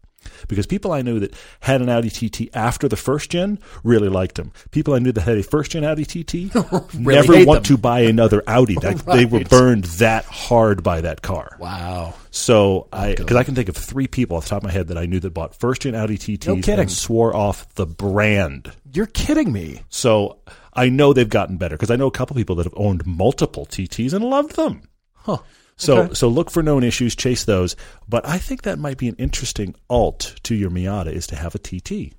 Because 0.46 0.66
people 0.66 0.92
I 0.92 1.02
knew 1.02 1.18
that 1.20 1.34
had 1.60 1.80
an 1.82 1.88
Audi 1.88 2.10
TT 2.10 2.54
after 2.54 2.86
the 2.88 2.96
first 2.96 3.30
gen 3.30 3.58
really 3.82 4.08
liked 4.08 4.36
them. 4.36 4.52
People 4.70 4.94
I 4.94 4.98
knew 5.00 5.12
that 5.12 5.22
had 5.22 5.38
a 5.38 5.42
first 5.42 5.72
gen 5.72 5.84
Audi 5.84 6.04
TT 6.04 6.54
never 6.94 7.44
want 7.44 7.64
them. 7.64 7.76
to 7.76 7.78
buy 7.78 8.00
another 8.00 8.42
Audi. 8.46 8.76
Like, 8.76 9.04
They 9.18 9.24
were 9.24 9.44
burned 9.44 9.84
that 9.84 10.24
hard 10.26 10.82
by 10.82 11.00
that 11.00 11.22
car. 11.22 11.56
Wow. 11.58 12.14
So 12.30 12.88
I, 12.92 13.14
because 13.14 13.36
I 13.36 13.42
can 13.42 13.54
think 13.54 13.68
of 13.68 13.76
three 13.76 14.06
people 14.06 14.36
off 14.36 14.44
the 14.44 14.50
top 14.50 14.58
of 14.58 14.64
my 14.64 14.70
head 14.70 14.88
that 14.88 14.98
I 14.98 15.06
knew 15.06 15.18
that 15.20 15.34
bought 15.34 15.54
first 15.56 15.82
gen 15.82 15.94
Audi 15.94 16.18
TTs 16.18 16.46
No 16.46 16.54
kidding. 16.56 16.78
and 16.80 16.90
swore 16.92 17.34
off 17.34 17.68
the 17.74 17.86
brand. 17.86 18.70
You're 18.92 19.06
kidding 19.06 19.52
me. 19.52 19.80
So 19.88 20.38
I 20.74 20.88
know 20.88 21.12
they've 21.12 21.28
gotten 21.28 21.56
better 21.56 21.76
because 21.76 21.90
I 21.90 21.96
know 21.96 22.06
a 22.06 22.10
couple 22.12 22.36
people 22.36 22.54
that 22.56 22.64
have 22.66 22.74
owned 22.76 23.04
multiple 23.06 23.66
TTs 23.66 24.12
and 24.12 24.24
loved 24.24 24.54
them. 24.56 24.82
Huh. 25.14 25.38
So 25.78 26.02
Okay. 26.02 26.14
so 26.14 26.28
look 26.28 26.50
for 26.50 26.62
known 26.62 26.84
issues, 26.84 27.16
chase 27.16 27.44
those. 27.44 27.76
But 28.08 28.26
I 28.28 28.38
think 28.38 28.62
that 28.62 28.78
might 28.78 28.98
be 28.98 29.08
an 29.08 29.16
interesting 29.16 29.74
alt 29.88 30.34
to 30.42 30.54
your 30.54 30.70
Miata 30.70 31.12
is 31.12 31.26
to 31.28 31.36
have 31.36 31.54
a 31.54 31.58
TT. 31.58 32.12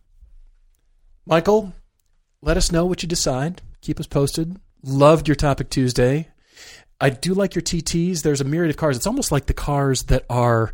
Michael, 1.26 1.74
let 2.42 2.58
us 2.58 2.72
know 2.72 2.86
what 2.86 3.04
you 3.04 3.08
decide. 3.08 3.62
Keep 3.82 4.00
us 4.00 4.08
posted. 4.08 4.58
Loved 4.84 5.28
your 5.28 5.36
topic 5.36 5.70
Tuesday. 5.70 6.30
I 7.02 7.10
do 7.10 7.34
like 7.34 7.54
your 7.54 7.62
TTs. 7.62 8.24
There's 8.24 8.42
a 8.42 8.46
myriad 8.46 8.72
of 8.72 8.78
cars. 8.78 8.98
It's 8.98 9.08
almost 9.08 9.32
like 9.32 9.46
the 9.46 9.54
cars 9.54 10.04
that 10.04 10.26
are 10.30 10.74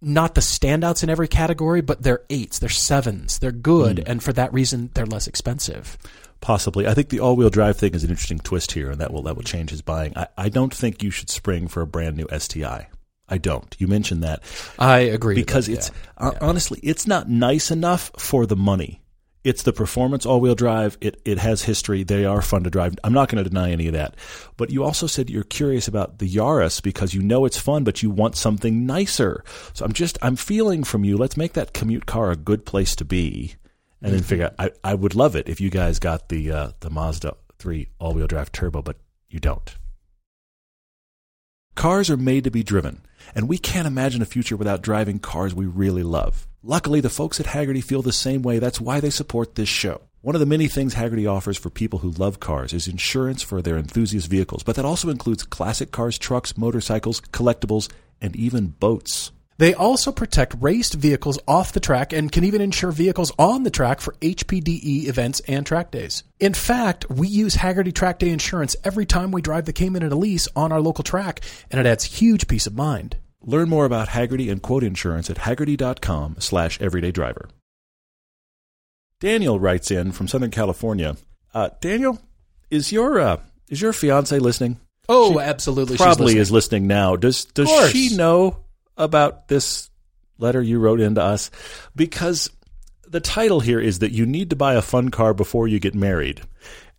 not 0.00 0.34
the 0.34 0.40
standouts 0.40 1.02
in 1.02 1.10
every 1.10 1.28
category, 1.28 1.80
but 1.80 2.02
they're 2.02 2.22
eights, 2.28 2.58
they're 2.58 2.68
sevens, 2.68 3.38
they're 3.38 3.50
good, 3.50 3.98
hmm. 3.98 4.04
and 4.06 4.22
for 4.22 4.32
that 4.34 4.52
reason, 4.52 4.90
they're 4.94 5.06
less 5.06 5.26
expensive. 5.26 5.96
Possibly. 6.40 6.86
I 6.86 6.94
think 6.94 7.08
the 7.08 7.20
all 7.20 7.36
wheel 7.36 7.50
drive 7.50 7.76
thing 7.76 7.94
is 7.94 8.04
an 8.04 8.10
interesting 8.10 8.38
twist 8.38 8.72
here 8.72 8.90
and 8.90 9.00
that 9.00 9.12
will 9.12 9.22
that 9.22 9.36
will 9.36 9.42
change 9.42 9.70
his 9.70 9.82
buying. 9.82 10.16
I, 10.16 10.28
I 10.36 10.48
don't 10.48 10.74
think 10.74 11.02
you 11.02 11.10
should 11.10 11.30
spring 11.30 11.68
for 11.68 11.82
a 11.82 11.86
brand 11.86 12.16
new 12.16 12.26
STI. 12.36 12.88
I 13.28 13.38
don't. 13.38 13.74
You 13.78 13.88
mentioned 13.88 14.22
that. 14.22 14.42
I 14.78 15.00
agree 15.00 15.34
because 15.34 15.66
that, 15.66 15.72
it's 15.72 15.90
yeah. 15.90 16.28
Uh, 16.28 16.30
hon- 16.30 16.38
honestly 16.40 16.80
it's 16.82 17.06
not 17.06 17.28
nice 17.28 17.70
enough 17.70 18.12
for 18.18 18.46
the 18.46 18.56
money. 18.56 19.02
It's 19.46 19.62
the 19.62 19.72
performance 19.72 20.26
all-wheel 20.26 20.56
drive. 20.56 20.98
It 21.00 21.20
it 21.24 21.38
has 21.38 21.62
history. 21.62 22.02
They 22.02 22.24
are 22.24 22.42
fun 22.42 22.64
to 22.64 22.70
drive. 22.70 22.96
I'm 23.04 23.12
not 23.12 23.28
going 23.28 23.42
to 23.42 23.48
deny 23.48 23.70
any 23.70 23.86
of 23.86 23.92
that. 23.92 24.16
But 24.56 24.70
you 24.70 24.82
also 24.82 25.06
said 25.06 25.30
you're 25.30 25.44
curious 25.44 25.86
about 25.86 26.18
the 26.18 26.28
Yaris 26.28 26.82
because 26.82 27.14
you 27.14 27.22
know 27.22 27.44
it's 27.44 27.56
fun, 27.56 27.84
but 27.84 28.02
you 28.02 28.10
want 28.10 28.34
something 28.34 28.86
nicer. 28.86 29.44
So 29.72 29.84
I'm 29.84 29.92
just 29.92 30.18
I'm 30.20 30.34
feeling 30.34 30.82
from 30.82 31.04
you. 31.04 31.16
Let's 31.16 31.36
make 31.36 31.52
that 31.52 31.72
commute 31.72 32.06
car 32.06 32.32
a 32.32 32.36
good 32.36 32.66
place 32.66 32.96
to 32.96 33.04
be, 33.04 33.54
and 34.06 34.14
then 34.14 34.22
figure. 34.22 34.46
Out, 34.46 34.54
I 34.58 34.70
I 34.92 34.94
would 34.94 35.14
love 35.14 35.36
it 35.36 35.48
if 35.48 35.60
you 35.60 35.70
guys 35.70 35.98
got 35.98 36.28
the 36.28 36.50
uh, 36.50 36.70
the 36.80 36.90
Mazda 36.90 37.36
three 37.58 37.88
all-wheel 37.98 38.26
drive 38.26 38.52
turbo, 38.52 38.82
but 38.82 38.96
you 39.28 39.40
don't. 39.40 39.76
Cars 41.74 42.08
are 42.08 42.16
made 42.16 42.44
to 42.44 42.50
be 42.50 42.62
driven, 42.62 43.02
and 43.34 43.48
we 43.48 43.58
can't 43.58 43.86
imagine 43.86 44.22
a 44.22 44.26
future 44.26 44.56
without 44.56 44.82
driving 44.82 45.18
cars 45.18 45.54
we 45.54 45.66
really 45.66 46.02
love. 46.02 46.46
Luckily, 46.62 47.00
the 47.00 47.10
folks 47.10 47.38
at 47.38 47.46
Hagerty 47.46 47.84
feel 47.84 48.02
the 48.02 48.12
same 48.12 48.42
way. 48.42 48.58
That's 48.58 48.80
why 48.80 49.00
they 49.00 49.10
support 49.10 49.54
this 49.54 49.68
show. 49.68 50.00
One 50.22 50.34
of 50.34 50.40
the 50.40 50.46
many 50.46 50.66
things 50.66 50.94
Hagerty 50.94 51.30
offers 51.30 51.56
for 51.56 51.70
people 51.70 52.00
who 52.00 52.10
love 52.10 52.40
cars 52.40 52.72
is 52.72 52.88
insurance 52.88 53.42
for 53.42 53.62
their 53.62 53.76
enthusiast 53.76 54.28
vehicles, 54.28 54.62
but 54.64 54.74
that 54.76 54.84
also 54.84 55.08
includes 55.08 55.44
classic 55.44 55.92
cars, 55.92 56.18
trucks, 56.18 56.56
motorcycles, 56.56 57.20
collectibles, 57.20 57.88
and 58.20 58.34
even 58.34 58.68
boats. 58.68 59.30
They 59.58 59.72
also 59.72 60.12
protect 60.12 60.54
raced 60.60 60.94
vehicles 60.94 61.38
off 61.48 61.72
the 61.72 61.80
track 61.80 62.12
and 62.12 62.30
can 62.30 62.44
even 62.44 62.60
insure 62.60 62.92
vehicles 62.92 63.32
on 63.38 63.62
the 63.62 63.70
track 63.70 64.00
for 64.00 64.12
HPDE 64.20 65.06
events 65.06 65.40
and 65.48 65.64
track 65.64 65.90
days. 65.90 66.24
In 66.38 66.52
fact, 66.52 67.08
we 67.08 67.26
use 67.26 67.56
Hagerty 67.56 67.94
Track 67.94 68.18
Day 68.18 68.30
Insurance 68.30 68.76
every 68.84 69.06
time 69.06 69.30
we 69.30 69.40
drive 69.40 69.64
the 69.64 69.72
Cayman 69.72 70.02
and 70.02 70.12
Elise 70.12 70.46
on 70.54 70.72
our 70.72 70.80
local 70.80 71.04
track, 71.04 71.40
and 71.70 71.80
it 71.80 71.86
adds 71.86 72.04
huge 72.04 72.48
peace 72.48 72.66
of 72.66 72.74
mind. 72.76 73.16
Learn 73.42 73.68
more 73.68 73.86
about 73.86 74.08
Hagerty 74.08 74.50
and 74.50 74.60
quote 74.60 74.84
insurance 74.84 75.30
at 75.30 75.38
hagerty.com 75.38 76.36
slash 76.38 76.78
everydaydriver. 76.78 77.48
Daniel 79.20 79.58
writes 79.58 79.90
in 79.90 80.12
from 80.12 80.28
Southern 80.28 80.50
California. 80.50 81.16
Uh, 81.54 81.70
Daniel, 81.80 82.20
is 82.70 82.92
your 82.92 83.18
uh, 83.18 83.38
is 83.70 83.80
your 83.80 83.94
fiance 83.94 84.38
listening? 84.38 84.78
Oh, 85.08 85.32
She 85.32 85.38
absolutely. 85.38 85.96
Probably 85.96 86.34
She's 86.34 86.42
is 86.42 86.52
listening 86.52 86.86
now. 86.86 87.16
Does 87.16 87.46
does 87.46 87.70
she 87.90 88.14
know 88.14 88.65
about 88.96 89.48
this 89.48 89.90
letter 90.38 90.62
you 90.62 90.78
wrote 90.78 91.00
into 91.00 91.22
us? 91.22 91.50
Because 91.94 92.50
the 93.08 93.20
title 93.20 93.60
here 93.60 93.80
is 93.80 94.00
that 94.00 94.12
you 94.12 94.26
need 94.26 94.50
to 94.50 94.56
buy 94.56 94.74
a 94.74 94.82
fun 94.82 95.10
car 95.10 95.34
before 95.34 95.68
you 95.68 95.78
get 95.78 95.94
married, 95.94 96.42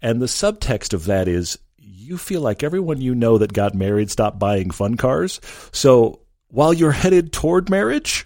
and 0.02 0.22
the 0.22 0.28
subtext 0.28 0.94
of 0.94 1.06
that 1.06 1.28
is 1.28 1.58
you 1.78 2.18
feel 2.18 2.42
like 2.42 2.64
everyone 2.64 3.02
you 3.02 3.14
know 3.14 3.38
that 3.38 3.52
got 3.52 3.76
married 3.76 4.10
stopped 4.10 4.40
buying 4.40 4.72
fun 4.72 4.96
cars. 4.96 5.42
So 5.74 6.22
while 6.48 6.74
you're 6.74 6.92
headed 6.92 7.34
toward 7.34 7.70
marriage, 7.70 8.26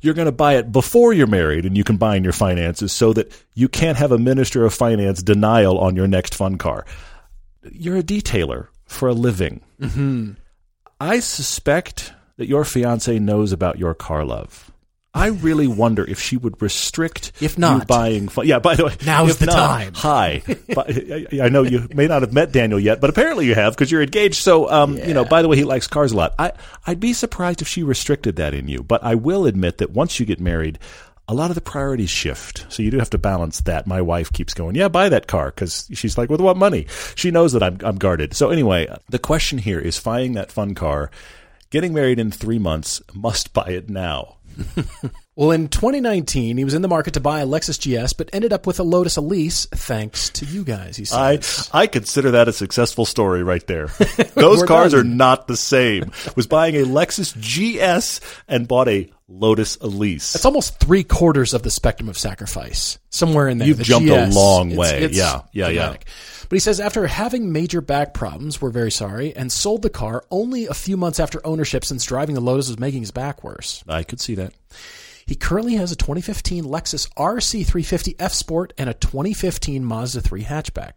you're 0.00 0.14
going 0.14 0.26
to 0.26 0.32
buy 0.32 0.54
it 0.54 0.72
before 0.72 1.12
you're 1.12 1.26
married 1.26 1.66
and 1.66 1.76
you 1.76 1.84
combine 1.84 2.24
your 2.24 2.32
finances 2.32 2.92
so 2.92 3.12
that 3.12 3.30
you 3.54 3.68
can't 3.68 3.98
have 3.98 4.12
a 4.12 4.18
minister 4.18 4.64
of 4.64 4.72
finance 4.72 5.22
denial 5.22 5.78
on 5.78 5.96
your 5.96 6.06
next 6.06 6.34
fun 6.34 6.56
car. 6.56 6.86
You're 7.70 7.98
a 7.98 8.02
detailer 8.02 8.68
for 8.86 9.08
a 9.08 9.12
living. 9.12 9.60
Mm-hmm. 9.80 10.32
I 10.98 11.20
suspect 11.20 12.12
that 12.36 12.46
your 12.48 12.64
fiance 12.64 13.18
knows 13.18 13.52
about 13.52 13.78
your 13.78 13.94
car 13.94 14.24
love. 14.24 14.70
I 15.14 15.28
really 15.28 15.66
wonder 15.66 16.04
if 16.04 16.20
she 16.20 16.36
would 16.36 16.60
restrict 16.60 17.32
If 17.40 17.56
not- 17.56 17.80
you 17.80 17.86
buying. 17.86 18.28
Fun. 18.28 18.46
Yeah, 18.46 18.58
by 18.58 18.74
the 18.76 18.84
way, 18.84 18.92
Now's 19.06 19.30
if 19.30 19.38
the 19.38 19.46
not, 19.46 19.54
time. 19.54 19.92
Hi, 19.94 20.42
I 21.42 21.48
know 21.48 21.62
you 21.62 21.88
may 21.94 22.06
not 22.06 22.20
have 22.20 22.34
met 22.34 22.52
Daniel 22.52 22.78
yet, 22.78 23.00
but 23.00 23.08
apparently 23.08 23.46
you 23.46 23.54
have 23.54 23.72
because 23.74 23.90
you're 23.90 24.02
engaged. 24.02 24.34
So, 24.34 24.70
um, 24.70 24.98
you 24.98 25.14
know, 25.14 25.24
by 25.24 25.40
the 25.40 25.48
way, 25.48 25.56
he 25.56 25.64
likes 25.64 25.86
cars 25.86 26.12
a 26.12 26.16
lot. 26.16 26.34
I 26.38 26.52
I'd 26.86 27.00
be 27.00 27.14
surprised 27.14 27.62
if 27.62 27.68
she 27.68 27.82
restricted 27.82 28.36
that 28.36 28.52
in 28.52 28.68
you, 28.68 28.82
but 28.82 29.02
I 29.02 29.14
will 29.14 29.46
admit 29.46 29.78
that 29.78 29.90
once 29.90 30.20
you 30.20 30.26
get 30.26 30.40
married. 30.40 30.78
A 31.28 31.34
lot 31.34 31.50
of 31.50 31.56
the 31.56 31.60
priorities 31.60 32.08
shift, 32.10 32.66
so 32.68 32.84
you 32.84 32.92
do 32.92 32.98
have 33.00 33.10
to 33.10 33.18
balance 33.18 33.60
that. 33.62 33.84
My 33.88 34.00
wife 34.00 34.32
keeps 34.32 34.54
going, 34.54 34.76
"Yeah, 34.76 34.86
buy 34.86 35.08
that 35.08 35.26
car," 35.26 35.46
because 35.46 35.88
she's 35.92 36.16
like, 36.16 36.30
"With 36.30 36.40
what 36.40 36.56
money?" 36.56 36.86
She 37.16 37.32
knows 37.32 37.52
that 37.54 37.64
I'm 37.64 37.78
I'm 37.82 37.96
guarded. 37.96 38.32
So 38.34 38.50
anyway, 38.50 38.86
the 39.08 39.18
question 39.18 39.58
here 39.58 39.80
is 39.80 39.98
buying 39.98 40.34
that 40.34 40.52
fun 40.52 40.76
car. 40.76 41.10
Getting 41.70 41.92
married 41.94 42.18
in 42.18 42.30
three 42.30 42.58
months, 42.58 43.02
must 43.14 43.52
buy 43.52 43.68
it 43.70 43.90
now. 43.90 44.36
Well, 45.38 45.50
in 45.50 45.68
2019, 45.68 46.56
he 46.56 46.64
was 46.64 46.72
in 46.72 46.80
the 46.80 46.88
market 46.88 47.12
to 47.12 47.20
buy 47.20 47.40
a 47.40 47.46
Lexus 47.46 47.78
GS, 47.78 48.14
but 48.14 48.30
ended 48.32 48.54
up 48.54 48.66
with 48.66 48.80
a 48.80 48.82
Lotus 48.82 49.18
Elise 49.18 49.66
thanks 49.66 50.30
to 50.30 50.46
you 50.46 50.64
guys. 50.64 50.96
He 50.96 51.02
I 51.12 51.40
says. 51.40 51.68
I 51.74 51.86
consider 51.88 52.30
that 52.30 52.48
a 52.48 52.54
successful 52.54 53.04
story 53.04 53.42
right 53.42 53.64
there. 53.66 53.88
Those 54.34 54.62
cars 54.62 54.92
done. 54.92 55.00
are 55.02 55.04
not 55.04 55.46
the 55.46 55.58
same. 55.58 56.10
Was 56.36 56.46
buying 56.46 56.74
a 56.76 56.84
Lexus 56.86 57.34
GS 57.38 58.22
and 58.48 58.66
bought 58.66 58.88
a 58.88 59.10
Lotus 59.28 59.76
Elise. 59.76 60.34
It's 60.34 60.46
almost 60.46 60.80
three 60.80 61.04
quarters 61.04 61.52
of 61.52 61.62
the 61.62 61.70
spectrum 61.70 62.08
of 62.08 62.16
sacrifice. 62.16 62.98
Somewhere 63.10 63.46
in 63.48 63.58
there. 63.58 63.68
You've 63.68 63.76
The 63.76 63.84
jumped 63.84 64.08
a 64.08 64.28
long 64.28 64.74
way. 64.74 65.02
it's 65.02 65.18
Yeah, 65.18 65.42
yeah, 65.52 65.68
yeah. 65.68 65.72
dramatic. 65.74 66.06
But 66.48 66.56
he 66.56 66.60
says 66.60 66.80
after 66.80 67.06
having 67.06 67.52
major 67.52 67.80
back 67.80 68.14
problems, 68.14 68.60
we're 68.60 68.70
very 68.70 68.90
sorry, 68.90 69.34
and 69.34 69.50
sold 69.50 69.82
the 69.82 69.90
car 69.90 70.24
only 70.30 70.66
a 70.66 70.74
few 70.74 70.96
months 70.96 71.18
after 71.18 71.44
ownership 71.46 71.84
since 71.84 72.04
driving 72.04 72.34
the 72.34 72.40
Lotus 72.40 72.68
was 72.68 72.78
making 72.78 73.00
his 73.00 73.10
back 73.10 73.42
worse. 73.42 73.82
I 73.88 74.02
could 74.02 74.20
see 74.20 74.34
that. 74.36 74.52
He 75.26 75.34
currently 75.34 75.74
has 75.74 75.90
a 75.90 75.96
2015 75.96 76.64
Lexus 76.64 77.08
RC350 77.14 78.14
F 78.20 78.32
Sport 78.32 78.72
and 78.78 78.88
a 78.88 78.94
2015 78.94 79.84
Mazda 79.84 80.20
3 80.20 80.44
hatchback. 80.44 80.92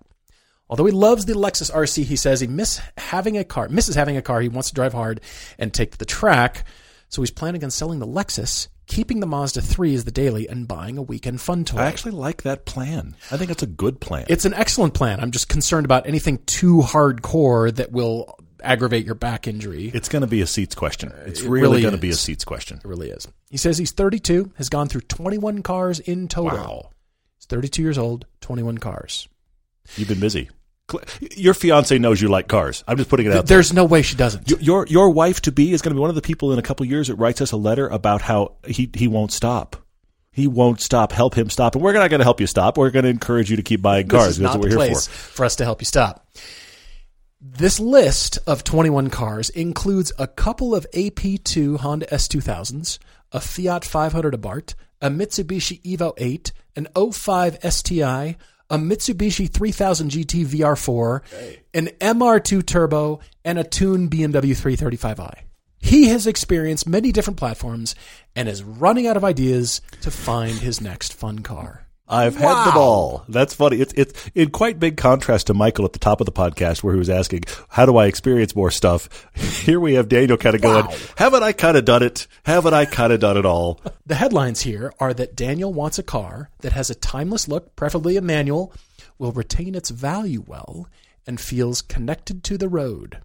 Although 0.69 0.85
he 0.85 0.91
loves 0.91 1.25
the 1.25 1.33
Lexus 1.33 1.71
RC, 1.71 2.03
he 2.03 2.15
says 2.15 2.39
he 2.39 2.47
miss 2.47 2.79
having 2.95 3.37
a 3.37 3.43
car, 3.43 3.69
misses 3.69 3.95
having 3.95 4.17
a 4.17 4.21
car 4.21 4.39
he 4.41 4.49
wants 4.49 4.69
to 4.69 4.75
drive 4.75 4.93
hard 4.93 5.21
and 5.57 5.73
take 5.73 5.93
to 5.93 5.97
the 5.97 6.05
track. 6.05 6.63
So 7.07 7.23
he's 7.23 7.31
planning 7.31 7.63
on 7.63 7.71
selling 7.71 7.97
the 7.97 8.05
Lexus, 8.05 8.67
keeping 8.89 9.21
the 9.21 9.27
Mazda 9.27 9.61
3 9.61 9.93
as 9.93 10.03
the 10.03 10.11
daily, 10.11 10.49
and 10.49 10.67
buying 10.67 10.97
a 10.97 11.01
weekend 11.01 11.39
fun 11.39 11.63
toy. 11.63 11.77
I 11.77 11.85
actually 11.85 12.11
like 12.11 12.41
that 12.41 12.65
plan. 12.65 13.15
I 13.31 13.37
think 13.37 13.51
it's 13.51 13.63
a 13.63 13.67
good 13.67 14.01
plan. 14.01 14.25
It's 14.27 14.43
an 14.43 14.53
excellent 14.53 14.93
plan. 14.93 15.21
I'm 15.21 15.31
just 15.31 15.47
concerned 15.47 15.85
about 15.85 16.07
anything 16.07 16.39
too 16.45 16.81
hardcore 16.81 17.73
that 17.75 17.91
will 17.93 18.35
aggravate 18.61 19.05
your 19.05 19.15
back 19.15 19.47
injury. 19.47 19.89
it's 19.93 20.09
going 20.09 20.23
to 20.23 20.27
be 20.27 20.41
a 20.41 20.47
seats 20.47 20.75
question. 20.75 21.13
It's 21.25 21.39
It 21.39 21.47
really, 21.47 21.61
really 21.61 21.81
going 21.81 21.93
to 21.93 21.99
be 21.99 22.09
a 22.09 22.15
seats 22.15 22.43
question. 22.43 22.79
It 22.83 22.85
really 22.85 23.09
is. 23.09 23.27
He 23.49 23.57
says 23.57 23.77
he's 23.77 23.91
32, 23.91 24.51
has 24.57 24.67
gone 24.67 24.89
through 24.89 25.01
21 25.01 25.61
cars 25.63 25.99
in 25.99 26.27
total. 26.27 26.57
Wow. 26.57 26.89
He's 27.37 27.45
32 27.45 27.81
years 27.81 27.97
old, 27.97 28.25
21 28.41 28.79
cars. 28.79 29.29
You've 29.95 30.09
been 30.09 30.19
busy. 30.19 30.49
Your 31.35 31.53
fiance 31.53 31.97
knows 31.97 32.21
you 32.21 32.27
like 32.29 32.47
cars. 32.47 32.83
I'm 32.87 32.97
just 32.97 33.09
putting 33.09 33.25
it 33.25 33.29
out 33.29 33.45
there. 33.47 33.57
There's 33.57 33.73
no 33.73 33.85
way 33.85 34.01
she 34.01 34.15
doesn't. 34.15 34.49
Your- 34.61 34.85
Your 34.87 35.09
wife 35.09 35.41
to 35.41 35.51
be 35.51 35.73
is 35.73 35.81
going 35.81 35.91
to 35.91 35.95
be 35.95 36.01
one 36.01 36.09
of 36.09 36.15
the 36.15 36.21
people 36.21 36.51
in 36.53 36.59
a 36.59 36.61
couple 36.63 36.85
years 36.85 37.07
that 37.07 37.15
writes 37.15 37.41
us 37.41 37.51
a 37.51 37.57
letter 37.57 37.87
about 37.87 38.21
how 38.21 38.53
he 38.67 38.89
he 38.93 39.07
won't 39.07 39.31
stop. 39.31 39.75
He 40.31 40.47
won't 40.47 40.79
stop. 40.79 41.11
Help 41.11 41.33
him 41.35 41.49
stop. 41.49 41.75
And 41.75 41.83
we're 41.83 41.93
not 41.93 42.09
going 42.09 42.19
to 42.19 42.23
help 42.23 42.39
you 42.39 42.47
stop. 42.47 42.77
We're 42.77 42.91
going 42.91 43.03
to 43.03 43.09
encourage 43.09 43.49
you 43.49 43.57
to 43.57 43.63
keep 43.63 43.81
buying 43.81 44.07
cars. 44.07 44.27
This 44.27 44.37
is 44.37 44.39
That's 44.43 44.55
what 44.55 44.61
the 44.61 44.67
we're 44.67 44.69
here 44.69 44.77
place 44.77 45.07
for. 45.07 45.11
for 45.33 45.45
us 45.45 45.55
to 45.57 45.65
help 45.65 45.81
you 45.81 45.85
stop. 45.85 46.27
This 47.41 47.79
list 47.79 48.37
of 48.47 48.63
21 48.63 49.09
cars 49.09 49.49
includes 49.49 50.11
a 50.19 50.27
couple 50.27 50.75
of 50.75 50.85
AP2 50.93 51.77
Honda 51.79 52.05
S2000s, 52.07 52.99
a 53.31 53.39
Fiat 53.39 53.85
500 53.85 54.33
Abarth, 54.33 54.75
a 55.01 55.09
Mitsubishi 55.09 55.81
Evo 55.83 56.13
8, 56.17 56.51
an 56.75 56.87
05 56.95 57.57
STI, 57.73 58.35
a 58.69 58.77
Mitsubishi 58.77 59.49
3000 59.49 60.11
GT 60.11 60.45
VR4, 60.45 61.21
an 61.73 61.87
MR2 61.99 62.65
Turbo, 62.65 63.19
and 63.43 63.57
a 63.57 63.63
tuned 63.63 64.11
BMW 64.11 64.51
335i. 64.51 65.43
He 65.79 66.09
has 66.09 66.27
experienced 66.27 66.87
many 66.87 67.11
different 67.11 67.37
platforms 67.37 67.95
and 68.35 68.49
is 68.49 68.63
running 68.63 69.07
out 69.07 69.17
of 69.17 69.23
ideas 69.23 69.81
to 70.01 70.11
find 70.11 70.59
his 70.59 70.81
next 70.81 71.13
fun 71.13 71.39
car. 71.39 71.85
I've 72.09 72.35
had 72.35 72.65
them 72.65 72.77
all. 72.77 73.23
That's 73.29 73.53
funny. 73.53 73.79
It's 73.79 73.93
it's 73.93 74.31
in 74.33 74.49
quite 74.49 74.79
big 74.79 74.97
contrast 74.97 75.47
to 75.47 75.53
Michael 75.53 75.85
at 75.85 75.93
the 75.93 75.99
top 75.99 76.19
of 76.19 76.25
the 76.25 76.31
podcast 76.31 76.81
where 76.81 76.93
he 76.93 76.99
was 76.99 77.09
asking, 77.09 77.43
"How 77.69 77.85
do 77.85 77.97
I 77.97 78.07
experience 78.07 78.55
more 78.55 78.71
stuff?" 78.71 79.27
Here 79.35 79.79
we 79.79 79.93
have 79.93 80.09
Daniel 80.09 80.37
kind 80.37 80.55
of 80.55 80.61
going, 80.61 80.87
"Haven't 81.17 81.43
I 81.43 81.51
kind 81.51 81.77
of 81.77 81.85
done 81.85 82.01
it? 82.01 82.25
Haven't 82.43 82.73
I 82.73 82.85
kind 82.85 83.13
of 83.13 83.19
done 83.19 83.37
it 83.37 83.45
all?" 83.45 83.79
The 84.09 84.15
headlines 84.15 84.61
here 84.61 84.91
are 84.99 85.13
that 85.13 85.35
Daniel 85.35 85.71
wants 85.71 85.99
a 85.99 86.03
car 86.03 86.49
that 86.61 86.71
has 86.71 86.89
a 86.89 86.95
timeless 86.95 87.47
look, 87.47 87.75
preferably 87.75 88.17
a 88.17 88.21
manual, 88.21 88.73
will 89.19 89.31
retain 89.31 89.75
its 89.75 89.91
value 89.91 90.43
well, 90.47 90.87
and 91.27 91.39
feels 91.39 91.83
connected 91.83 92.43
to 92.45 92.57
the 92.57 92.69
road. 92.69 93.19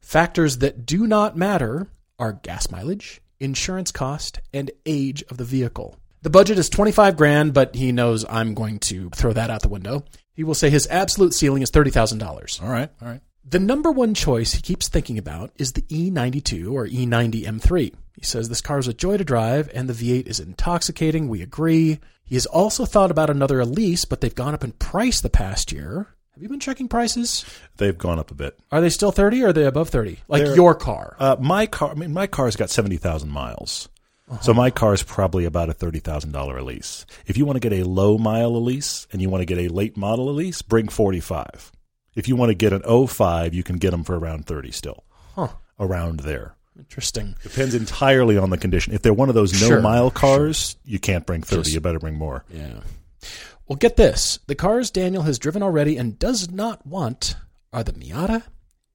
Factors 0.00 0.58
that 0.58 0.86
do 0.86 1.06
not 1.06 1.36
matter 1.36 1.88
are 2.18 2.32
gas 2.32 2.70
mileage, 2.70 3.20
insurance 3.38 3.92
cost, 3.92 4.40
and 4.54 4.70
age 4.86 5.22
of 5.24 5.36
the 5.36 5.44
vehicle. 5.44 5.98
The 6.22 6.30
budget 6.30 6.58
is 6.58 6.68
25 6.68 7.16
grand, 7.16 7.54
but 7.54 7.74
he 7.74 7.92
knows 7.92 8.24
I'm 8.28 8.54
going 8.54 8.78
to 8.80 9.10
throw 9.10 9.32
that 9.32 9.50
out 9.50 9.62
the 9.62 9.68
window. 9.68 10.04
He 10.34 10.44
will 10.44 10.54
say 10.54 10.70
his 10.70 10.86
absolute 10.88 11.34
ceiling 11.34 11.62
is 11.62 11.70
$30,000. 11.70 12.62
All 12.62 12.68
right, 12.70 12.90
all 13.00 13.08
right. 13.08 13.20
The 13.44 13.58
number 13.58 13.90
one 13.90 14.14
choice 14.14 14.52
he 14.52 14.60
keeps 14.60 14.88
thinking 14.88 15.16
about 15.16 15.52
is 15.56 15.72
the 15.72 15.82
E92 15.82 16.70
or 16.72 16.86
E 16.86 17.06
E90 17.06 17.44
M3. 17.44 17.94
He 18.14 18.24
says 18.24 18.48
this 18.48 18.60
car 18.60 18.78
is 18.78 18.88
a 18.88 18.92
joy 18.94 19.16
to 19.16 19.24
drive 19.24 19.70
and 19.72 19.88
the 19.88 19.94
V8 19.94 20.26
is 20.26 20.38
intoxicating. 20.40 21.28
We 21.28 21.40
agree. 21.40 21.98
He 22.24 22.34
has 22.34 22.44
also 22.46 22.84
thought 22.84 23.10
about 23.10 23.30
another 23.30 23.60
Elise, 23.60 24.04
but 24.04 24.20
they've 24.20 24.34
gone 24.34 24.52
up 24.54 24.64
in 24.64 24.72
price 24.72 25.20
the 25.22 25.30
past 25.30 25.72
year. 25.72 26.08
Have 26.34 26.42
you 26.42 26.48
been 26.50 26.60
checking 26.60 26.88
prices? 26.88 27.44
They've 27.78 27.96
gone 27.96 28.18
up 28.18 28.30
a 28.30 28.34
bit. 28.34 28.58
Are 28.70 28.80
they 28.82 28.90
still 28.90 29.12
30 29.12 29.42
or 29.44 29.48
are 29.48 29.52
they 29.52 29.64
above 29.64 29.88
30? 29.88 30.18
Like 30.28 30.44
They're- 30.44 30.54
your 30.54 30.74
car. 30.74 31.16
Uh, 31.18 31.36
my 31.40 31.66
car, 31.66 31.90
I 31.90 31.94
mean, 31.94 32.12
my 32.12 32.26
car's 32.26 32.54
got 32.54 32.68
seventy 32.70 32.96
thousand 32.98 33.30
miles, 33.30 33.88
so 34.42 34.52
my 34.54 34.70
car 34.70 34.94
is 34.94 35.02
probably 35.02 35.44
about 35.44 35.68
a 35.70 35.72
thirty 35.72 35.98
thousand 36.00 36.32
dollar 36.32 36.58
Elise. 36.58 37.06
If 37.26 37.36
you 37.36 37.44
want 37.46 37.60
to 37.60 37.68
get 37.68 37.78
a 37.78 37.84
low 37.88 38.18
mile 38.18 38.56
Elise 38.56 39.06
and 39.12 39.22
you 39.22 39.28
want 39.30 39.42
to 39.42 39.46
get 39.46 39.58
a 39.58 39.72
late 39.72 39.96
model 39.96 40.28
Elise, 40.30 40.62
bring 40.62 40.88
forty 40.88 41.20
five. 41.20 41.72
If 42.14 42.26
you 42.28 42.34
want 42.36 42.50
to 42.50 42.54
get 42.54 42.72
an 42.72 42.82
05, 43.06 43.54
you 43.54 43.62
can 43.62 43.76
get 43.76 43.92
them 43.92 44.02
for 44.04 44.18
around 44.18 44.46
thirty 44.46 44.72
still, 44.72 45.04
Huh. 45.34 45.48
around 45.78 46.20
there. 46.20 46.56
Interesting. 46.78 47.36
Depends 47.42 47.74
entirely 47.74 48.36
on 48.36 48.50
the 48.50 48.58
condition. 48.58 48.92
If 48.94 49.02
they're 49.02 49.12
one 49.14 49.28
of 49.28 49.34
those 49.34 49.52
no 49.60 49.68
Sure, 49.68 49.80
mile 49.80 50.10
cars, 50.10 50.76
you 50.84 50.98
can't 50.98 51.26
bring 51.26 51.42
thirty. 51.42 51.62
Just- 51.62 51.74
you 51.74 51.80
better 51.80 51.98
bring 52.00 52.14
more. 52.14 52.44
Yeah. 52.52 52.80
Well, 53.66 53.76
get 53.76 53.96
this. 53.96 54.38
The 54.46 54.54
cars 54.54 54.90
Daniel 54.90 55.22
has 55.24 55.38
driven 55.38 55.62
already 55.62 55.96
and 55.96 56.18
does 56.18 56.50
not 56.50 56.86
want 56.86 57.36
are 57.72 57.84
the 57.84 57.92
Miata, 57.92 58.42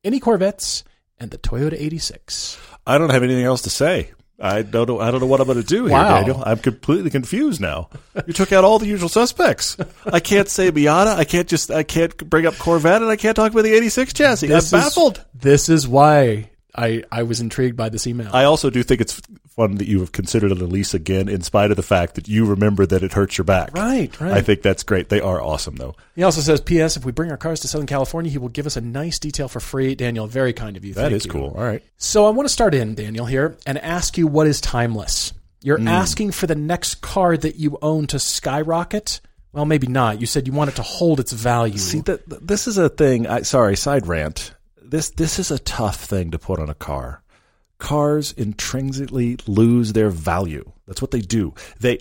any 0.03 0.19
Corvettes, 0.19 0.83
and 1.19 1.29
the 1.29 1.37
Toyota 1.37 1.73
86. 1.73 2.57
I 2.87 2.97
don't 2.97 3.11
have 3.11 3.21
anything 3.23 3.45
else 3.45 3.61
to 3.63 3.69
say. 3.69 4.11
I 4.43 4.61
don't 4.61 4.89
know. 4.89 4.99
I 4.99 5.09
don't 5.09 5.21
know 5.21 5.25
what 5.27 5.39
I'm 5.39 5.47
going 5.47 5.61
to 5.61 5.65
do 5.65 5.83
here, 5.85 5.93
Wow. 5.93 6.17
Daniel. 6.19 6.43
I'm 6.45 6.57
completely 6.59 7.09
confused 7.09 7.61
now. 7.61 7.89
You 8.27 8.33
took 8.33 8.51
out 8.51 8.65
all 8.65 8.77
the 8.77 8.85
usual 8.87 9.07
suspects. 9.09 9.77
I 10.05 10.19
can't 10.19 10.49
say 10.49 10.69
Miata. 10.69 11.15
I 11.15 11.23
can't 11.23 11.47
just. 11.47 11.71
I 11.71 11.83
can't 11.83 12.15
bring 12.29 12.45
up 12.45 12.57
Corvette, 12.57 13.01
and 13.01 13.09
I 13.09 13.15
can't 13.15 13.35
talk 13.37 13.51
about 13.53 13.63
the 13.63 13.73
'86 13.73 14.11
chassis. 14.13 14.47
This 14.47 14.73
I'm 14.73 14.79
is- 14.79 14.85
baffled. 14.85 15.23
This 15.33 15.69
is 15.69 15.87
why 15.87 16.49
I, 16.75 17.03
I 17.11 17.23
was 17.23 17.39
intrigued 17.39 17.77
by 17.77 17.89
this 17.89 18.07
email. 18.07 18.29
I 18.33 18.45
also 18.45 18.69
do 18.69 18.81
think 18.83 18.99
it's 19.01 19.21
fun 19.49 19.75
that 19.75 19.87
you 19.87 19.99
have 19.99 20.11
considered 20.11 20.51
an 20.51 20.59
Elise 20.61 20.93
again, 20.95 21.29
in 21.29 21.41
spite 21.41 21.69
of 21.69 21.77
the 21.77 21.83
fact 21.83 22.15
that 22.15 22.27
you 22.27 22.45
remember 22.45 22.85
that 22.87 23.03
it 23.03 23.13
hurts 23.13 23.37
your 23.37 23.45
back. 23.45 23.75
right, 23.75 24.19
right. 24.19 24.31
I 24.33 24.41
think 24.41 24.63
that's 24.63 24.81
great. 24.81 25.09
They 25.09 25.21
are 25.21 25.39
awesome, 25.39 25.75
though. 25.75 25.95
he 26.15 26.23
also 26.23 26.41
says, 26.41 26.59
P.S. 26.61 26.97
If 26.97 27.05
we 27.05 27.11
bring 27.11 27.29
our 27.29 27.37
cars 27.37 27.59
to 27.59 27.67
Southern 27.67 27.85
California, 27.85 28.31
he 28.31 28.39
will 28.39 28.49
give 28.49 28.65
us 28.65 28.75
a 28.77 28.81
nice 28.81 29.19
detail 29.19 29.47
for 29.47 29.59
free. 29.59 29.93
Daniel, 29.93 30.25
very 30.25 30.53
kind 30.53 30.75
of 30.75 30.83
you. 30.83 30.95
That 30.95 31.01
Thank 31.11 31.13
is 31.15 31.25
you. 31.25 31.31
cool. 31.31 31.53
All 31.55 31.63
right. 31.63 31.83
So 31.97 32.25
I 32.25 32.31
want 32.31 32.47
to 32.47 32.53
start 32.53 32.73
in, 32.73 32.95
Daniel, 32.95 33.25
here 33.27 33.55
and 33.67 33.77
ask 33.77 34.17
you 34.17 34.25
what 34.25 34.47
is 34.47 34.59
timeless. 34.59 35.33
You're 35.61 35.77
Hmm. 35.77 35.87
asking 35.87 36.31
for 36.31 36.47
the 36.47 36.55
next 36.55 37.01
car 37.01 37.37
that 37.37 37.57
you 37.57 37.77
own 37.81 38.07
to 38.07 38.17
skyrocket. 38.19 39.21
Well, 39.53 39.65
maybe 39.65 39.85
not. 39.87 40.19
You 40.19 40.25
said 40.25 40.47
you 40.47 40.53
want 40.53 40.71
it 40.71 40.75
to 40.77 40.81
hold 40.81 41.19
its 41.19 41.31
value. 41.31 41.77
See, 41.77 42.01
that 42.01 42.23
this 42.45 42.67
is 42.67 42.79
a 42.79 42.89
thing. 42.89 43.27
I, 43.27 43.43
sorry, 43.43 43.75
side 43.77 44.07
rant. 44.07 44.53
This 44.93 45.09
this 45.09 45.39
is 45.39 45.49
a 45.49 45.57
tough 45.57 46.05
thing 46.05 46.29
to 46.29 46.37
put 46.37 46.59
on 46.59 46.69
a 46.69 46.75
car. 46.75 47.23
Cars 47.79 48.31
intrinsically 48.33 49.39
lose 49.47 49.93
their 49.93 50.11
value. 50.11 50.71
That's 50.85 51.01
what 51.01 51.09
they 51.09 51.21
do. 51.21 51.55
They 51.79 51.97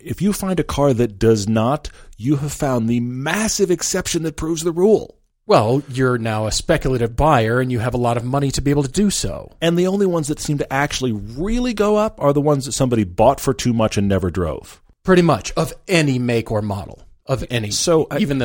if 0.00 0.20
you 0.20 0.32
find 0.32 0.58
a 0.58 0.64
car 0.64 0.92
that 0.92 1.20
does 1.20 1.48
not, 1.48 1.88
you 2.18 2.34
have 2.38 2.52
found 2.52 2.88
the 2.88 2.98
massive 2.98 3.70
exception 3.70 4.24
that 4.24 4.36
proves 4.36 4.64
the 4.64 4.72
rule. 4.72 5.20
Well, 5.46 5.84
you're 5.88 6.18
now 6.18 6.48
a 6.48 6.50
speculative 6.50 7.14
buyer 7.14 7.60
and 7.60 7.70
you 7.70 7.78
have 7.78 7.94
a 7.94 7.96
lot 8.08 8.16
of 8.16 8.24
money 8.24 8.50
to 8.50 8.60
be 8.60 8.72
able 8.72 8.82
to 8.82 8.90
do 8.90 9.08
so. 9.10 9.52
And 9.60 9.78
the 9.78 9.86
only 9.86 10.06
ones 10.06 10.26
that 10.26 10.40
seem 10.40 10.58
to 10.58 10.72
actually 10.72 11.12
really 11.12 11.74
go 11.74 11.94
up 11.94 12.20
are 12.20 12.32
the 12.32 12.40
ones 12.40 12.66
that 12.66 12.72
somebody 12.72 13.04
bought 13.04 13.38
for 13.38 13.54
too 13.54 13.72
much 13.72 13.96
and 13.96 14.08
never 14.08 14.32
drove. 14.32 14.82
Pretty 15.04 15.22
much 15.22 15.52
of 15.52 15.72
any 15.86 16.18
make 16.18 16.50
or 16.50 16.60
model 16.60 17.04
of 17.24 17.44
any. 17.50 17.70
So 17.70 18.08
I- 18.10 18.18
even 18.18 18.38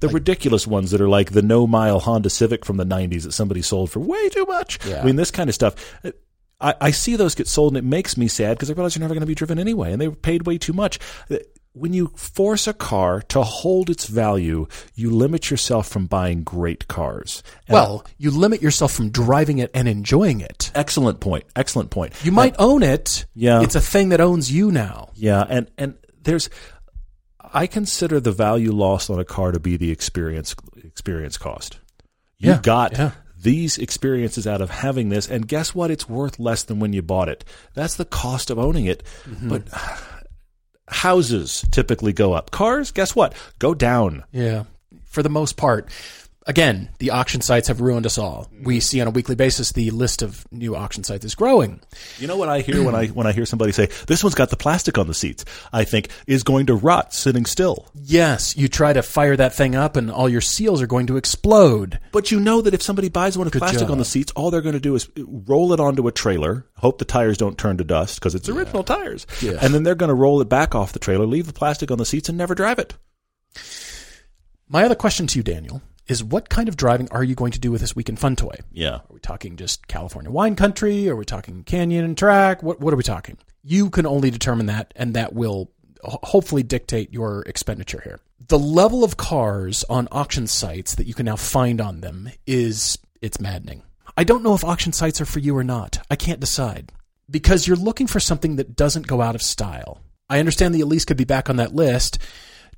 the 0.00 0.08
The 0.08 0.14
ridiculous 0.14 0.66
ones 0.66 0.90
that 0.90 1.00
are 1.00 1.08
like 1.08 1.32
the 1.32 1.42
no 1.42 1.66
mile 1.66 2.00
Honda 2.00 2.30
Civic 2.30 2.64
from 2.64 2.76
the 2.76 2.84
90s 2.86 3.22
that 3.22 3.32
somebody 3.32 3.62
sold 3.62 3.90
for 3.90 4.00
way 4.00 4.28
too 4.30 4.44
much. 4.46 4.78
Yeah. 4.86 5.02
I 5.02 5.04
mean, 5.04 5.16
this 5.16 5.30
kind 5.30 5.48
of 5.48 5.54
stuff. 5.54 5.74
Uh, 6.04 6.10
I, 6.60 6.74
I 6.80 6.90
see 6.90 7.16
those 7.16 7.34
get 7.34 7.48
sold 7.48 7.72
and 7.72 7.78
it 7.78 7.88
makes 7.88 8.16
me 8.16 8.28
sad 8.28 8.56
because 8.56 8.70
I 8.70 8.74
realize 8.74 8.94
they're 8.94 9.00
never 9.00 9.14
going 9.14 9.22
to 9.22 9.26
be 9.26 9.34
driven 9.34 9.58
anyway 9.58 9.92
and 9.92 10.00
they 10.00 10.08
were 10.08 10.14
paid 10.16 10.46
way 10.46 10.58
too 10.58 10.72
much. 10.74 10.98
Uh, 11.30 11.36
when 11.72 11.92
you 11.92 12.08
force 12.16 12.66
a 12.66 12.72
car 12.74 13.22
to 13.28 13.42
hold 13.42 13.90
its 13.90 14.06
value, 14.06 14.66
you 14.96 15.08
limit 15.10 15.50
yourself 15.50 15.88
from 15.88 16.06
buying 16.06 16.42
great 16.42 16.88
cars. 16.88 17.44
And 17.68 17.74
well, 17.74 18.04
you 18.18 18.32
limit 18.32 18.60
yourself 18.60 18.92
from 18.92 19.10
driving 19.10 19.58
it 19.58 19.70
and 19.72 19.86
enjoying 19.86 20.40
it. 20.40 20.72
excellent 20.74 21.20
point. 21.20 21.44
Excellent 21.54 21.90
point. 21.90 22.12
You 22.24 22.32
might 22.32 22.56
own 22.58 22.82
it. 22.82 23.24
Yeah. 23.34 23.62
It's 23.62 23.76
a 23.76 23.80
thing 23.80 24.08
that 24.08 24.20
owns 24.20 24.50
you 24.50 24.72
now. 24.72 25.10
Yeah, 25.14 25.44
and 25.48 25.70
and 25.78 25.94
there's 26.22 26.50
I 27.52 27.66
consider 27.66 28.20
the 28.20 28.32
value 28.32 28.72
lost 28.72 29.10
on 29.10 29.18
a 29.18 29.24
car 29.24 29.52
to 29.52 29.60
be 29.60 29.76
the 29.76 29.90
experience 29.90 30.54
experience 30.84 31.36
cost. 31.36 31.78
You 32.38 32.50
Yeah, 32.52 32.60
got 32.62 32.92
yeah. 32.92 33.10
these 33.40 33.76
experiences 33.78 34.46
out 34.46 34.60
of 34.60 34.70
having 34.70 35.08
this, 35.08 35.28
and 35.28 35.46
guess 35.46 35.74
what? 35.74 35.90
It's 35.90 36.08
worth 36.08 36.38
less 36.38 36.62
than 36.62 36.80
when 36.80 36.92
you 36.92 37.02
bought 37.02 37.28
it. 37.28 37.44
That's 37.74 37.96
the 37.96 38.04
cost 38.04 38.50
of 38.50 38.58
owning 38.58 38.86
it. 38.86 39.02
Mm-hmm. 39.24 39.48
But 39.48 39.62
houses 40.88 41.64
typically 41.70 42.12
go 42.12 42.32
up. 42.32 42.50
Cars, 42.50 42.90
guess 42.90 43.14
what? 43.14 43.34
Go 43.58 43.74
down. 43.74 44.24
Yeah. 44.32 44.64
For 45.06 45.22
the 45.22 45.28
most 45.28 45.56
part. 45.56 45.88
Again, 46.50 46.88
the 46.98 47.10
auction 47.10 47.40
sites 47.42 47.68
have 47.68 47.80
ruined 47.80 48.06
us 48.06 48.18
all. 48.18 48.50
We 48.64 48.80
see 48.80 49.00
on 49.00 49.06
a 49.06 49.10
weekly 49.10 49.36
basis 49.36 49.70
the 49.70 49.90
list 49.92 50.20
of 50.20 50.44
new 50.50 50.74
auction 50.74 51.04
sites 51.04 51.24
is 51.24 51.36
growing. 51.36 51.80
You 52.18 52.26
know 52.26 52.36
what 52.36 52.48
I 52.48 52.60
hear 52.60 52.82
when 52.82 52.96
I 52.96 53.06
when 53.06 53.24
I 53.24 53.30
hear 53.30 53.46
somebody 53.46 53.70
say 53.70 53.86
this 54.08 54.24
one's 54.24 54.34
got 54.34 54.50
the 54.50 54.56
plastic 54.56 54.98
on 54.98 55.06
the 55.06 55.14
seats? 55.14 55.44
I 55.72 55.84
think 55.84 56.08
is 56.26 56.42
going 56.42 56.66
to 56.66 56.74
rot 56.74 57.14
sitting 57.14 57.46
still. 57.46 57.86
Yes, 57.94 58.56
you 58.56 58.66
try 58.66 58.92
to 58.92 59.00
fire 59.00 59.36
that 59.36 59.54
thing 59.54 59.76
up 59.76 59.96
and 59.96 60.10
all 60.10 60.28
your 60.28 60.40
seals 60.40 60.82
are 60.82 60.88
going 60.88 61.06
to 61.06 61.16
explode. 61.16 62.00
But 62.10 62.32
you 62.32 62.40
know 62.40 62.60
that 62.62 62.74
if 62.74 62.82
somebody 62.82 63.08
buys 63.08 63.38
one 63.38 63.44
with 63.44 63.54
plastic 63.54 63.82
job. 63.82 63.92
on 63.92 63.98
the 63.98 64.04
seats, 64.04 64.32
all 64.34 64.50
they're 64.50 64.60
going 64.60 64.72
to 64.72 64.80
do 64.80 64.96
is 64.96 65.08
roll 65.18 65.72
it 65.72 65.78
onto 65.78 66.08
a 66.08 66.12
trailer, 66.12 66.66
hope 66.78 66.98
the 66.98 67.04
tires 67.04 67.38
don't 67.38 67.58
turn 67.58 67.76
to 67.76 67.84
dust 67.84 68.18
because 68.18 68.34
it's 68.34 68.48
original 68.48 68.82
tires, 68.82 69.24
Yeah. 69.40 69.58
and 69.62 69.72
then 69.72 69.84
they're 69.84 69.94
going 69.94 70.08
to 70.08 70.14
roll 70.14 70.40
it 70.40 70.48
back 70.48 70.74
off 70.74 70.92
the 70.94 70.98
trailer, 70.98 71.26
leave 71.26 71.46
the 71.46 71.52
plastic 71.52 71.92
on 71.92 71.98
the 71.98 72.04
seats, 72.04 72.28
and 72.28 72.36
never 72.36 72.56
drive 72.56 72.80
it. 72.80 72.94
My 74.68 74.82
other 74.84 74.96
question 74.96 75.28
to 75.28 75.38
you, 75.38 75.42
Daniel, 75.42 75.80
is 76.10 76.24
what 76.24 76.48
kind 76.48 76.68
of 76.68 76.76
driving 76.76 77.08
are 77.12 77.22
you 77.22 77.36
going 77.36 77.52
to 77.52 77.60
do 77.60 77.70
with 77.70 77.80
this 77.80 77.94
weekend 77.94 78.18
fun 78.18 78.34
toy? 78.34 78.56
Yeah. 78.72 78.96
Are 78.96 79.02
we 79.10 79.20
talking 79.20 79.56
just 79.56 79.86
California 79.86 80.30
wine 80.30 80.56
country? 80.56 81.08
Are 81.08 81.14
we 81.14 81.24
talking 81.24 81.62
canyon 81.62 82.04
and 82.04 82.18
track? 82.18 82.62
What 82.62 82.80
what 82.80 82.92
are 82.92 82.96
we 82.96 83.04
talking? 83.04 83.38
You 83.62 83.90
can 83.90 84.06
only 84.06 84.30
determine 84.30 84.66
that, 84.66 84.92
and 84.96 85.14
that 85.14 85.34
will 85.34 85.70
hopefully 86.02 86.62
dictate 86.62 87.12
your 87.12 87.42
expenditure 87.42 88.00
here. 88.02 88.20
The 88.48 88.58
level 88.58 89.04
of 89.04 89.16
cars 89.18 89.84
on 89.88 90.08
auction 90.10 90.46
sites 90.46 90.96
that 90.96 91.06
you 91.06 91.14
can 91.14 91.26
now 91.26 91.36
find 91.36 91.80
on 91.80 92.00
them 92.00 92.30
is 92.46 92.98
it's 93.22 93.38
maddening. 93.38 93.82
I 94.16 94.24
don't 94.24 94.42
know 94.42 94.54
if 94.54 94.64
auction 94.64 94.92
sites 94.92 95.20
are 95.20 95.26
for 95.26 95.38
you 95.38 95.56
or 95.56 95.62
not. 95.62 96.04
I 96.10 96.16
can't 96.16 96.40
decide 96.40 96.90
because 97.30 97.68
you're 97.68 97.76
looking 97.76 98.08
for 98.08 98.18
something 98.18 98.56
that 98.56 98.74
doesn't 98.74 99.06
go 99.06 99.20
out 99.20 99.36
of 99.36 99.42
style. 99.42 100.00
I 100.28 100.40
understand 100.40 100.74
the 100.74 100.80
Elise 100.80 101.04
could 101.04 101.16
be 101.16 101.24
back 101.24 101.48
on 101.48 101.56
that 101.56 101.74
list. 101.74 102.18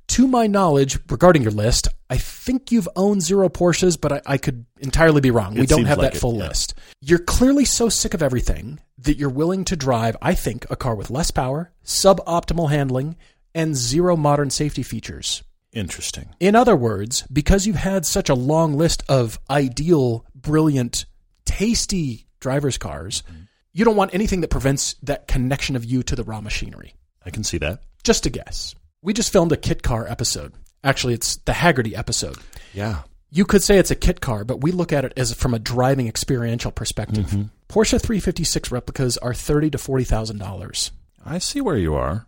To 0.07 0.27
my 0.27 0.47
knowledge, 0.47 0.99
regarding 1.09 1.41
your 1.41 1.51
list, 1.51 1.87
I 2.09 2.17
think 2.17 2.71
you've 2.71 2.89
owned 2.95 3.23
zero 3.23 3.49
Porsches, 3.49 3.99
but 3.99 4.11
I, 4.11 4.21
I 4.25 4.37
could 4.37 4.65
entirely 4.79 5.21
be 5.21 5.31
wrong. 5.31 5.55
we 5.55 5.65
don't 5.65 5.85
have 5.85 5.97
like 5.97 6.11
that 6.11 6.17
it, 6.17 6.19
full 6.19 6.37
yeah. 6.37 6.47
list. 6.47 6.75
You're 7.01 7.19
clearly 7.19 7.65
so 7.65 7.89
sick 7.89 8.13
of 8.13 8.21
everything 8.21 8.79
that 8.99 9.17
you're 9.17 9.29
willing 9.29 9.65
to 9.65 9.75
drive, 9.75 10.15
I 10.21 10.35
think, 10.35 10.69
a 10.69 10.75
car 10.75 10.95
with 10.95 11.09
less 11.09 11.31
power, 11.31 11.71
suboptimal 11.83 12.69
handling, 12.69 13.15
and 13.55 13.75
zero 13.75 14.15
modern 14.15 14.49
safety 14.49 14.83
features. 14.83 15.43
Interesting. 15.71 16.29
In 16.39 16.55
other 16.55 16.75
words, 16.75 17.23
because 17.33 17.65
you've 17.65 17.75
had 17.77 18.05
such 18.05 18.29
a 18.29 18.35
long 18.35 18.75
list 18.75 19.03
of 19.09 19.39
ideal, 19.49 20.25
brilliant, 20.35 21.05
tasty 21.45 22.27
driver's 22.39 22.77
cars, 22.77 23.23
mm-hmm. 23.23 23.43
you 23.71 23.83
don't 23.83 23.95
want 23.95 24.13
anything 24.13 24.41
that 24.41 24.49
prevents 24.49 24.93
that 25.01 25.27
connection 25.27 25.75
of 25.75 25.83
you 25.83 26.03
to 26.03 26.15
the 26.15 26.23
raw 26.23 26.41
machinery. 26.41 26.93
I 27.25 27.31
can 27.31 27.43
see 27.43 27.57
that. 27.59 27.81
Just 28.03 28.25
a 28.25 28.29
guess. 28.29 28.75
We 29.03 29.13
just 29.13 29.33
filmed 29.33 29.51
a 29.51 29.57
kit 29.57 29.83
car 29.83 30.07
episode. 30.07 30.53
Actually, 30.81 31.13
it's 31.13 31.35
the 31.37 31.51
Hagerty 31.51 31.95
episode. 31.95 32.37
Yeah. 32.73 33.01
You 33.29 33.43
could 33.43 33.61
say 33.61 33.77
it's 33.77 33.91
a 33.91 33.95
kit 33.95 34.21
car, 34.21 34.45
but 34.45 34.61
we 34.61 34.71
look 34.71 34.93
at 34.93 35.03
it 35.03 35.11
as 35.17 35.33
from 35.33 35.53
a 35.53 35.59
driving 35.59 36.07
experiential 36.07 36.71
perspective. 36.71 37.25
Mm-hmm. 37.25 37.43
Porsche 37.67 37.99
356 38.01 38.71
replicas 38.71 39.17
are 39.17 39.33
thirty 39.33 39.69
to 39.71 39.77
forty 39.77 40.03
thousand 40.05 40.37
dollars. 40.37 40.91
I 41.25 41.39
see 41.39 41.59
where 41.59 41.77
you 41.77 41.95
are. 41.95 42.27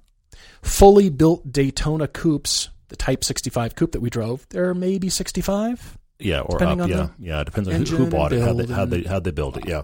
Fully 0.61 1.09
built 1.09 1.51
Daytona 1.51 2.07
coupes, 2.07 2.69
the 2.89 2.95
Type 2.95 3.23
65 3.23 3.75
coupe 3.75 3.91
that 3.93 4.01
we 4.01 4.09
drove, 4.09 4.45
they're 4.49 4.73
maybe 4.73 5.09
65. 5.09 5.97
Yeah, 6.19 6.39
or 6.41 6.57
Depending 6.57 6.79
up. 6.81 6.83
on 6.85 6.89
Yeah, 6.89 7.07
yeah. 7.19 7.41
It 7.41 7.45
depends 7.45 7.69
on 7.69 7.85
who, 7.85 7.97
who 7.97 8.09
bought 8.09 8.33
it, 8.33 8.41
how 8.41 8.53
they, 8.53 8.65
how 8.65 8.85
they 8.85 9.03
how 9.03 9.19
they 9.19 9.31
build 9.31 9.57
it. 9.57 9.67
Yeah. 9.67 9.83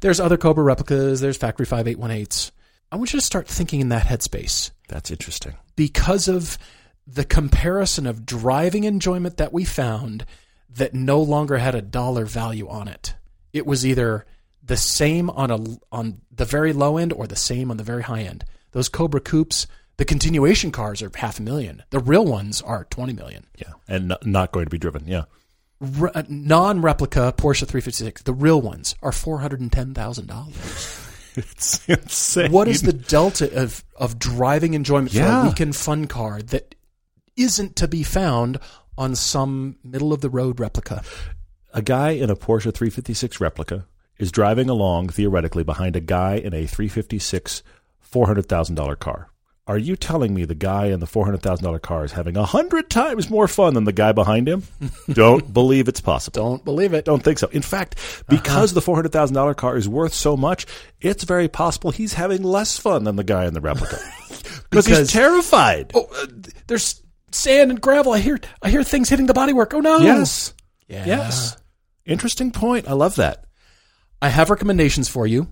There's 0.00 0.20
other 0.20 0.36
Cobra 0.36 0.62
replicas. 0.62 1.20
There's 1.20 1.36
Factory 1.36 1.66
Five 1.66 1.86
818s. 1.86 2.52
I 2.92 2.96
want 2.96 3.12
you 3.12 3.18
to 3.20 3.24
start 3.24 3.46
thinking 3.48 3.80
in 3.80 3.88
that 3.90 4.06
headspace. 4.06 4.70
That's 4.88 5.10
interesting. 5.10 5.54
Because 5.80 6.28
of 6.28 6.58
the 7.06 7.24
comparison 7.24 8.06
of 8.06 8.26
driving 8.26 8.84
enjoyment 8.84 9.38
that 9.38 9.50
we 9.50 9.64
found 9.64 10.26
that 10.68 10.92
no 10.92 11.22
longer 11.22 11.56
had 11.56 11.74
a 11.74 11.80
dollar 11.80 12.26
value 12.26 12.68
on 12.68 12.86
it. 12.86 13.14
It 13.54 13.64
was 13.64 13.86
either 13.86 14.26
the 14.62 14.76
same 14.76 15.30
on 15.30 15.50
a 15.50 15.58
on 15.90 16.20
the 16.30 16.44
very 16.44 16.74
low 16.74 16.98
end 16.98 17.14
or 17.14 17.26
the 17.26 17.34
same 17.34 17.70
on 17.70 17.78
the 17.78 17.82
very 17.82 18.02
high 18.02 18.20
end. 18.20 18.44
Those 18.72 18.90
Cobra 18.90 19.22
coupes, 19.22 19.66
the 19.96 20.04
continuation 20.04 20.70
cars 20.70 21.00
are 21.00 21.10
half 21.14 21.38
a 21.38 21.42
million. 21.42 21.82
The 21.88 21.98
real 21.98 22.26
ones 22.26 22.60
are 22.60 22.84
20 22.90 23.14
million. 23.14 23.46
Yeah, 23.56 23.72
and 23.88 24.14
not, 24.22 24.52
going 24.52 24.66
to 24.66 24.70
be 24.70 24.76
driven. 24.76 25.04
Yeah. 25.06 25.24
Re- 25.80 26.10
uh, 26.14 26.24
non-replica 26.28 27.32
Porsche 27.38 27.66
356, 27.66 28.24
the 28.24 28.34
real 28.34 28.60
ones 28.60 28.96
are 29.02 29.12
$410,000. 29.12 30.99
It's 31.36 31.88
insane. 31.88 32.52
what 32.52 32.68
is 32.68 32.82
the 32.82 32.92
delta 32.92 33.62
of 33.62 33.84
of 33.96 34.18
driving 34.18 34.74
enjoyment 34.74 35.12
for 35.12 35.22
a 35.22 35.44
weekend 35.44 35.76
fun 35.76 36.06
car 36.06 36.42
that 36.42 36.74
isn't 37.36 37.76
to 37.76 37.88
be 37.88 38.02
found 38.02 38.58
on 38.98 39.14
some 39.14 39.76
middle 39.84 40.12
of 40.12 40.20
the 40.20 40.30
road 40.30 40.60
replica? 40.60 41.02
a 41.72 41.82
guy 41.82 42.10
in 42.10 42.30
a 42.30 42.36
Porsche 42.36 42.74
356 42.74 43.40
replica 43.40 43.86
is 44.18 44.32
driving 44.32 44.68
along 44.68 45.08
theoretically 45.08 45.62
behind 45.62 45.96
a 45.96 46.00
guy 46.00 46.34
in 46.34 46.52
a 46.52 46.66
356 46.66 47.62
$400,000 48.12 48.98
car. 48.98 49.29
Are 49.66 49.78
you 49.78 49.94
telling 49.94 50.34
me 50.34 50.44
the 50.44 50.54
guy 50.54 50.86
in 50.86 50.98
the 51.00 51.06
$400,000 51.06 51.80
car 51.82 52.04
is 52.04 52.12
having 52.12 52.36
a 52.36 52.44
hundred 52.44 52.90
times 52.90 53.30
more 53.30 53.46
fun 53.46 53.74
than 53.74 53.84
the 53.84 53.92
guy 53.92 54.10
behind 54.12 54.48
him? 54.48 54.64
Don't 55.12 55.52
believe 55.52 55.86
it's 55.86 56.00
possible. 56.00 56.40
Don't 56.42 56.64
believe 56.64 56.92
it. 56.92 57.04
Don't 57.04 57.22
think 57.22 57.38
so. 57.38 57.46
In 57.48 57.62
fact, 57.62 57.96
because 58.28 58.72
the 58.72 58.80
$400,000 58.80 59.56
car 59.56 59.76
is 59.76 59.88
worth 59.88 60.12
so 60.14 60.36
much, 60.36 60.66
it's 61.00 61.24
very 61.24 61.46
possible 61.46 61.90
he's 61.92 62.14
having 62.14 62.42
less 62.42 62.78
fun 62.78 63.04
than 63.04 63.16
the 63.16 63.22
guy 63.22 63.46
in 63.46 63.54
the 63.54 63.60
replica. 63.60 63.98
because 64.70 64.86
he's 64.86 65.12
terrified. 65.12 65.92
Oh, 65.94 66.08
uh, 66.16 66.26
there's 66.66 67.00
sand 67.30 67.70
and 67.70 67.80
gravel. 67.80 68.12
I 68.12 68.18
hear 68.18 68.40
I 68.62 68.70
hear 68.70 68.82
things 68.82 69.08
hitting 69.08 69.26
the 69.26 69.34
bodywork. 69.34 69.72
Oh 69.74 69.80
no. 69.80 69.98
Yes. 69.98 70.54
Yeah. 70.88 71.06
Yes. 71.06 71.56
Interesting 72.04 72.50
point. 72.50 72.88
I 72.88 72.92
love 72.94 73.16
that. 73.16 73.44
I 74.20 74.28
have 74.28 74.50
recommendations 74.50 75.08
for 75.08 75.26
you. 75.26 75.48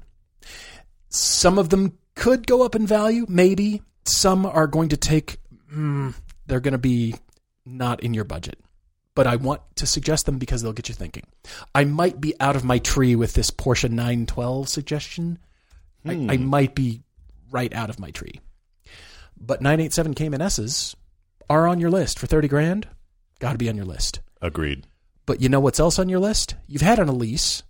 Some 1.08 1.58
of 1.58 1.68
them 1.68 1.98
could 2.14 2.46
go 2.46 2.62
up 2.62 2.74
in 2.74 2.86
value, 2.86 3.24
maybe. 3.28 3.82
Some 4.08 4.46
are 4.46 4.66
going 4.66 4.90
to 4.90 4.96
take, 4.96 5.38
mm, 5.72 6.14
they're 6.46 6.60
going 6.60 6.72
to 6.72 6.78
be 6.78 7.14
not 7.64 8.02
in 8.02 8.14
your 8.14 8.24
budget. 8.24 8.58
But 9.14 9.26
I 9.26 9.36
want 9.36 9.62
to 9.76 9.86
suggest 9.86 10.26
them 10.26 10.38
because 10.38 10.62
they'll 10.62 10.72
get 10.72 10.88
you 10.88 10.94
thinking. 10.94 11.24
I 11.74 11.84
might 11.84 12.20
be 12.20 12.34
out 12.40 12.54
of 12.54 12.64
my 12.64 12.78
tree 12.78 13.16
with 13.16 13.34
this 13.34 13.50
Porsche 13.50 13.90
912 13.90 14.68
suggestion. 14.68 15.38
I, 16.06 16.12
I 16.12 16.36
might 16.36 16.74
be 16.76 17.02
right 17.50 17.74
out 17.74 17.90
of 17.90 17.98
my 17.98 18.10
tree. 18.12 18.40
But 19.36 19.60
987 19.60 20.14
Cayman 20.14 20.40
S's 20.40 20.96
are 21.50 21.66
on 21.66 21.80
your 21.80 21.90
list 21.90 22.18
for 22.18 22.26
30 22.26 22.48
grand. 22.48 22.88
Got 23.40 23.52
to 23.52 23.58
be 23.58 23.68
on 23.68 23.76
your 23.76 23.84
list. 23.84 24.20
Agreed. 24.40 24.86
But 25.26 25.40
you 25.40 25.48
know 25.48 25.60
what's 25.60 25.80
else 25.80 25.98
on 25.98 26.08
your 26.08 26.20
list? 26.20 26.54
You've 26.66 26.82
had 26.82 26.98
an 26.98 27.08
Elise. 27.08 27.62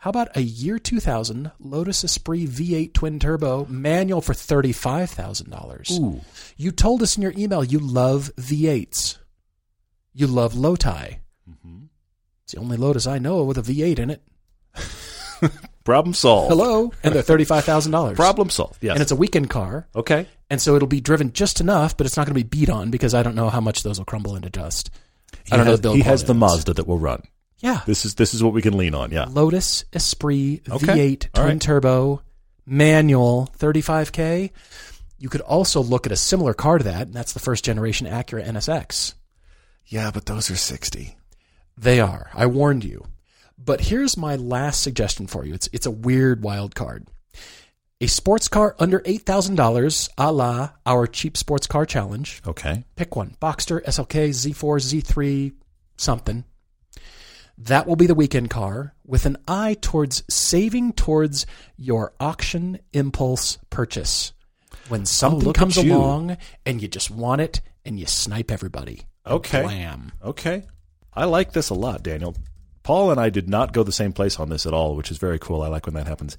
How 0.00 0.08
about 0.08 0.34
a 0.34 0.40
year 0.40 0.78
2000 0.78 1.52
Lotus 1.58 2.04
Esprit 2.04 2.46
V8 2.46 2.94
twin 2.94 3.18
turbo 3.18 3.66
manual 3.66 4.22
for 4.22 4.32
$35,000? 4.32 5.90
Ooh. 6.00 6.22
You 6.56 6.70
told 6.70 7.02
us 7.02 7.18
in 7.18 7.22
your 7.22 7.34
email 7.36 7.62
you 7.62 7.78
love 7.78 8.30
V8s. 8.36 9.18
You 10.14 10.26
love 10.26 10.54
Lotai. 10.54 11.18
Mm-hmm. 11.46 11.84
It's 12.44 12.54
the 12.54 12.60
only 12.60 12.78
Lotus 12.78 13.06
I 13.06 13.18
know 13.18 13.40
of 13.40 13.46
with 13.48 13.58
a 13.58 13.62
V8 13.62 13.98
in 13.98 14.08
it. 14.08 14.22
Problem 15.84 16.14
solved. 16.14 16.48
Hello. 16.48 16.92
And 17.04 17.14
they're 17.14 17.22
$35,000. 17.22 18.14
Problem 18.16 18.48
solved. 18.48 18.82
Yes. 18.82 18.94
And 18.94 19.02
it's 19.02 19.12
a 19.12 19.16
weekend 19.16 19.50
car. 19.50 19.86
okay. 19.94 20.26
And 20.48 20.62
so 20.62 20.76
it'll 20.76 20.88
be 20.88 21.02
driven 21.02 21.34
just 21.34 21.60
enough, 21.60 21.94
but 21.98 22.06
it's 22.06 22.16
not 22.16 22.24
going 22.26 22.34
to 22.34 22.42
be 22.42 22.58
beat 22.58 22.70
on 22.70 22.90
because 22.90 23.12
I 23.12 23.22
don't 23.22 23.34
know 23.34 23.50
how 23.50 23.60
much 23.60 23.82
those 23.82 23.98
will 23.98 24.06
crumble 24.06 24.34
into 24.34 24.48
dust. 24.48 24.88
He 25.44 25.52
I 25.52 25.58
don't 25.58 25.66
know 25.66 25.72
has, 25.72 25.80
the 25.82 25.92
he 25.92 26.00
has 26.00 26.24
the. 26.24 26.34
Mazda 26.34 26.72
that 26.72 26.86
will 26.86 26.98
run. 26.98 27.22
Yeah. 27.60 27.80
This 27.86 28.04
is 28.04 28.14
this 28.16 28.34
is 28.34 28.42
what 28.42 28.52
we 28.52 28.62
can 28.62 28.76
lean 28.76 28.94
on. 28.94 29.10
Yeah. 29.12 29.26
Lotus 29.30 29.84
Esprit 29.92 30.62
Okay. 30.68 30.86
V8 31.16 31.28
All 31.34 31.42
twin 31.44 31.54
right. 31.56 31.60
turbo 31.60 32.22
manual 32.66 33.52
35k. 33.58 34.50
You 35.18 35.28
could 35.28 35.42
also 35.42 35.82
look 35.82 36.06
at 36.06 36.12
a 36.12 36.16
similar 36.16 36.54
car 36.54 36.78
to 36.78 36.84
that, 36.84 37.02
and 37.08 37.14
that's 37.14 37.34
the 37.34 37.40
first 37.40 37.64
generation 37.64 38.06
Acura 38.06 38.46
NSX. 38.46 39.14
Yeah, 39.86 40.10
but 40.12 40.24
those 40.26 40.50
are 40.50 40.56
sixty. 40.56 41.16
They 41.76 42.00
are. 42.00 42.30
I 42.32 42.46
warned 42.46 42.84
you. 42.84 43.04
But 43.62 43.82
here's 43.82 44.16
my 44.16 44.36
last 44.36 44.82
suggestion 44.82 45.26
for 45.26 45.44
you. 45.44 45.52
It's 45.52 45.68
it's 45.72 45.84
a 45.86 45.90
weird 45.90 46.42
wild 46.42 46.74
card. 46.74 47.06
A 48.00 48.06
sports 48.06 48.48
car 48.48 48.74
under 48.78 49.02
eight 49.04 49.22
thousand 49.26 49.56
dollars, 49.56 50.08
a 50.16 50.32
la 50.32 50.70
our 50.86 51.06
cheap 51.06 51.36
sports 51.36 51.66
car 51.66 51.84
challenge. 51.84 52.40
Okay. 52.46 52.84
Pick 52.96 53.14
one: 53.16 53.36
Boxster, 53.42 53.84
SLK, 53.84 54.30
Z4, 54.30 55.02
Z3, 55.02 55.52
something. 55.98 56.44
That 57.64 57.86
will 57.86 57.96
be 57.96 58.06
the 58.06 58.14
weekend 58.14 58.48
car 58.48 58.94
with 59.04 59.26
an 59.26 59.36
eye 59.46 59.76
towards 59.78 60.22
saving 60.30 60.94
towards 60.94 61.44
your 61.76 62.14
auction 62.18 62.80
impulse 62.94 63.58
purchase. 63.68 64.32
When 64.88 65.02
oh, 65.02 65.04
something 65.04 65.44
look 65.44 65.56
comes 65.56 65.76
along 65.76 66.38
and 66.64 66.80
you 66.80 66.88
just 66.88 67.10
want 67.10 67.42
it 67.42 67.60
and 67.84 68.00
you 68.00 68.06
snipe 68.06 68.50
everybody. 68.50 69.02
Okay. 69.26 69.62
Blam. 69.62 70.12
Okay. 70.24 70.62
I 71.12 71.26
like 71.26 71.52
this 71.52 71.68
a 71.68 71.74
lot, 71.74 72.02
Daniel. 72.02 72.34
Paul 72.82 73.10
and 73.10 73.20
I 73.20 73.28
did 73.28 73.48
not 73.48 73.74
go 73.74 73.82
the 73.82 73.92
same 73.92 74.14
place 74.14 74.40
on 74.40 74.48
this 74.48 74.64
at 74.64 74.72
all, 74.72 74.96
which 74.96 75.10
is 75.10 75.18
very 75.18 75.38
cool. 75.38 75.60
I 75.60 75.68
like 75.68 75.84
when 75.84 75.94
that 75.96 76.06
happens. 76.06 76.38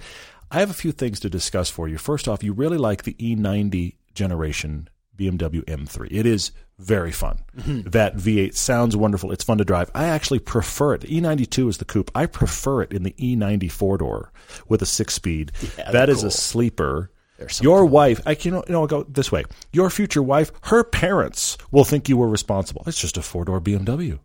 I 0.49 0.59
have 0.59 0.71
a 0.71 0.73
few 0.75 0.91
things 0.91 1.19
to 1.19 1.29
discuss 1.29 1.69
for 1.69 1.87
you. 1.87 1.99
First 1.99 2.27
off, 2.27 2.43
you 2.43 2.51
really 2.51 2.79
like 2.79 3.03
the 3.03 3.13
E90 3.13 3.95
generation 4.15 4.89
BMW 5.21 5.63
M3. 5.65 6.07
It 6.11 6.25
is 6.25 6.51
very 6.79 7.11
fun. 7.11 7.39
Mm-hmm. 7.57 7.89
That 7.89 8.15
V8 8.15 8.55
sounds 8.55 8.97
wonderful. 8.97 9.31
It's 9.31 9.43
fun 9.43 9.59
to 9.59 9.65
drive. 9.65 9.91
I 9.93 10.05
actually 10.05 10.39
prefer 10.39 10.95
it. 10.95 11.01
The 11.01 11.07
E92 11.07 11.69
is 11.69 11.77
the 11.77 11.85
coupe. 11.85 12.11
I 12.15 12.25
prefer 12.25 12.81
it 12.81 12.91
in 12.91 13.03
the 13.03 13.11
E90 13.11 13.71
four 13.71 13.97
door 13.97 14.31
with 14.67 14.81
a 14.81 14.85
six 14.85 15.13
speed. 15.13 15.51
Yeah, 15.77 15.91
that 15.91 16.07
they're 16.07 16.27
a 16.27 16.31
sleeper. 16.31 17.11
Your 17.59 17.85
wife, 17.85 18.21
I 18.25 18.35
can, 18.35 18.53
you 18.53 18.63
know, 18.69 18.81
I'll 18.81 18.87
go 18.87 19.03
this 19.03 19.31
way. 19.31 19.45
Your 19.73 19.89
future 19.89 20.21
wife, 20.21 20.51
her 20.63 20.83
parents 20.83 21.57
will 21.71 21.83
think 21.83 22.07
you 22.07 22.17
were 22.17 22.27
responsible. 22.27 22.83
It's 22.85 23.01
just 23.01 23.17
a 23.17 23.21
four 23.21 23.45
door 23.45 23.59
BMW. 23.59 24.19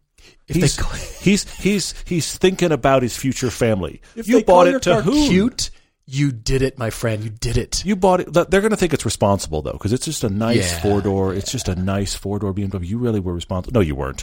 If 0.48 0.56
He's, 0.56 0.76
they 0.76 0.98
he's 1.30 1.50
he's 1.58 1.94
he's 2.04 2.36
thinking 2.36 2.72
about 2.72 3.02
his 3.02 3.16
future 3.16 3.50
family. 3.50 4.00
If 4.14 4.28
you 4.28 4.44
bought 4.44 4.66
it 4.66 4.82
to 4.82 5.00
who? 5.02 5.28
Cute. 5.28 5.70
You 6.08 6.30
did 6.30 6.62
it, 6.62 6.78
my 6.78 6.90
friend. 6.90 7.24
You 7.24 7.30
did 7.30 7.56
it. 7.56 7.84
You 7.84 7.96
bought 7.96 8.20
it. 8.20 8.32
They're 8.32 8.60
going 8.60 8.70
to 8.70 8.76
think 8.76 8.94
it's 8.94 9.04
responsible 9.04 9.60
though, 9.62 9.72
because 9.72 9.92
it's 9.92 10.04
just 10.04 10.22
a 10.22 10.28
nice 10.28 10.70
Yeah, 10.72 10.80
four 10.82 11.00
door. 11.00 11.34
It's 11.34 11.50
just 11.50 11.66
a 11.68 11.74
nice 11.74 12.14
four 12.14 12.38
door 12.38 12.54
BMW. 12.54 12.86
You 12.86 12.98
really 12.98 13.18
were 13.18 13.34
responsible. 13.34 13.72
No, 13.74 13.80
you 13.80 13.96
weren't. 13.96 14.22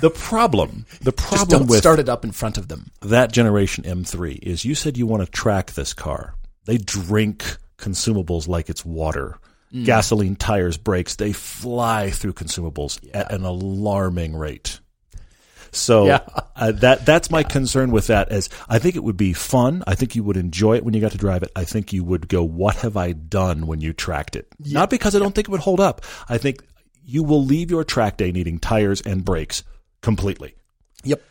The 0.00 0.08
problem, 0.10 0.86
the 1.02 1.12
Just 1.12 1.28
problem 1.28 1.58
don't 1.60 1.68
with 1.68 1.80
start 1.80 1.98
it 1.98 2.08
up 2.08 2.24
in 2.24 2.32
front 2.32 2.56
of 2.56 2.68
them. 2.68 2.90
that 3.02 3.30
generation 3.32 3.84
M3 3.84 4.38
is 4.42 4.64
you 4.64 4.74
said 4.74 4.96
you 4.96 5.06
want 5.06 5.22
to 5.22 5.30
track 5.30 5.72
this 5.72 5.92
car. 5.92 6.34
They 6.64 6.78
drink 6.78 7.56
consumables 7.76 8.48
like 8.48 8.70
it's 8.70 8.84
water. 8.84 9.38
Mm. 9.72 9.84
Gasoline, 9.84 10.36
tires, 10.36 10.78
brakes, 10.78 11.16
they 11.16 11.32
fly 11.34 12.08
through 12.10 12.32
consumables 12.32 12.98
at 13.12 13.30
an 13.32 13.44
alarming 13.44 14.34
rate. 14.34 14.80
So 15.72 16.06
Yeah. 16.06 16.20
uh, 16.56 16.72
that 16.72 17.04
that's 17.06 17.30
my 17.30 17.42
concern 17.42 17.90
with 17.90 18.06
that. 18.08 18.28
As 18.30 18.48
I 18.68 18.78
think 18.78 18.96
it 18.96 19.04
would 19.04 19.16
be 19.16 19.32
fun. 19.32 19.84
I 19.86 19.94
think 19.94 20.14
you 20.16 20.22
would 20.24 20.36
enjoy 20.36 20.76
it 20.76 20.84
when 20.84 20.94
you 20.94 21.00
got 21.00 21.12
to 21.12 21.18
drive 21.18 21.42
it. 21.42 21.50
I 21.56 21.64
think 21.64 21.92
you 21.92 22.02
would 22.04 22.28
go, 22.28 22.42
"What 22.42 22.76
have 22.76 22.96
I 22.96 23.12
done?" 23.12 23.66
when 23.66 23.80
you 23.80 23.92
tracked 23.92 24.36
it. 24.36 24.48
Not 24.64 24.90
because 24.90 25.14
I 25.14 25.18
don't 25.18 25.34
think 25.34 25.48
it 25.48 25.50
would 25.50 25.60
hold 25.60 25.80
up. 25.80 26.02
I 26.28 26.38
think 26.38 26.62
you 27.04 27.22
will 27.22 27.44
leave 27.44 27.70
your 27.70 27.84
track 27.84 28.16
day 28.16 28.32
needing 28.32 28.58
tires 28.58 29.00
and 29.00 29.24
brakes 29.24 29.62
completely 30.02 30.54
Yep. 31.04 31.22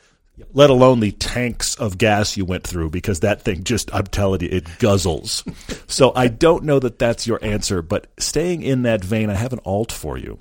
let 0.54 0.70
alone 0.72 1.00
the 1.02 1.12
tanks 1.12 1.76
of 1.76 1.98
gas 1.98 2.36
you 2.36 2.46
went 2.46 2.64
through 2.66 2.90
because 2.90 3.20
that 3.22 3.44
thing 3.44 3.64
just 3.64 3.94
I'm 3.94 4.08
telling 4.08 4.42
you 4.42 4.50
it 4.52 4.66
guzzles. 4.80 5.44
so 5.92 6.12
I 6.16 6.28
don't 6.30 6.64
know 6.64 6.80
that 6.80 6.98
that's 7.00 7.28
your 7.28 7.40
answer, 7.44 7.82
but 7.82 8.08
staying 8.20 8.62
in 8.64 8.82
that 8.84 9.04
vein, 9.06 9.30
I 9.30 9.36
have 9.36 9.54
an 9.54 9.60
alt 9.66 9.92
for 9.92 10.18
you. 10.18 10.38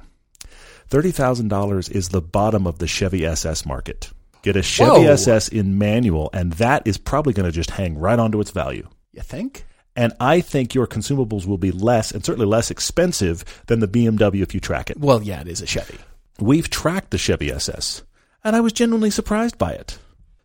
$30,000 0.91 1.91
is 1.91 2.09
the 2.09 2.21
bottom 2.21 2.67
of 2.67 2.79
the 2.79 2.87
Chevy 2.87 3.27
SS 3.27 3.67
market. 3.67 4.11
Get 4.43 4.57
a 4.57 4.63
Chevy 4.63 4.91
Whoa. 4.91 5.13
SS 5.13 5.49
in 5.49 5.79
manual 5.79 6.31
and 6.33 6.53
that 6.55 6.87
is 6.87 6.99
probably 6.99 7.33
going 7.33 7.47
to 7.47 7.53
just 7.53 7.71
hang 7.71 7.99
right 7.99 8.19
onto 8.19 8.41
its 8.41 8.51
value. 8.51 8.89
You 9.13 9.23
think? 9.23 9.65
And 9.97 10.13
I 10.21 10.41
think 10.41 10.75
your 10.75 10.87
consumables 10.87 11.47
will 11.47 11.59
be 11.59 11.73
less 11.73 12.13
and 12.13 12.25
certainly 12.25 12.47
less 12.47 12.71
expensive 12.71 13.45
than 13.67 13.81
the 13.81 13.89
BMW 13.89 14.43
if 14.43 14.55
you 14.55 14.61
track 14.61 14.91
it. 14.91 15.01
Well, 15.01 15.23
yeah, 15.23 15.41
it 15.41 15.49
is 15.49 15.63
a 15.63 15.67
Chevy. 15.67 15.99
We've 16.39 16.69
tracked 16.69 17.11
the 17.11 17.19
Chevy 17.19 17.51
SS 17.51 18.03
and 18.45 18.55
I 18.55 18.61
was 18.61 18.73
genuinely 18.73 19.11
surprised 19.11 19.59
by 19.59 19.73
it. 19.73 19.99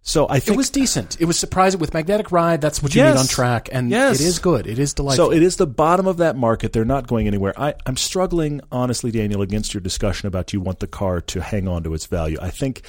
So 0.03 0.27
I 0.29 0.39
think 0.39 0.55
It 0.55 0.57
was 0.57 0.71
decent. 0.71 1.17
It 1.21 1.25
was 1.25 1.37
surprising 1.37 1.79
with 1.79 1.93
magnetic 1.93 2.31
ride. 2.31 2.59
That's 2.59 2.81
what 2.81 2.95
you 2.95 3.01
Yes. 3.03 3.13
need 3.13 3.19
on 3.19 3.27
track, 3.27 3.69
and 3.71 3.91
Yes. 3.91 4.19
it 4.19 4.25
is 4.25 4.39
good. 4.39 4.65
It 4.65 4.79
is 4.79 4.93
delightful. 4.95 5.27
So 5.27 5.31
it 5.31 5.43
is 5.43 5.57
the 5.57 5.67
bottom 5.67 6.07
of 6.07 6.17
that 6.17 6.35
market. 6.35 6.73
They're 6.73 6.85
not 6.85 7.07
going 7.07 7.27
anywhere. 7.27 7.53
I, 7.55 7.75
I'm 7.85 7.97
struggling, 7.97 8.61
honestly, 8.71 9.11
Daniel, 9.11 9.41
against 9.43 9.73
your 9.75 9.81
discussion 9.81 10.27
about 10.27 10.53
you 10.53 10.59
want 10.59 10.79
the 10.79 10.87
car 10.87 11.21
to 11.21 11.41
hang 11.41 11.67
on 11.67 11.83
to 11.83 11.93
its 11.93 12.07
value. 12.07 12.37
I 12.41 12.49
think, 12.49 12.81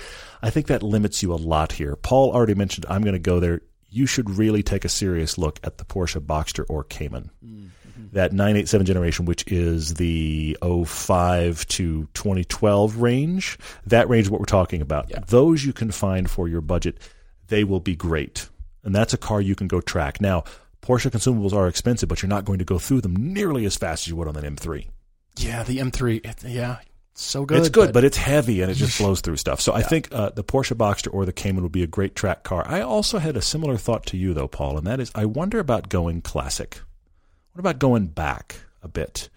I 0.42 0.48
think 0.48 0.68
that 0.68 0.82
limits 0.82 1.22
you 1.22 1.34
a 1.34 1.36
lot 1.36 1.72
here. 1.72 1.96
Paul 1.96 2.32
already 2.32 2.54
mentioned 2.54 2.86
I'm 2.88 3.02
going 3.02 3.12
to 3.12 3.18
go 3.18 3.40
there. 3.40 3.60
You 3.90 4.06
should 4.06 4.30
really 4.30 4.62
take 4.62 4.86
a 4.86 4.88
serious 4.88 5.36
look 5.36 5.60
at 5.62 5.76
the 5.76 5.84
Porsche 5.84 6.18
Boxster 6.18 6.64
or 6.70 6.82
Cayman. 6.82 7.30
Hmm. 7.44 7.61
That 8.12 8.32
987 8.32 8.84
generation, 8.86 9.24
which 9.24 9.50
is 9.50 9.94
the 9.94 10.56
05 10.62 11.66
to 11.68 12.08
2012 12.12 12.96
range, 12.98 13.58
that 13.86 14.08
range 14.08 14.26
is 14.26 14.30
what 14.30 14.38
we're 14.40 14.44
talking 14.46 14.82
about. 14.82 15.10
Those 15.28 15.64
you 15.64 15.72
can 15.72 15.90
find 15.90 16.30
for 16.30 16.46
your 16.46 16.60
budget, 16.60 16.98
they 17.48 17.64
will 17.64 17.80
be 17.80 17.96
great. 17.96 18.48
And 18.84 18.94
that's 18.94 19.14
a 19.14 19.18
car 19.18 19.40
you 19.40 19.54
can 19.54 19.66
go 19.66 19.80
track. 19.80 20.20
Now, 20.20 20.44
Porsche 20.82 21.10
consumables 21.10 21.52
are 21.52 21.68
expensive, 21.68 22.08
but 22.08 22.20
you're 22.20 22.28
not 22.28 22.44
going 22.44 22.58
to 22.58 22.64
go 22.64 22.78
through 22.78 23.00
them 23.00 23.14
nearly 23.32 23.64
as 23.64 23.76
fast 23.76 24.04
as 24.04 24.08
you 24.08 24.16
would 24.16 24.28
on 24.28 24.36
an 24.36 24.56
M3. 24.56 24.88
yeah, 25.38 25.62
the 25.62 25.78
M3. 25.78 26.26
it- 26.26 26.44
yeah, 26.44 26.78
so 27.14 27.44
good. 27.46 27.58
it's 27.58 27.68
good, 27.68 27.92
but, 27.92 28.04
it's 28.04 28.16
heavy 28.16 28.60
and 28.62 28.70
it 28.70 28.74
just 28.74 28.96
flows 28.98 29.20
through 29.20 29.36
stuff. 29.36 29.60
So 29.60 29.72
I 29.72 29.82
think 29.82 30.08
uh, 30.12 30.30
the 30.30 30.44
Porsche 30.44 30.76
Boxster 30.76 31.12
or 31.14 31.24
the 31.24 31.32
Cayman 31.32 31.62
would 31.62 31.72
be 31.72 31.82
a 31.82 31.86
great 31.86 32.14
track 32.16 32.42
car. 32.42 32.64
I 32.66 32.80
also 32.80 33.18
had 33.18 33.36
a 33.36 33.42
similar 33.42 33.76
thought 33.76 34.04
to 34.06 34.16
you, 34.16 34.34
though, 34.34 34.48
Paul, 34.48 34.76
and 34.76 34.86
that 34.86 35.00
is 35.00 35.12
I 35.14 35.24
wonder 35.24 35.58
about 35.60 35.88
going 35.88 36.20
classic. 36.20 36.80
What 37.52 37.60
about 37.60 37.78
going 37.78 38.06
back 38.06 38.56
a 38.82 38.88
bit? 38.88 39.28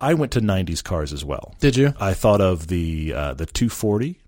I 0.00 0.14
went 0.14 0.32
to 0.32 0.40
90s 0.40 0.82
cars 0.82 1.12
as 1.12 1.24
well. 1.24 1.54
did 1.60 1.76
you? 1.76 1.94
I 2.00 2.14
thought 2.14 2.40
of 2.40 2.66
the 2.66 3.12
uh, 3.14 3.34
the 3.34 3.46
240. 3.46 4.18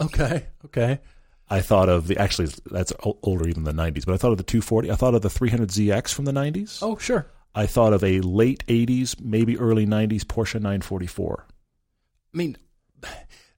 Okay, 0.00 0.46
okay. 0.64 1.00
I 1.48 1.60
thought 1.60 1.88
of 1.88 2.06
the 2.06 2.18
actually 2.18 2.48
that's 2.70 2.92
older 3.22 3.48
even 3.48 3.64
than 3.64 3.76
the 3.76 3.82
90s, 3.82 4.04
but 4.04 4.14
I 4.14 4.16
thought 4.16 4.32
of 4.32 4.38
the 4.38 4.44
240. 4.44 4.90
I 4.90 4.94
thought 4.96 5.14
of 5.14 5.22
the 5.22 5.28
300ZX 5.28 6.12
from 6.12 6.24
the 6.24 6.32
90s. 6.32 6.78
Oh, 6.82 6.96
sure. 6.96 7.26
I 7.54 7.66
thought 7.66 7.92
of 7.92 8.02
a 8.04 8.20
late 8.20 8.64
80s, 8.66 9.20
maybe 9.20 9.56
early 9.58 9.86
90s 9.86 10.22
Porsche 10.22 10.54
944. 10.54 11.46
I 11.48 12.36
mean, 12.36 12.56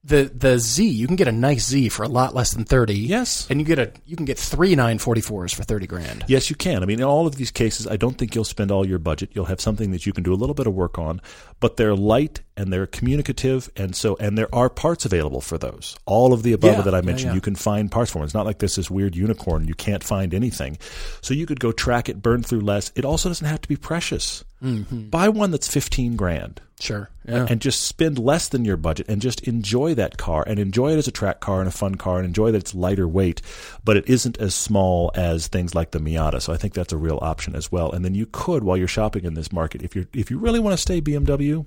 the 0.08 0.30
the 0.34 0.58
Z. 0.58 0.86
You 0.88 1.06
can 1.06 1.16
get 1.16 1.28
a 1.28 1.32
nice 1.32 1.66
Z 1.68 1.90
for 1.90 2.02
a 2.02 2.08
lot 2.08 2.34
less 2.34 2.52
than 2.52 2.64
thirty. 2.64 2.98
Yes. 2.98 3.46
and 3.50 3.60
you 3.60 3.66
get 3.66 3.78
a 3.78 3.92
you 4.06 4.16
can 4.16 4.24
get 4.24 4.38
three 4.38 4.74
944s 4.74 5.54
for 5.54 5.62
thirty 5.62 5.86
grand. 5.86 6.24
Yes, 6.28 6.50
you 6.50 6.56
can. 6.56 6.82
I 6.82 6.86
mean, 6.86 6.98
in 6.98 7.04
all 7.04 7.26
of 7.26 7.36
these 7.36 7.50
cases, 7.50 7.86
I 7.86 7.96
don't 7.96 8.16
think 8.18 8.34
you'll 8.34 8.44
spend 8.44 8.70
all 8.70 8.86
your 8.86 8.98
budget. 8.98 9.30
You'll 9.34 9.44
have 9.46 9.60
something 9.60 9.90
that 9.92 10.06
you 10.06 10.12
can 10.12 10.24
do 10.24 10.32
a 10.32 10.36
little 10.36 10.54
bit 10.54 10.66
of 10.66 10.74
work 10.74 10.98
on, 10.98 11.20
but 11.60 11.76
they're 11.76 11.94
light 11.94 12.40
and 12.56 12.72
they're 12.72 12.86
communicative, 12.86 13.70
and 13.76 13.94
so 13.94 14.16
and 14.18 14.36
there 14.36 14.52
are 14.54 14.68
parts 14.68 15.04
available 15.04 15.40
for 15.40 15.58
those. 15.58 15.96
All 16.06 16.32
of 16.32 16.42
the 16.42 16.52
above 16.52 16.76
Yeah, 16.78 16.82
that 16.82 16.94
I 16.94 16.98
yeah, 16.98 17.02
mentioned, 17.04 17.30
yeah. 17.30 17.34
you 17.34 17.40
can 17.40 17.54
find 17.54 17.90
parts 17.90 18.10
for. 18.10 18.18
Them. 18.18 18.24
It's 18.24 18.34
not 18.34 18.46
like 18.46 18.58
this 18.58 18.78
is 18.78 18.90
weird 18.90 19.14
unicorn. 19.14 19.68
You 19.68 19.74
can't 19.74 20.02
find 20.02 20.34
anything, 20.34 20.78
so 21.20 21.34
you 21.34 21.46
could 21.46 21.60
go 21.60 21.70
track 21.72 22.08
it, 22.08 22.22
burn 22.22 22.42
through 22.42 22.60
less. 22.60 22.90
It 22.96 23.04
also 23.04 23.28
doesn't 23.28 23.46
have 23.46 23.60
to 23.60 23.68
be 23.68 23.76
precious. 23.76 24.44
Mm-hmm. 24.62 25.08
Buy 25.10 25.28
one 25.28 25.50
that's 25.52 25.68
fifteen 25.68 26.16
grand. 26.16 26.60
Sure. 26.80 27.10
Yeah. 27.26 27.46
and 27.50 27.60
just 27.60 27.82
spend 27.82 28.18
less 28.18 28.48
than 28.48 28.64
your 28.64 28.76
budget 28.76 29.08
and 29.08 29.20
just 29.20 29.40
enjoy 29.46 29.94
that 29.94 30.16
car 30.16 30.44
and 30.46 30.58
enjoy 30.58 30.92
it 30.92 30.98
as 30.98 31.08
a 31.08 31.12
track 31.12 31.40
car 31.40 31.58
and 31.58 31.68
a 31.68 31.72
fun 31.72 31.96
car 31.96 32.18
and 32.18 32.24
enjoy 32.26 32.52
that 32.52 32.58
it's 32.58 32.74
lighter 32.74 33.06
weight, 33.06 33.42
but 33.84 33.96
it 33.96 34.08
isn't 34.08 34.38
as 34.38 34.54
small 34.54 35.10
as 35.14 35.48
things 35.48 35.74
like 35.74 35.90
the 35.90 35.98
Miata. 35.98 36.40
So 36.40 36.52
I 36.52 36.56
think 36.56 36.74
that's 36.74 36.92
a 36.92 36.96
real 36.96 37.18
option 37.20 37.54
as 37.54 37.70
well. 37.70 37.90
And 37.92 38.04
then 38.04 38.14
you 38.14 38.26
could, 38.26 38.62
while 38.64 38.76
you're 38.76 38.88
shopping 38.88 39.24
in 39.24 39.34
this 39.34 39.52
market, 39.52 39.82
if 39.82 39.94
you 39.96 40.06
if 40.14 40.30
you 40.30 40.38
really 40.38 40.60
want 40.60 40.72
to 40.74 40.80
stay 40.80 41.00
BMW, 41.00 41.66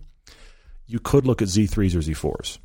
you 0.88 1.00
could 1.00 1.26
look 1.26 1.42
at 1.42 1.48
Z3s 1.50 1.96
or 1.96 2.00
Z4s. 2.00 2.58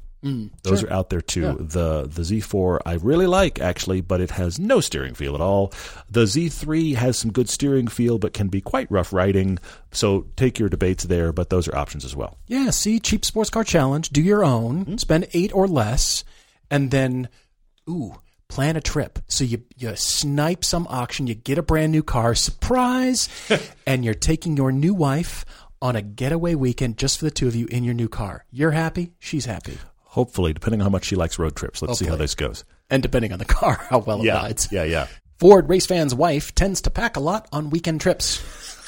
Those 0.63 0.83
are 0.83 0.93
out 0.93 1.11
there 1.11 1.21
too. 1.21 1.43
Yeah. 1.43 1.55
The 1.59 2.03
the 2.09 2.23
Z4 2.23 2.81
I 2.85 2.95
really 2.95 3.27
like 3.27 3.61
actually, 3.61 4.01
but 4.01 4.21
it 4.21 4.33
has 4.33 4.59
no 4.59 4.81
steering 4.81 5.15
feel 5.15 5.35
at 5.35 5.41
all. 5.41 5.73
The 6.11 6.25
Z3 6.25 6.97
has 6.97 7.17
some 7.17 7.33
good 7.33 7.49
steering 7.49 7.87
feel, 7.87 8.19
but 8.19 8.33
can 8.33 8.49
be 8.49 8.61
quite 8.61 8.91
rough 8.91 9.13
riding. 9.13 9.59
So 9.93 10.27
take 10.37 10.59
your 10.59 10.69
debates 10.69 11.05
there, 11.05 11.33
but 11.33 11.51
those 11.51 11.69
are 11.69 11.77
options 11.77 12.05
as 12.05 12.17
well. 12.17 12.39
Yeah, 12.47 12.71
see, 12.71 12.99
cheap 12.99 13.25
sports 13.25 13.51
car 13.51 13.65
challenge. 13.65 14.11
Do 14.11 14.21
your 14.21 14.45
own. 14.45 14.83
Hmm? 14.83 14.97
Spend 14.97 15.29
eight 15.33 15.55
or 15.55 15.69
less, 15.69 16.25
and 16.71 16.91
then, 16.91 17.29
ooh, 17.89 18.17
plan 18.49 18.77
a 18.77 18.81
trip. 18.81 19.21
So 19.29 19.45
you 19.45 19.63
you 19.77 19.95
snipe 19.97 20.65
some 20.65 20.87
auction, 20.89 21.27
you 21.27 21.35
get 21.35 21.59
a 21.59 21.63
brand 21.63 21.93
new 21.93 22.03
car, 22.03 22.35
surprise, 22.35 23.29
and 23.87 24.05
you're 24.05 24.15
taking 24.15 24.57
your 24.57 24.73
new 24.73 24.95
wife 24.95 25.45
on 25.81 25.95
a 25.95 26.03
getaway 26.03 26.55
weekend 26.55 26.97
just 26.97 27.19
for 27.19 27.27
the 27.27 27.31
two 27.31 27.47
of 27.47 27.55
you 27.55 27.67
in 27.67 27.85
your 27.85 27.95
new 27.95 28.09
car. 28.09 28.45
You're 28.51 28.73
happy, 28.73 29.13
she's 29.19 29.45
happy. 29.45 29.79
Hopefully, 30.17 30.55
depending 30.55 30.81
on 30.81 30.87
how 30.87 30.91
much 30.91 31.05
she 31.05 31.15
likes 31.15 31.39
road 31.39 31.55
trips. 31.55 31.83
Let's 31.83 31.99
see 31.99 32.07
how 32.07 32.17
this 32.17 32.35
goes. 32.35 32.65
And 32.89 33.03
depending 33.03 33.35
on 33.35 33.39
the 33.39 33.45
car, 33.45 33.75
how 33.91 33.99
well 33.99 34.23
it 34.23 34.31
rides. 34.31 34.67
yeah, 34.73 34.85
yeah. 34.85 35.09
Ford 35.39 35.69
race 35.69 35.85
fan's 35.85 36.15
wife 36.15 36.55
tends 36.55 36.81
to 36.81 36.91
pack 36.91 37.19
a 37.19 37.21
lot 37.21 37.47
on 37.53 37.69
weekend 37.69 38.01
trips. 38.01 38.43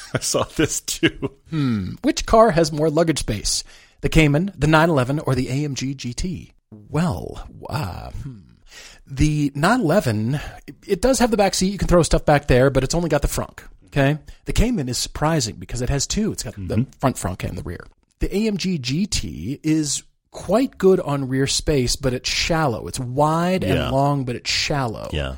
I 0.15 0.21
saw 0.21 0.45
this 0.45 0.81
too. 0.81 1.35
Hmm. 1.51 1.91
Which 2.01 2.25
car 2.25 2.49
has 2.49 2.71
more 2.71 2.89
luggage 2.89 3.19
space? 3.19 3.63
The 4.01 4.09
Cayman, 4.09 4.53
the 4.57 4.65
911, 4.65 5.19
or 5.19 5.35
the 5.35 5.45
AMG 5.45 5.95
GT? 5.95 6.53
Well, 6.71 7.47
uh, 7.69 8.09
hmm. 8.09 8.39
the 9.05 9.51
911, 9.53 10.39
it 10.87 10.99
does 10.99 11.19
have 11.19 11.29
the 11.29 11.37
back 11.37 11.53
seat. 11.53 11.71
You 11.71 11.77
can 11.77 11.87
throw 11.87 12.01
stuff 12.01 12.25
back 12.25 12.47
there, 12.47 12.71
but 12.71 12.83
it's 12.83 12.95
only 12.95 13.09
got 13.09 13.21
the 13.21 13.27
frunk. 13.27 13.59
Okay. 13.85 14.17
The 14.45 14.53
Cayman 14.53 14.89
is 14.89 14.97
surprising 14.97 15.57
because 15.57 15.83
it 15.83 15.89
has 15.89 16.07
two. 16.07 16.31
It's 16.31 16.41
got 16.41 16.55
the 16.55 16.87
front 16.99 17.17
frunk 17.17 17.47
and 17.47 17.55
the 17.55 17.61
rear. 17.61 17.85
The 18.17 18.29
AMG 18.29 18.81
GT 18.81 19.59
is 19.61 20.01
quite 20.31 20.77
good 20.77 20.99
on 20.99 21.27
rear 21.27 21.47
space, 21.47 21.95
but 21.95 22.13
it's 22.13 22.29
shallow. 22.29 22.87
It's 22.87 22.99
wide 22.99 23.63
Yeah. 23.63 23.69
and 23.85 23.91
long, 23.91 24.25
but 24.25 24.35
it's 24.35 24.49
shallow. 24.49 25.09
Yeah. 25.11 25.35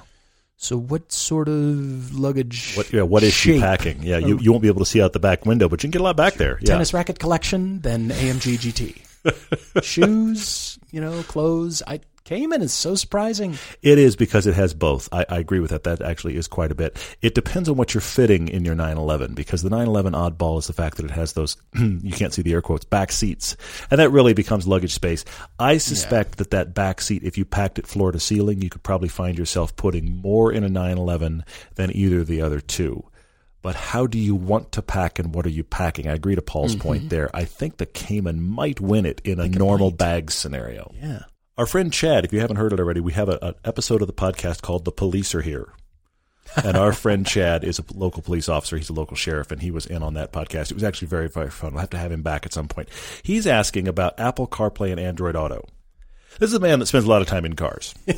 So 0.58 0.78
what 0.78 1.12
sort 1.12 1.48
of 1.48 2.14
luggage? 2.18 2.76
What? 2.76 2.92
Yeah. 2.94 3.02
What 3.04 3.24
is 3.24 3.34
she 3.34 3.60
packing? 3.60 4.04
Yeah. 4.04 4.18
You, 4.20 4.36
um, 4.36 4.40
you 4.42 4.52
won't 4.52 4.62
be 4.62 4.68
able 4.68 4.80
to 4.80 4.86
see 4.86 5.02
out 5.02 5.14
the 5.14 5.20
back 5.20 5.46
window, 5.46 5.68
but 5.68 5.82
you 5.82 5.88
can 5.88 5.92
get 5.92 6.02
a 6.02 6.04
lot 6.04 6.18
back 6.18 6.36
there. 6.36 6.60
Yeah. 6.62 6.74
tennis 6.74 6.94
racket 6.94 7.18
collection 7.20 7.80
then 7.82 8.10
AMG 8.10 8.58
GT. 8.60 8.98
Shoes, 9.84 10.78
you 10.92 11.00
know, 11.02 11.22
clothes. 11.24 11.82
I 11.88 12.00
Cayman 12.24 12.62
is 12.62 12.72
so 12.72 12.96
surprising. 12.96 13.58
It 13.82 13.98
is 13.98 14.16
because 14.16 14.46
it 14.46 14.54
has 14.54 14.74
both. 14.74 15.10
I, 15.12 15.26
I 15.28 15.40
agree 15.40 15.60
with 15.60 15.72
that. 15.72 15.84
That 15.84 16.02
actually 16.02 16.38
is 16.38 16.48
quite 16.48 16.72
a 16.72 16.76
bit. 16.76 16.98
It 17.22 17.34
depends 17.34 17.68
on 17.68 17.78
what 17.78 17.94
you're 17.94 18.02
fitting 18.02 18.48
in 18.48 18.64
your 18.64 18.76
911 18.76 19.34
because 19.34 19.64
the 19.64 19.70
911 19.70 20.14
oddball 20.14 20.60
is 20.60 20.68
the 20.68 20.74
fact 20.74 20.98
that 20.98 21.06
it 21.06 21.12
has 21.12 21.34
those, 21.34 21.58
you 21.74 22.12
can't 22.12 22.34
see 22.34 22.44
the 22.44 22.54
air 22.54 22.62
quotes, 22.62 22.86
back 22.86 23.12
seats. 23.12 23.58
And 23.90 24.00
that 24.00 24.12
really 24.12 24.34
becomes 24.34 24.68
luggage 24.68 24.94
space. 24.94 25.26
I 25.58 25.78
suspect 25.78 26.38
that 26.38 26.52
that 26.52 26.74
back 26.76 27.02
seat, 27.02 27.24
if 27.24 27.38
you 27.38 27.46
packed 27.46 27.80
it 27.80 27.88
floor 27.88 28.12
to 28.12 28.20
ceiling, 28.20 28.62
you 28.62 28.70
could 28.70 28.84
probably 28.84 29.10
find 29.10 29.38
yourself 29.38 29.76
putting 29.76 30.22
more 30.22 30.52
in 30.52 30.64
a 30.64 30.70
911 30.70 31.44
than 31.76 31.96
either 31.96 32.20
of 32.20 32.28
the 32.28 32.42
other 32.42 32.62
two. 32.62 33.04
But 33.64 33.76
how 33.76 34.08
do 34.08 34.18
you 34.18 34.36
want 34.36 34.72
to 34.74 34.82
pack 34.82 35.20
and 35.20 35.36
what 35.36 35.46
are 35.46 35.50
you 35.50 35.64
packing? 35.64 36.08
I 36.08 36.14
agree 36.14 36.36
to 36.36 36.42
Paul's 36.42 36.76
mm-hmm. 36.76 36.82
point 36.82 37.10
there. 37.10 37.30
I 37.34 37.46
think 37.46 37.78
the 37.78 37.86
Cayman 37.86 38.42
might 38.42 38.80
win 38.80 39.06
it 39.06 39.22
in 39.24 39.40
a 39.40 39.48
normal 39.48 39.92
bag 39.92 40.32
scenario. 40.32 40.92
Yeah. 41.00 41.24
Our 41.58 41.66
friend 41.66 41.92
Chad, 41.92 42.24
if 42.26 42.32
you 42.34 42.40
haven't 42.40 42.56
heard 42.58 42.74
it 42.74 42.80
already, 42.80 43.02
we 43.02 43.14
have 43.14 43.30
a, 43.30 43.38
an 43.42 43.56
episode 43.66 44.02
of 44.02 44.08
the 44.08 44.14
podcast 44.14 44.62
called 44.62 44.86
The 44.86 44.92
Police 44.92 45.36
Are 45.36 45.42
Here. 45.42 45.74
and 46.64 46.78
our 46.78 46.94
friend 46.94 47.26
Chad 47.28 47.64
is 47.64 47.78
a 47.78 47.84
local 47.94 48.22
police 48.24 48.48
officer. 48.50 48.78
He's 48.78 48.90
a 48.90 48.94
local 48.94 49.16
sheriff, 49.18 49.52
and 49.52 49.62
he 49.62 49.70
was 49.70 49.86
in 49.86 50.02
on 50.02 50.14
that 50.16 50.32
podcast. 50.32 50.72
It 50.72 50.76
was 50.76 50.84
actually 50.84 51.10
very, 51.10 51.28
very 51.30 51.50
fun. 51.50 51.74
We'll 51.74 51.82
have 51.82 51.90
to 51.92 51.98
have 51.98 52.12
him 52.12 52.24
back 52.24 52.46
at 52.46 52.54
some 52.54 52.68
point. 52.68 52.90
He's 53.22 53.46
asking 53.46 53.88
about 53.88 54.20
Apple 54.20 54.48
CarPlay 54.48 54.92
and 54.92 55.00
Android 55.00 55.36
Auto. 55.36 55.66
This 56.40 56.50
is 56.50 56.56
a 56.56 56.60
man 56.60 56.80
that 56.80 56.86
spends 56.86 57.06
a 57.06 57.10
lot 57.10 57.22
of 57.22 57.28
time 57.28 57.46
in 57.46 57.56
cars. 57.56 57.94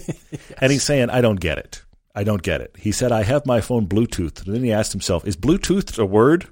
And 0.60 0.72
he's 0.72 0.84
saying, 0.84 1.10
I 1.10 1.22
don't 1.22 1.40
get 1.40 1.58
it. 1.58 1.84
I 2.16 2.24
don't 2.24 2.44
get 2.44 2.62
it. 2.62 2.76
He 2.78 2.92
said, 2.92 3.12
I 3.12 3.24
have 3.24 3.46
my 3.46 3.60
phone 3.60 3.88
Bluetooth. 3.88 4.46
And 4.46 4.54
then 4.56 4.64
he 4.64 4.72
asked 4.72 4.92
himself, 4.92 5.28
is 5.28 5.36
Bluetooth 5.36 5.98
a 5.98 6.06
word? 6.06 6.48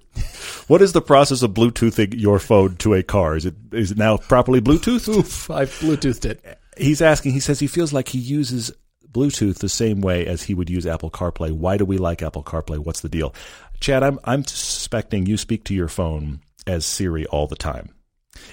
what 0.67 0.81
is 0.81 0.91
the 0.91 1.01
process 1.01 1.43
of 1.43 1.51
Bluetoothing 1.51 2.19
your 2.19 2.39
phone 2.39 2.75
to 2.77 2.95
a 2.95 3.03
car? 3.03 3.35
Is 3.35 3.45
it, 3.45 3.53
is 3.71 3.91
it 3.91 3.97
now 3.97 4.17
properly 4.17 4.59
Bluetooth? 4.59 5.07
Oof, 5.07 5.49
I've 5.51 5.69
Bluetoothed 5.69 6.25
it. 6.25 6.57
He's 6.81 7.01
asking, 7.01 7.33
he 7.33 7.39
says 7.39 7.59
he 7.59 7.67
feels 7.67 7.93
like 7.93 8.09
he 8.09 8.19
uses 8.19 8.71
Bluetooth 9.11 9.59
the 9.59 9.69
same 9.69 10.01
way 10.01 10.25
as 10.25 10.43
he 10.43 10.53
would 10.53 10.69
use 10.69 10.85
Apple 10.85 11.11
CarPlay. 11.11 11.51
Why 11.51 11.77
do 11.77 11.85
we 11.85 11.97
like 11.97 12.21
Apple 12.21 12.43
CarPlay? 12.43 12.79
What's 12.79 13.01
the 13.01 13.09
deal? 13.09 13.33
Chad, 13.79 14.03
I'm, 14.03 14.19
I'm 14.23 14.43
suspecting 14.45 15.25
you 15.25 15.37
speak 15.37 15.63
to 15.65 15.73
your 15.73 15.87
phone 15.87 16.41
as 16.67 16.85
Siri 16.85 17.25
all 17.27 17.47
the 17.47 17.55
time. 17.55 17.89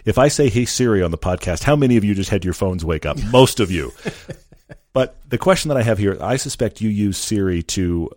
If 0.04 0.18
I 0.18 0.28
say, 0.28 0.48
hey, 0.48 0.64
Siri 0.64 1.02
on 1.02 1.10
the 1.10 1.18
podcast, 1.18 1.62
how 1.62 1.76
many 1.76 1.96
of 1.96 2.04
you 2.04 2.14
just 2.14 2.30
had 2.30 2.44
your 2.44 2.54
phones 2.54 2.84
wake 2.84 3.06
up? 3.06 3.18
Most 3.30 3.60
of 3.60 3.70
you. 3.70 3.92
but 4.92 5.16
the 5.28 5.38
question 5.38 5.68
that 5.68 5.76
I 5.76 5.82
have 5.82 5.98
here, 5.98 6.16
I 6.20 6.36
suspect 6.36 6.80
you 6.80 6.88
use 6.88 7.16
Siri 7.16 7.62
to 7.64 8.10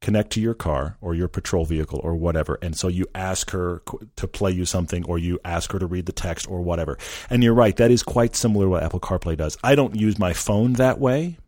connect 0.00 0.30
to 0.32 0.40
your 0.40 0.54
car 0.54 0.96
or 1.00 1.14
your 1.14 1.28
patrol 1.28 1.64
vehicle 1.64 2.00
or 2.02 2.14
whatever. 2.14 2.58
And 2.62 2.76
so 2.76 2.88
you 2.88 3.06
ask 3.14 3.50
her 3.50 3.82
to 4.16 4.28
play 4.28 4.52
you 4.52 4.64
something 4.64 5.04
or 5.06 5.18
you 5.18 5.40
ask 5.44 5.72
her 5.72 5.78
to 5.78 5.86
read 5.86 6.06
the 6.06 6.12
text 6.12 6.48
or 6.48 6.60
whatever. 6.62 6.98
And 7.30 7.42
you're 7.42 7.54
right, 7.54 7.76
that 7.76 7.90
is 7.90 8.02
quite 8.02 8.36
similar 8.36 8.66
to 8.66 8.70
what 8.70 8.82
Apple 8.82 9.00
CarPlay 9.00 9.36
does. 9.36 9.58
I 9.62 9.74
don't 9.74 9.96
use 9.96 10.18
my 10.18 10.32
phone 10.32 10.74
that 10.74 11.00
way. 11.00 11.38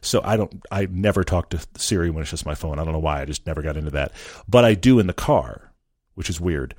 So 0.00 0.20
I 0.24 0.36
don't, 0.36 0.62
I 0.70 0.86
never 0.86 1.24
talk 1.24 1.50
to 1.50 1.60
Siri 1.76 2.10
when 2.10 2.22
it's 2.22 2.30
just 2.30 2.46
my 2.46 2.54
phone. 2.54 2.78
I 2.78 2.84
don't 2.84 2.92
know 2.92 2.98
why. 2.98 3.20
I 3.20 3.24
just 3.24 3.46
never 3.46 3.62
got 3.62 3.76
into 3.76 3.92
that. 3.92 4.12
But 4.48 4.64
I 4.64 4.74
do 4.74 4.98
in 4.98 5.06
the 5.06 5.12
car, 5.12 5.72
which 6.14 6.28
is 6.28 6.40
weird. 6.40 6.74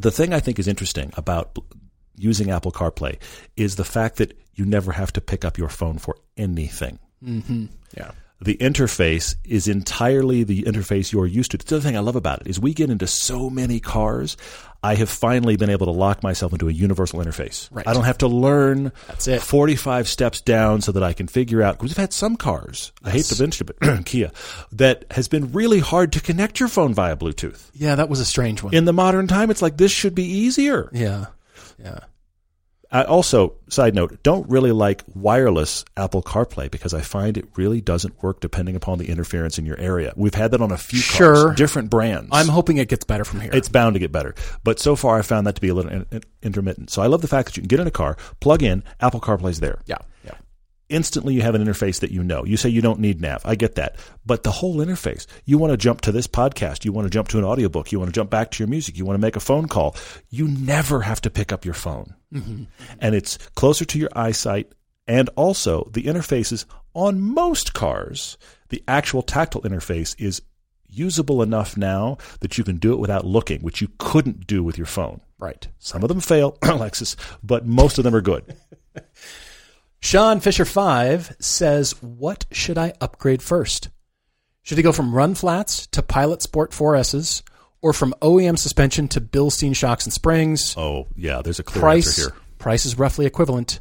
The 0.00 0.10
thing 0.10 0.32
I 0.32 0.40
think 0.40 0.58
is 0.58 0.68
interesting 0.68 1.12
about 1.16 1.56
using 2.16 2.50
Apple 2.50 2.72
CarPlay 2.72 3.18
is 3.56 3.76
the 3.76 3.84
fact 3.84 4.16
that 4.16 4.38
you 4.54 4.64
never 4.64 4.92
have 4.92 5.12
to 5.14 5.20
pick 5.20 5.44
up 5.44 5.58
your 5.58 5.68
phone 5.68 5.98
for 5.98 6.16
anything 6.36 6.98
mm-hmm. 7.24 7.66
Yeah. 7.96 8.12
The 8.44 8.56
interface 8.56 9.36
is 9.44 9.68
entirely 9.68 10.42
the 10.44 10.64
interface 10.64 11.12
you're 11.12 11.26
used 11.26 11.52
to. 11.52 11.58
The 11.58 11.76
other 11.76 11.82
thing 11.82 11.96
I 11.96 12.00
love 12.00 12.16
about 12.16 12.40
it 12.42 12.48
is 12.48 12.58
we 12.58 12.74
get 12.74 12.90
into 12.90 13.06
so 13.06 13.48
many 13.50 13.80
cars. 13.80 14.36
I 14.84 14.96
have 14.96 15.08
finally 15.08 15.56
been 15.56 15.70
able 15.70 15.86
to 15.86 15.92
lock 15.92 16.24
myself 16.24 16.52
into 16.52 16.68
a 16.68 16.72
universal 16.72 17.20
interface. 17.20 17.68
Right. 17.70 17.86
I 17.86 17.92
don't 17.94 18.02
have 18.04 18.18
to 18.18 18.26
learn 18.26 18.90
That's 19.06 19.28
it. 19.28 19.40
45 19.42 20.08
steps 20.08 20.40
down 20.40 20.80
so 20.80 20.90
that 20.92 21.04
I 21.04 21.12
can 21.12 21.28
figure 21.28 21.62
out, 21.62 21.78
because 21.78 21.90
we've 21.92 21.96
had 21.96 22.12
some 22.12 22.36
cars, 22.36 22.90
I 23.04 23.10
hate 23.10 23.26
to 23.26 23.40
mention 23.40 23.68
it, 23.68 23.76
but 23.78 24.04
Kia, 24.06 24.32
that 24.72 25.04
has 25.12 25.28
been 25.28 25.52
really 25.52 25.78
hard 25.78 26.12
to 26.14 26.20
connect 26.20 26.58
your 26.58 26.68
phone 26.68 26.94
via 26.94 27.16
Bluetooth. 27.16 27.70
Yeah, 27.74 27.94
that 27.94 28.08
was 28.08 28.18
a 28.18 28.24
strange 28.24 28.62
one. 28.62 28.74
In 28.74 28.84
the 28.84 28.92
modern 28.92 29.28
time, 29.28 29.50
it's 29.52 29.62
like 29.62 29.76
this 29.76 29.92
should 29.92 30.14
be 30.14 30.24
easier. 30.24 30.90
yeah. 30.92 31.26
Yeah. 31.82 32.00
I 32.92 33.04
also, 33.04 33.54
side 33.70 33.94
note, 33.94 34.22
don't 34.22 34.48
really 34.50 34.70
like 34.70 35.02
wireless 35.14 35.84
Apple 35.96 36.22
CarPlay 36.22 36.70
because 36.70 36.92
I 36.92 37.00
find 37.00 37.38
it 37.38 37.46
really 37.56 37.80
doesn't 37.80 38.22
work 38.22 38.40
depending 38.40 38.76
upon 38.76 38.98
the 38.98 39.08
interference 39.08 39.58
in 39.58 39.64
your 39.64 39.78
area. 39.80 40.12
We've 40.14 40.34
had 40.34 40.50
that 40.50 40.60
on 40.60 40.70
a 40.70 40.76
few 40.76 40.98
Sure. 40.98 41.34
cars, 41.46 41.56
different 41.56 41.88
brands. 41.88 42.28
I'm 42.32 42.48
hoping 42.48 42.76
it 42.76 42.88
gets 42.88 43.04
better 43.06 43.24
from 43.24 43.40
here. 43.40 43.50
it's 43.54 43.70
bound 43.70 43.94
to 43.94 43.98
get 43.98 44.12
better, 44.12 44.34
but 44.62 44.78
so 44.78 44.94
far 44.94 45.18
I 45.18 45.22
found 45.22 45.46
that 45.46 45.54
to 45.54 45.60
be 45.62 45.68
a 45.68 45.74
little 45.74 45.90
in, 45.90 46.06
in- 46.12 46.22
intermittent. 46.42 46.90
So 46.90 47.00
I 47.00 47.06
love 47.06 47.22
the 47.22 47.28
fact 47.28 47.46
that 47.48 47.56
you 47.56 47.62
can 47.62 47.68
get 47.68 47.80
in 47.80 47.86
a 47.86 47.90
car, 47.90 48.16
plug 48.40 48.62
in, 48.62 48.84
Apple 49.00 49.20
CarPlay's 49.20 49.60
there. 49.60 49.80
yeah. 49.86 49.96
Yeah. 50.24 50.32
Instantly, 50.90 51.32
you 51.32 51.40
have 51.40 51.54
an 51.54 51.64
interface 51.64 52.00
that 52.00 52.10
you 52.10 52.22
know. 52.22 52.44
You 52.44 52.58
say 52.58 52.68
you 52.68 52.82
don't 52.82 53.00
need 53.00 53.22
nav. 53.22 53.40
I 53.46 53.54
get 53.54 53.76
that. 53.76 53.96
But 54.26 54.42
the 54.42 54.50
whole 54.50 54.76
interface, 54.76 55.24
you 55.46 55.56
want 55.56 55.70
to 55.70 55.78
jump 55.78 56.02
to 56.02 56.12
this 56.12 56.26
podcast. 56.26 56.84
You 56.84 56.92
want 56.92 57.06
to 57.06 57.10
jump 57.10 57.28
to 57.28 57.38
an 57.38 57.44
audiobook. 57.44 57.90
You 57.90 57.98
want 57.98 58.10
to 58.10 58.14
jump 58.14 58.28
back 58.28 58.50
to 58.50 58.62
your 58.62 58.68
music. 58.68 58.98
You 58.98 59.06
want 59.06 59.14
to 59.14 59.20
make 59.20 59.34
a 59.36 59.40
phone 59.40 59.68
call. 59.68 59.96
You 60.28 60.46
never 60.48 61.00
have 61.00 61.22
to 61.22 61.30
pick 61.30 61.50
up 61.50 61.64
your 61.64 61.72
phone. 61.72 62.14
Mm-hmm. 62.32 62.64
And 63.00 63.14
it's 63.14 63.36
closer 63.54 63.84
to 63.84 63.98
your 63.98 64.10
eyesight. 64.14 64.72
And 65.06 65.28
also, 65.36 65.88
the 65.92 66.04
interfaces 66.04 66.64
on 66.94 67.20
most 67.20 67.74
cars, 67.74 68.38
the 68.68 68.82
actual 68.86 69.22
tactile 69.22 69.62
interface 69.62 70.14
is 70.18 70.42
usable 70.88 71.42
enough 71.42 71.76
now 71.76 72.18
that 72.40 72.58
you 72.58 72.64
can 72.64 72.76
do 72.76 72.92
it 72.92 72.98
without 72.98 73.24
looking, 73.24 73.60
which 73.60 73.80
you 73.80 73.88
couldn't 73.98 74.46
do 74.46 74.62
with 74.62 74.76
your 74.76 74.86
phone. 74.86 75.20
Right. 75.38 75.66
Some 75.78 76.02
of 76.02 76.08
them 76.08 76.20
fail, 76.20 76.52
Lexus, 76.62 77.16
but 77.42 77.66
most 77.66 77.98
of 77.98 78.04
them 78.04 78.14
are 78.14 78.20
good. 78.20 78.56
Sean 80.00 80.40
Fisher 80.40 80.64
5 80.64 81.36
says, 81.38 81.92
What 82.02 82.44
should 82.52 82.78
I 82.78 82.92
upgrade 83.00 83.42
first? 83.42 83.88
Should 84.62 84.78
I 84.78 84.82
go 84.82 84.92
from 84.92 85.14
run 85.14 85.34
flats 85.34 85.86
to 85.88 86.02
Pilot 86.02 86.42
Sport 86.42 86.70
4Ss 86.70 87.42
or 87.82 87.92
from 87.92 88.14
OEM 88.22 88.58
suspension 88.58 89.08
to 89.08 89.20
Bilstein 89.20 89.76
shocks 89.76 90.06
and 90.06 90.12
springs? 90.12 90.74
Oh, 90.76 91.08
yeah, 91.16 91.42
there's 91.42 91.58
a 91.58 91.62
clear 91.62 91.80
price, 91.80 92.06
answer 92.06 92.32
here. 92.32 92.40
price 92.58 92.86
is 92.86 92.98
roughly 92.98 93.26
equivalent. 93.26 93.80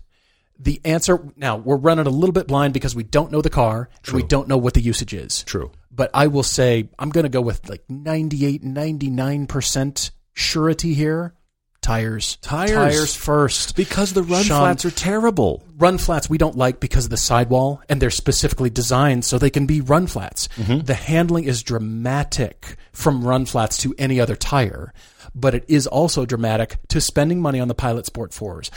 The 0.60 0.82
answer 0.84 1.20
now 1.36 1.58
we're 1.58 1.78
running 1.78 2.06
a 2.06 2.12
little 2.12 2.34
bit 2.34 2.48
blind 2.48 2.74
because 2.74 2.96
we 2.96 3.04
don't 3.04 3.32
know 3.32 3.42
the 3.42 3.50
car 3.50 3.90
and 4.06 4.16
we 4.16 4.22
don't 4.22 4.48
know 4.48 4.58
what 4.58 4.74
the 4.76 4.82
usage 4.82 5.14
is. 5.14 5.44
True. 5.44 5.72
But 5.90 6.12
I 6.14 6.28
will 6.28 6.44
say 6.44 6.90
I'm 7.00 7.10
going 7.10 7.24
to 7.24 7.30
go 7.30 7.42
with 7.42 7.68
like 7.68 7.84
98, 7.90 8.64
99% 8.64 10.12
surety 10.34 10.94
here. 10.94 11.34
Tires. 11.82 12.38
Tires. 12.42 12.72
Tires 12.72 13.16
first. 13.16 13.76
Because 13.76 14.14
the 14.14 14.22
run 14.24 14.44
Sean- 14.44 14.60
flats 14.62 14.86
are 14.86 14.92
terrible. 14.92 15.64
Run 15.78 15.98
flats 15.98 16.30
we 16.30 16.38
don't 16.38 16.56
like 16.56 16.80
because 16.80 17.06
of 17.06 17.10
the 17.12 17.18
sidewall, 17.18 17.82
and 17.90 18.00
they're 18.02 18.12
specifically 18.12 18.70
designed 18.70 19.26
so 19.26 19.38
they 19.40 19.50
can 19.50 19.66
be 19.66 19.82
run 19.82 20.06
flats. 20.08 20.48
Mm-hmm. 20.58 20.86
The 20.86 20.94
handling 20.94 21.46
is 21.46 21.64
dramatic 21.64 22.76
from 22.94 23.24
run 23.26 23.46
flats 23.48 23.78
to 23.78 23.96
any 23.98 24.20
other 24.20 24.36
tire, 24.36 24.94
but 25.34 25.56
it 25.56 25.66
is 25.68 25.88
also 25.88 26.26
dramatic 26.26 26.78
to 26.90 27.02
spending 27.02 27.42
money 27.42 27.60
on 27.60 27.68
the 27.68 27.74
Pilot 27.76 28.06
Sport 28.06 28.32
4s. 28.32 28.70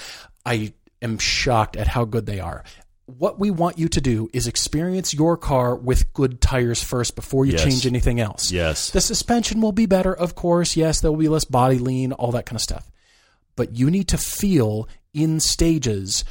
I 0.47 0.73
am 1.03 1.19
shocked 1.19 1.77
at 1.77 1.89
how 1.89 2.05
good 2.07 2.25
they 2.25 2.41
are. 2.41 2.65
What 3.07 3.39
we 3.39 3.51
want 3.51 3.79
you 3.79 3.89
to 3.89 4.01
do 4.01 4.31
is 4.33 4.47
experience 4.47 5.13
your 5.13 5.37
car 5.37 5.77
with 5.77 6.11
good 6.15 6.41
tires 6.41 6.83
first 6.83 7.17
before 7.17 7.45
you 7.45 7.53
Yes. 7.53 7.63
change 7.65 7.87
anything 7.87 8.19
else. 8.19 8.51
Yes. 8.51 8.91
The 8.93 9.03
suspension 9.03 9.61
will 9.61 9.73
be 9.73 9.85
better, 9.85 10.15
of 10.15 10.35
course. 10.35 10.75
Yes, 10.75 11.01
there 11.01 11.11
will 11.11 11.19
be 11.19 11.29
less 11.29 11.45
body 11.45 11.79
lean, 11.79 12.13
all 12.13 12.33
that 12.33 12.47
kind 12.47 12.57
of 12.57 12.63
stuff. 12.63 12.91
But 13.57 13.77
you 13.77 13.91
need 13.91 14.09
to 14.09 14.19
feel 14.19 14.89
in 15.13 15.41
stages 15.41 16.25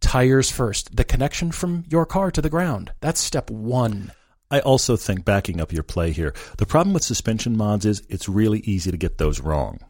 tires 0.00 0.50
first. 0.50 0.94
The 0.96 1.04
connection 1.04 1.50
from 1.52 1.84
your 1.88 2.04
car 2.06 2.30
to 2.30 2.42
the 2.42 2.50
ground. 2.50 2.92
That's 3.00 3.20
step 3.20 3.50
one. 3.50 4.12
I 4.50 4.60
also 4.60 4.96
think 4.96 5.24
backing 5.24 5.60
up 5.60 5.72
your 5.72 5.82
play 5.82 6.12
here, 6.12 6.32
the 6.58 6.66
problem 6.66 6.94
with 6.94 7.02
suspension 7.02 7.56
mods 7.56 7.84
is 7.84 8.02
it's 8.08 8.28
really 8.28 8.60
easy 8.60 8.90
to 8.92 8.96
get 8.96 9.18
those 9.18 9.40
wrong. 9.40 9.80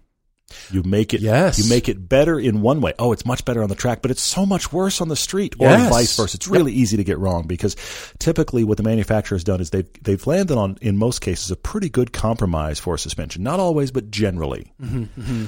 You 0.70 0.84
make 0.84 1.12
it 1.12 1.20
Yes. 1.20 1.58
you 1.58 1.68
make 1.68 1.88
it 1.88 2.08
better 2.08 2.38
in 2.38 2.62
one 2.62 2.80
way. 2.80 2.94
Oh, 3.00 3.10
it's 3.12 3.26
much 3.26 3.44
better 3.44 3.64
on 3.64 3.68
the 3.68 3.74
track, 3.74 4.00
but 4.00 4.12
it's 4.12 4.22
so 4.22 4.46
much 4.46 4.72
worse 4.72 5.00
on 5.00 5.08
the 5.08 5.16
street 5.16 5.56
or 5.58 5.66
Yes. 5.68 5.90
vice 5.90 6.16
versa. 6.16 6.36
It's 6.36 6.46
really 6.46 6.72
easy 6.72 6.96
to 6.96 7.02
get 7.04 7.18
wrong 7.18 7.48
because 7.48 7.74
typically 8.20 8.62
what 8.62 8.76
the 8.76 8.84
manufacturer 8.84 9.34
has 9.36 9.42
done 9.44 9.60
is 9.60 9.70
they've 9.70 9.88
they've 10.02 10.24
landed 10.24 10.56
on 10.56 10.78
in 10.80 10.96
most 10.96 11.20
cases 11.20 11.50
a 11.50 11.56
pretty 11.56 11.88
good 11.88 12.12
compromise 12.12 12.78
for 12.78 12.96
suspension. 12.96 13.42
Not 13.42 13.58
always, 13.58 13.90
but 13.90 14.08
generally. 14.12 14.72
Mm-hmm, 14.80 15.46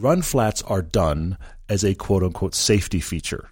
Run 0.00 0.22
flats 0.22 0.62
are 0.62 0.82
done 0.82 1.38
as 1.68 1.84
a 1.84 1.94
quote 1.94 2.22
unquote 2.22 2.54
safety 2.54 3.00
feature. 3.00 3.50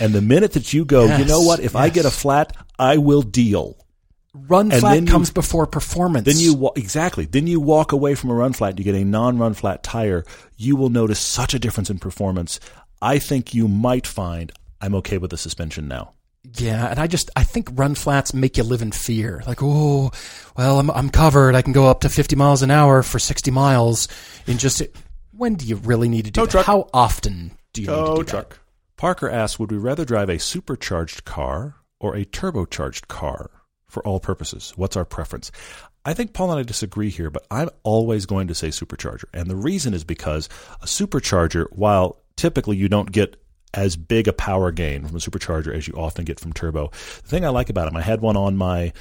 And 0.00 0.12
the 0.12 0.20
minute 0.22 0.52
that 0.52 0.72
you 0.72 0.84
go, 0.84 1.16
you 1.16 1.24
know 1.24 1.40
what? 1.42 1.60
If 1.60 1.76
I 1.76 1.88
get 1.90 2.04
a 2.04 2.10
flat, 2.10 2.56
I 2.78 2.98
will 2.98 3.22
deal. 3.22 3.76
Run 4.34 4.70
And 4.70 4.80
flat 4.80 4.94
then 4.94 5.06
you- 5.06 5.12
comes 5.12 5.30
before 5.30 5.66
performance. 5.66 6.26
Then 6.26 6.38
you 6.38 6.70
exactly. 6.76 7.24
Then 7.24 7.46
you 7.46 7.60
walk 7.60 7.92
away 7.92 8.14
from 8.14 8.30
a 8.30 8.34
run 8.34 8.52
flat. 8.52 8.78
You 8.78 8.84
get 8.84 8.94
a 8.94 9.04
non-run 9.04 9.54
flat 9.54 9.82
tire. 9.82 10.24
You 10.56 10.76
will 10.76 10.90
notice 10.90 11.18
such 11.20 11.54
a 11.54 11.58
difference 11.58 11.88
in 11.90 11.98
performance. 11.98 12.60
I 13.00 13.18
think 13.18 13.54
you 13.54 13.68
might 13.68 14.06
find 14.06 14.52
I'm 14.80 14.94
okay 14.96 15.18
with 15.18 15.30
the 15.30 15.38
suspension 15.38 15.88
now. 15.88 16.12
Yeah, 16.58 16.86
and 16.88 16.98
I 17.00 17.06
just 17.06 17.30
I 17.34 17.42
think 17.44 17.68
run 17.72 17.94
flats 17.94 18.32
make 18.34 18.56
you 18.56 18.62
live 18.62 18.82
in 18.82 18.92
fear. 18.92 19.42
Like, 19.46 19.62
oh, 19.62 20.10
well, 20.56 20.78
I'm 20.78 20.90
I'm 20.90 21.10
covered. 21.10 21.54
I 21.54 21.62
can 21.62 21.72
go 21.72 21.86
up 21.86 22.00
to 22.02 22.08
50 22.08 22.36
miles 22.36 22.62
an 22.62 22.70
hour 22.70 23.02
for 23.02 23.18
60 23.18 23.50
miles 23.50 24.06
in 24.46 24.58
just. 24.58 24.82
When 25.36 25.54
do 25.54 25.66
you 25.66 25.76
really 25.76 26.08
need 26.08 26.24
to 26.26 26.30
do 26.30 26.40
Tow 26.40 26.46
that? 26.46 26.50
truck. 26.52 26.66
How 26.66 26.88
often 26.94 27.52
do 27.72 27.82
you 27.82 27.88
need 27.88 28.06
to 28.06 28.14
do 28.16 28.24
truck. 28.24 28.60
Parker 28.96 29.28
asks, 29.28 29.58
would 29.58 29.70
we 29.70 29.76
rather 29.78 30.04
drive 30.04 30.30
a 30.30 30.38
supercharged 30.38 31.24
car 31.24 31.76
or 32.00 32.16
a 32.16 32.24
turbocharged 32.24 33.08
car 33.08 33.50
for 33.86 34.06
all 34.06 34.20
purposes? 34.20 34.72
What's 34.76 34.96
our 34.96 35.04
preference? 35.04 35.52
I 36.04 36.14
think 36.14 36.32
Paul 36.32 36.52
and 36.52 36.60
I 36.60 36.62
disagree 36.62 37.10
here, 37.10 37.30
but 37.30 37.46
I'm 37.50 37.68
always 37.82 38.26
going 38.26 38.48
to 38.48 38.54
say 38.54 38.68
supercharger. 38.68 39.24
And 39.34 39.50
the 39.50 39.56
reason 39.56 39.92
is 39.92 40.04
because 40.04 40.48
a 40.80 40.86
supercharger, 40.86 41.66
while 41.72 42.22
typically 42.36 42.76
you 42.76 42.88
don't 42.88 43.10
get 43.12 43.36
as 43.74 43.96
big 43.96 44.28
a 44.28 44.32
power 44.32 44.70
gain 44.70 45.04
from 45.06 45.16
a 45.16 45.20
supercharger 45.20 45.74
as 45.74 45.86
you 45.86 45.94
often 45.94 46.24
get 46.24 46.40
from 46.40 46.52
turbo, 46.52 46.88
the 46.90 47.28
thing 47.28 47.44
I 47.44 47.50
like 47.50 47.68
about 47.68 47.86
them, 47.86 47.96
I 47.96 48.02
had 48.02 48.20
one 48.20 48.36
on 48.36 48.56
my 48.56 48.92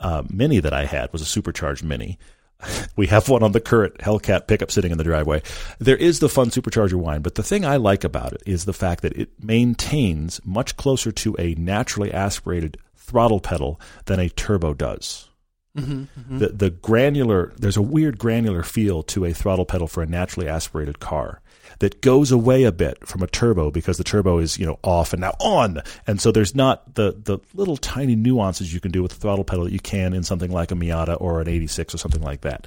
uh, 0.00 0.24
Mini 0.30 0.58
that 0.60 0.72
I 0.72 0.86
had 0.86 1.12
was 1.12 1.22
a 1.22 1.26
supercharged 1.26 1.84
Mini. 1.84 2.18
We 2.96 3.08
have 3.08 3.28
one 3.28 3.42
on 3.42 3.52
the 3.52 3.60
current 3.60 3.98
Hellcat 3.98 4.46
pickup 4.46 4.70
sitting 4.70 4.90
in 4.90 4.96
the 4.96 5.04
driveway. 5.04 5.42
There 5.78 5.98
is 5.98 6.20
the 6.20 6.30
fun 6.30 6.48
supercharger 6.48 6.94
whine, 6.94 7.20
but 7.20 7.34
the 7.34 7.42
thing 7.42 7.66
I 7.66 7.76
like 7.76 8.04
about 8.04 8.32
it 8.32 8.42
is 8.46 8.64
the 8.64 8.72
fact 8.72 9.02
that 9.02 9.12
it 9.12 9.28
maintains 9.42 10.40
much 10.46 10.78
closer 10.78 11.12
to 11.12 11.36
a 11.38 11.54
naturally 11.56 12.10
aspirated 12.10 12.78
throttle 12.96 13.40
pedal 13.40 13.78
than 14.06 14.18
a 14.18 14.30
turbo 14.30 14.72
does. 14.72 15.28
Mm-hmm, 15.76 15.92
mm-hmm. 15.92 16.38
The 16.38 16.48
the 16.48 16.70
granular 16.70 17.52
there's 17.58 17.76
a 17.76 17.82
weird 17.82 18.18
granular 18.18 18.62
feel 18.62 19.02
to 19.04 19.26
a 19.26 19.34
throttle 19.34 19.66
pedal 19.66 19.86
for 19.86 20.02
a 20.02 20.06
naturally 20.06 20.48
aspirated 20.48 21.00
car 21.00 21.42
that 21.78 22.00
goes 22.00 22.30
away 22.30 22.64
a 22.64 22.72
bit 22.72 23.06
from 23.06 23.22
a 23.22 23.26
turbo 23.26 23.70
because 23.70 23.98
the 23.98 24.04
turbo 24.04 24.38
is 24.38 24.58
you 24.58 24.66
know 24.66 24.78
off 24.82 25.12
and 25.12 25.20
now 25.20 25.34
on, 25.40 25.82
and 26.06 26.20
so 26.20 26.32
there's 26.32 26.54
not 26.54 26.94
the 26.94 27.12
the 27.12 27.38
little 27.54 27.76
tiny 27.76 28.16
nuances 28.16 28.72
you 28.72 28.80
can 28.80 28.90
do 28.90 29.02
with 29.02 29.12
the 29.12 29.18
throttle 29.18 29.44
pedal 29.44 29.64
that 29.64 29.72
you 29.72 29.80
can 29.80 30.12
in 30.12 30.22
something 30.22 30.50
like 30.50 30.70
a 30.70 30.74
Miata 30.74 31.20
or 31.20 31.40
an 31.40 31.48
86 31.48 31.94
or 31.94 31.98
something 31.98 32.22
like 32.22 32.42
that. 32.42 32.66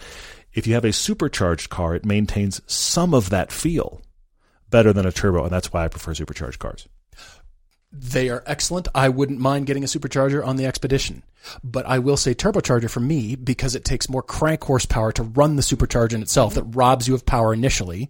If 0.54 0.68
you 0.68 0.74
have 0.74 0.86
a 0.86 0.94
supercharged 0.94 1.70
car, 1.70 1.96
it 1.96 2.06
maintains 2.06 2.62
some 2.66 3.14
of 3.14 3.30
that 3.30 3.52
feel 3.52 4.02
better 4.70 4.94
than 4.94 5.06
a 5.06 5.12
turbo, 5.12 5.44
and 5.44 5.52
that's 5.52 5.72
why 5.72 5.86
I 5.86 5.88
prefer 5.88 6.14
supercharged 6.14 6.60
cars. 6.60 6.88
They 7.92 8.30
are 8.30 8.44
excellent. 8.46 8.88
I 8.94 9.10
wouldn't 9.10 9.40
mind 9.40 9.66
getting 9.66 9.84
a 9.84 9.88
supercharger 9.88 10.46
on 10.46 10.58
the 10.58 10.66
Expedition. 10.66 11.24
But 11.64 11.88
I 11.88 12.00
will 12.00 12.18
say 12.18 12.36
turbocharger 12.36 12.90
for 12.90 13.00
me 13.00 13.36
because 13.36 13.74
it 13.74 13.84
takes 13.84 14.10
more 14.10 14.22
crank 14.22 14.64
horsepower 14.64 15.12
to 15.14 15.24
run 15.24 15.56
the 15.56 15.64
supercharger 15.64 16.14
in 16.14 16.22
itself 16.22 16.54
that 16.54 16.64
robs 16.64 17.08
you 17.08 17.16
of 17.16 17.26
power 17.26 17.54
initially, 17.54 18.10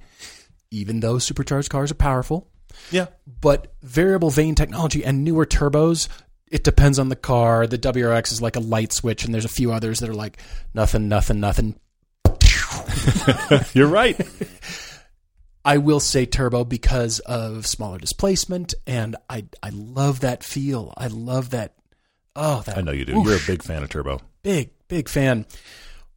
even 0.71 0.99
though 0.99 1.17
supercharged 1.19 1.69
cars 1.69 1.91
are 1.91 1.95
powerful. 1.95 2.47
Yeah, 2.91 3.07
But 3.41 3.73
variable 3.81 4.29
vane 4.29 4.55
technology 4.55 5.03
and 5.03 5.23
newer 5.23 5.45
turbos, 5.45 6.07
it 6.49 6.63
depends 6.63 6.99
on 6.99 7.09
the 7.09 7.15
car. 7.15 7.67
The 7.67 7.77
WRX 7.79 8.31
is 8.31 8.41
like 8.41 8.55
a 8.55 8.59
light 8.61 8.93
switch, 8.93 9.25
and 9.25 9.33
there's 9.33 9.45
a 9.45 9.49
few 9.49 9.71
others 9.71 9.99
that 9.99 10.09
are 10.09 10.13
like 10.15 10.37
nothing, 10.73 11.09
nothing, 11.09 11.39
nothing. 11.39 11.75
you're 13.73 13.87
right. 13.87 14.19
I 15.65 15.77
will 15.77 15.99
say 15.99 16.25
turbo 16.25 16.63
because 16.63 17.19
of 17.19 17.65
smaller 17.67 17.97
displacement, 17.99 18.73
and 18.87 19.15
I 19.29 19.45
I 19.61 19.69
love 19.71 20.21
that 20.21 20.43
feel. 20.43 20.93
I 20.97 21.07
love 21.07 21.49
that. 21.51 21.73
Oh, 22.35 22.61
that 22.65 22.77
I 22.77 22.81
know 22.81 22.91
you 22.93 23.05
do. 23.05 23.15
whoosh. 23.15 23.27
You're 23.27 23.35
a 23.37 23.45
big 23.47 23.63
fan 23.63 23.83
of 23.83 23.89
turbo. 23.89 24.21
big 24.41 24.69
big 24.87 25.09
fan. 25.09 25.45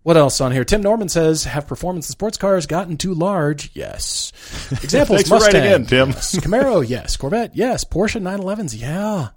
What 0.02 0.16
else 0.16 0.40
on 0.40 0.50
here? 0.52 0.64
Tim 0.64 0.82
Norman 0.82 1.08
says, 1.08 1.44
"Have 1.44 1.66
performance 1.66 2.08
in 2.08 2.12
sports 2.12 2.36
cars 2.36 2.66
gotten 2.66 2.96
too 2.96 3.14
large?" 3.14 3.70
Yes. 3.74 4.32
Examples: 4.82 5.18
Thanks 5.18 5.30
Mustang, 5.30 5.64
in, 5.64 5.86
Tim. 5.86 6.08
yes. 6.10 6.34
Camaro, 6.36 6.86
yes. 6.86 7.16
Corvette, 7.16 7.54
yes. 7.54 7.84
Porsche 7.84 8.20
911s, 8.20 8.78
yeah. 8.80 9.28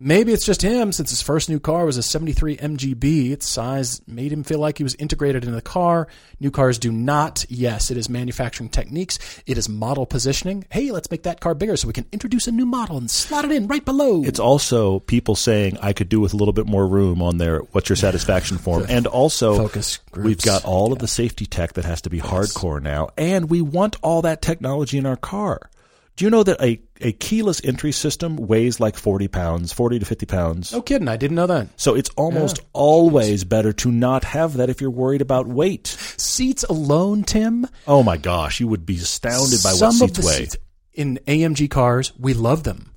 Maybe 0.00 0.32
it's 0.32 0.44
just 0.44 0.60
him, 0.60 0.90
since 0.90 1.10
his 1.10 1.22
first 1.22 1.48
new 1.48 1.60
car 1.60 1.86
was 1.86 1.96
a 1.96 2.02
73 2.02 2.56
MGB. 2.56 3.30
Its 3.30 3.48
size 3.48 4.02
made 4.08 4.32
him 4.32 4.42
feel 4.42 4.58
like 4.58 4.76
he 4.76 4.82
was 4.82 4.96
integrated 4.96 5.44
into 5.44 5.54
the 5.54 5.62
car. 5.62 6.08
New 6.40 6.50
cars 6.50 6.78
do 6.78 6.90
not. 6.90 7.46
Yes, 7.48 7.92
it 7.92 7.96
is 7.96 8.08
manufacturing 8.08 8.70
techniques. 8.70 9.20
It 9.46 9.56
is 9.56 9.68
model 9.68 10.04
positioning. 10.04 10.64
Hey, 10.70 10.90
let's 10.90 11.10
make 11.12 11.22
that 11.22 11.38
car 11.38 11.54
bigger 11.54 11.76
so 11.76 11.86
we 11.86 11.92
can 11.92 12.06
introduce 12.10 12.48
a 12.48 12.52
new 12.52 12.66
model 12.66 12.96
and 12.96 13.08
slot 13.08 13.44
it 13.44 13.52
in 13.52 13.68
right 13.68 13.84
below. 13.84 14.24
It's 14.24 14.40
also 14.40 14.98
people 14.98 15.36
saying 15.36 15.78
I 15.80 15.92
could 15.92 16.08
do 16.08 16.18
with 16.18 16.34
a 16.34 16.36
little 16.36 16.52
bit 16.52 16.66
more 16.66 16.88
room 16.88 17.22
on 17.22 17.38
their 17.38 17.60
what's 17.60 17.88
your 17.88 17.96
satisfaction 17.96 18.58
form, 18.58 18.86
and 18.88 19.06
also 19.06 19.56
focus 19.56 19.98
groups. 20.10 20.26
we've 20.26 20.42
got 20.42 20.64
all 20.64 20.92
of 20.92 20.98
the 20.98 21.08
safety 21.08 21.46
tech 21.46 21.74
that 21.74 21.84
has 21.84 22.02
to 22.02 22.10
be 22.10 22.20
hardcore 22.20 22.82
now, 22.82 23.10
and 23.16 23.48
we 23.48 23.62
want 23.62 23.96
all 24.02 24.22
that 24.22 24.42
technology 24.42 24.98
in 24.98 25.06
our 25.06 25.16
car. 25.16 25.70
Do 26.16 26.24
you 26.24 26.30
know 26.30 26.44
that 26.44 26.60
a, 26.62 26.80
a 27.00 27.10
keyless 27.12 27.60
entry 27.64 27.90
system 27.90 28.36
weighs 28.36 28.78
like 28.78 28.96
forty 28.96 29.26
pounds, 29.26 29.72
forty 29.72 29.98
to 29.98 30.04
fifty 30.06 30.26
pounds? 30.26 30.72
no 30.72 30.80
kidding. 30.80 31.08
I 31.08 31.16
didn't 31.16 31.34
know 31.34 31.48
that. 31.48 31.68
So 31.76 31.94
it's 31.96 32.10
almost 32.10 32.60
always 32.72 33.42
better 33.44 33.72
to 33.72 33.90
not 33.90 34.22
have 34.24 34.54
that 34.58 34.70
if 34.70 34.80
you're 34.80 34.90
worried 34.90 35.22
about 35.22 35.48
weight. 35.48 35.88
Seats 35.88 36.62
alone, 36.64 37.24
Tim. 37.24 37.66
Oh 37.88 38.02
my 38.04 38.16
gosh, 38.16 38.60
you 38.60 38.68
would 38.68 38.86
be 38.86 38.96
astounded 38.96 39.60
by 39.64 39.72
Some 39.72 39.98
what 39.98 40.14
seats 40.14 40.24
weigh. 40.26 40.34
seats 40.34 40.56
in 40.92 41.18
AMG 41.26 41.68
cars, 41.70 42.12
we 42.18 42.32
love 42.34 42.62
them 42.62 42.94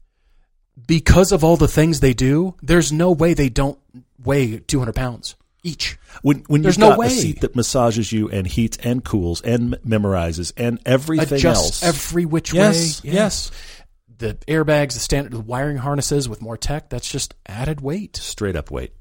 because 0.86 1.32
of 1.32 1.44
all 1.44 1.58
the 1.58 1.68
things 1.68 2.00
they 2.00 2.14
do. 2.14 2.54
There's 2.62 2.92
no 2.92 3.12
way 3.12 3.34
they 3.34 3.50
don't 3.50 3.80
weigh 4.24 4.60
200 4.60 4.94
pounds 4.94 5.36
each. 5.64 5.98
When 6.22 6.44
when 6.48 6.62
There's 6.62 6.76
you've 6.78 6.82
no 6.82 6.90
got 6.90 7.00
way. 7.00 7.08
a 7.08 7.10
seat 7.10 7.42
that 7.42 7.56
massages 7.56 8.12
you 8.12 8.30
and 8.30 8.46
heats 8.48 8.78
and 8.84 9.04
cools 9.04 9.42
and 9.42 9.74
memorizes 9.86 10.52
and 10.58 10.80
everything 10.86 11.38
Adjusts 11.38 11.84
else, 11.84 11.84
every 11.84 12.26
which 12.26 12.54
yes, 12.54 13.04
way. 13.04 13.12
yes, 13.12 13.52
The 14.18 14.36
airbags, 14.48 14.94
the 14.94 15.00
standard 15.00 15.32
the 15.34 15.40
wiring 15.40 15.78
harnesses 15.78 16.28
with 16.28 16.42
more 16.42 16.58
tech. 16.58 16.90
That's 16.90 17.10
just 17.10 17.36
added 17.46 17.82
weight. 17.82 18.16
straight 18.18 18.56
up 18.56 18.72
weight. 18.72 18.94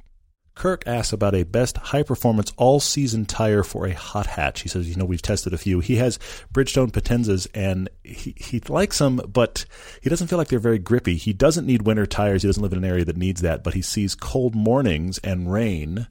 Kirk 0.54 0.84
asks 0.86 1.12
about 1.12 1.34
a 1.34 1.42
best 1.42 1.76
high 1.76 2.02
performance 2.02 2.50
all 2.56 2.80
season 2.80 3.26
tire 3.26 3.62
for 3.62 3.86
a 3.86 3.92
hot 3.92 4.26
hatch. 4.26 4.62
He 4.62 4.70
says, 4.70 4.88
you 4.88 4.96
know, 4.96 5.04
we've 5.04 5.20
tested 5.20 5.52
a 5.52 5.58
few. 5.58 5.80
He 5.80 5.96
has 5.96 6.18
Bridgestone 6.50 6.90
Potenzas 6.92 7.46
and 7.52 7.90
he, 8.02 8.34
he 8.38 8.60
likes 8.68 8.96
them, 8.98 9.20
but 9.30 9.66
he 10.00 10.08
doesn't 10.08 10.28
feel 10.28 10.38
like 10.38 10.48
they're 10.48 10.58
very 10.58 10.78
grippy. 10.78 11.16
He 11.16 11.34
doesn't 11.34 11.66
need 11.66 11.82
winter 11.82 12.06
tires. 12.06 12.40
He 12.42 12.48
doesn't 12.48 12.62
live 12.62 12.72
in 12.72 12.78
an 12.78 12.86
area 12.86 13.04
that 13.04 13.18
needs 13.18 13.42
that, 13.42 13.62
but 13.64 13.74
he 13.74 13.82
sees 13.82 14.14
cold 14.14 14.54
mornings 14.54 15.18
and 15.18 15.52
rain. 15.52 16.06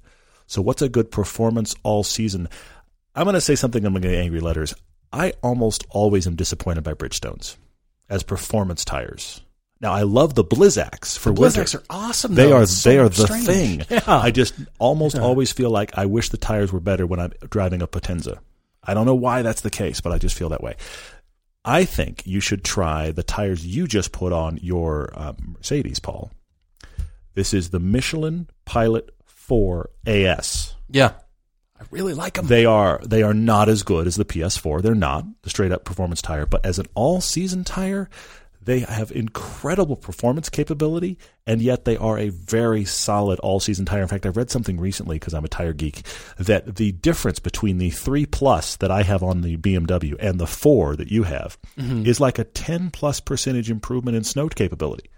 So 0.47 0.61
what's 0.61 0.81
a 0.81 0.89
good 0.89 1.11
performance 1.11 1.75
all 1.83 2.03
season? 2.03 2.47
I'm 3.15 3.23
going 3.23 3.35
to 3.35 3.41
say 3.41 3.55
something. 3.55 3.85
I'm 3.85 3.93
going 3.93 4.03
to 4.03 4.09
get 4.09 4.17
angry 4.17 4.39
letters. 4.39 4.73
I 5.11 5.33
almost 5.41 5.85
always 5.89 6.27
am 6.27 6.35
disappointed 6.35 6.83
by 6.83 6.93
Bridgestones 6.93 7.55
as 8.09 8.23
performance 8.23 8.83
tires. 8.83 9.41
Now 9.81 9.91
I 9.93 10.03
love 10.03 10.35
the 10.35 10.43
Blizzaks 10.43 11.17
for 11.17 11.31
winter. 11.31 11.63
Blizzaks 11.63 11.75
are 11.75 11.83
awesome. 11.89 12.35
They 12.35 12.47
though. 12.47 12.57
are 12.57 12.65
so 12.65 12.89
they 12.89 12.97
are 12.97 13.09
the 13.09 13.25
strange. 13.25 13.45
thing. 13.45 13.81
Yeah. 13.89 14.01
I 14.07 14.31
just 14.31 14.53
almost 14.79 15.17
always 15.17 15.51
feel 15.51 15.69
like 15.69 15.97
I 15.97 16.05
wish 16.05 16.29
the 16.29 16.37
tires 16.37 16.71
were 16.71 16.79
better 16.79 17.05
when 17.05 17.19
I'm 17.19 17.33
driving 17.49 17.81
a 17.81 17.87
Potenza. 17.87 18.39
I 18.83 18.93
don't 18.93 19.05
know 19.05 19.15
why 19.15 19.41
that's 19.41 19.61
the 19.61 19.69
case, 19.69 20.01
but 20.01 20.11
I 20.11 20.17
just 20.17 20.37
feel 20.37 20.49
that 20.49 20.63
way. 20.63 20.75
I 21.63 21.85
think 21.85 22.25
you 22.25 22.39
should 22.39 22.63
try 22.63 23.11
the 23.11 23.23
tires 23.23 23.65
you 23.65 23.87
just 23.87 24.11
put 24.11 24.31
on 24.31 24.59
your 24.61 25.11
um, 25.15 25.55
Mercedes, 25.57 25.99
Paul. 25.99 26.31
This 27.33 27.53
is 27.53 27.71
the 27.71 27.79
Michelin 27.79 28.47
Pilot 28.65 29.14
4 29.47 29.89
AS. 30.05 30.75
yeah. 30.89 31.13
I 31.77 31.83
really 31.91 32.13
like 32.13 32.35
them. 32.35 32.47
They 32.47 32.65
are 32.65 33.01
they 33.05 33.21
are 33.21 33.33
not 33.33 33.67
as 33.67 33.83
good 33.83 34.07
as 34.07 34.15
the 34.15 34.23
PS4. 34.23 34.81
They're 34.81 34.95
not 34.95 35.25
the 35.41 35.49
straight 35.49 35.73
up 35.73 35.83
performance 35.83 36.21
tire, 36.21 36.45
but 36.45 36.65
as 36.65 36.79
an 36.79 36.85
all 36.95 37.19
season 37.19 37.65
tire, 37.65 38.09
they 38.65 38.79
have 38.79 39.11
incredible 39.11 39.95
performance 39.95 40.49
capability, 40.49 41.19
and 41.45 41.61
yet 41.61 41.85
they 41.85 41.97
are 41.97 42.17
a 42.17 42.29
very 42.29 42.83
solid 42.83 43.39
all 43.39 43.59
season 43.59 43.85
tire. 43.85 44.01
In 44.01 44.07
fact, 44.07 44.25
I 44.25 44.29
read 44.29 44.49
something 44.49 44.79
recently 44.79 45.17
because 45.17 45.33
I'm 45.33 45.45
a 45.45 45.49
tire 45.49 45.73
geek 45.73 46.01
that 46.39 46.75
the 46.77 46.91
difference 46.93 47.39
between 47.39 47.77
the 47.77 47.91
three 47.91 48.25
plus 48.25 48.77
that 48.77 48.89
I 48.89 49.03
have 49.03 49.21
on 49.21 49.41
the 49.41 49.57
BMW 49.57 50.15
and 50.19 50.39
the 50.39 50.47
four 50.47 50.95
that 50.95 51.11
you 51.11 51.23
have 51.23 51.59
mm-hmm. 51.77 52.05
is 52.05 52.19
like 52.19 52.39
a 52.39 52.43
10 52.43 52.89
plus 52.89 53.19
percentage 53.19 53.69
improvement 53.69 54.17
in 54.17 54.23
snow 54.23 54.49
capability. 54.49 55.09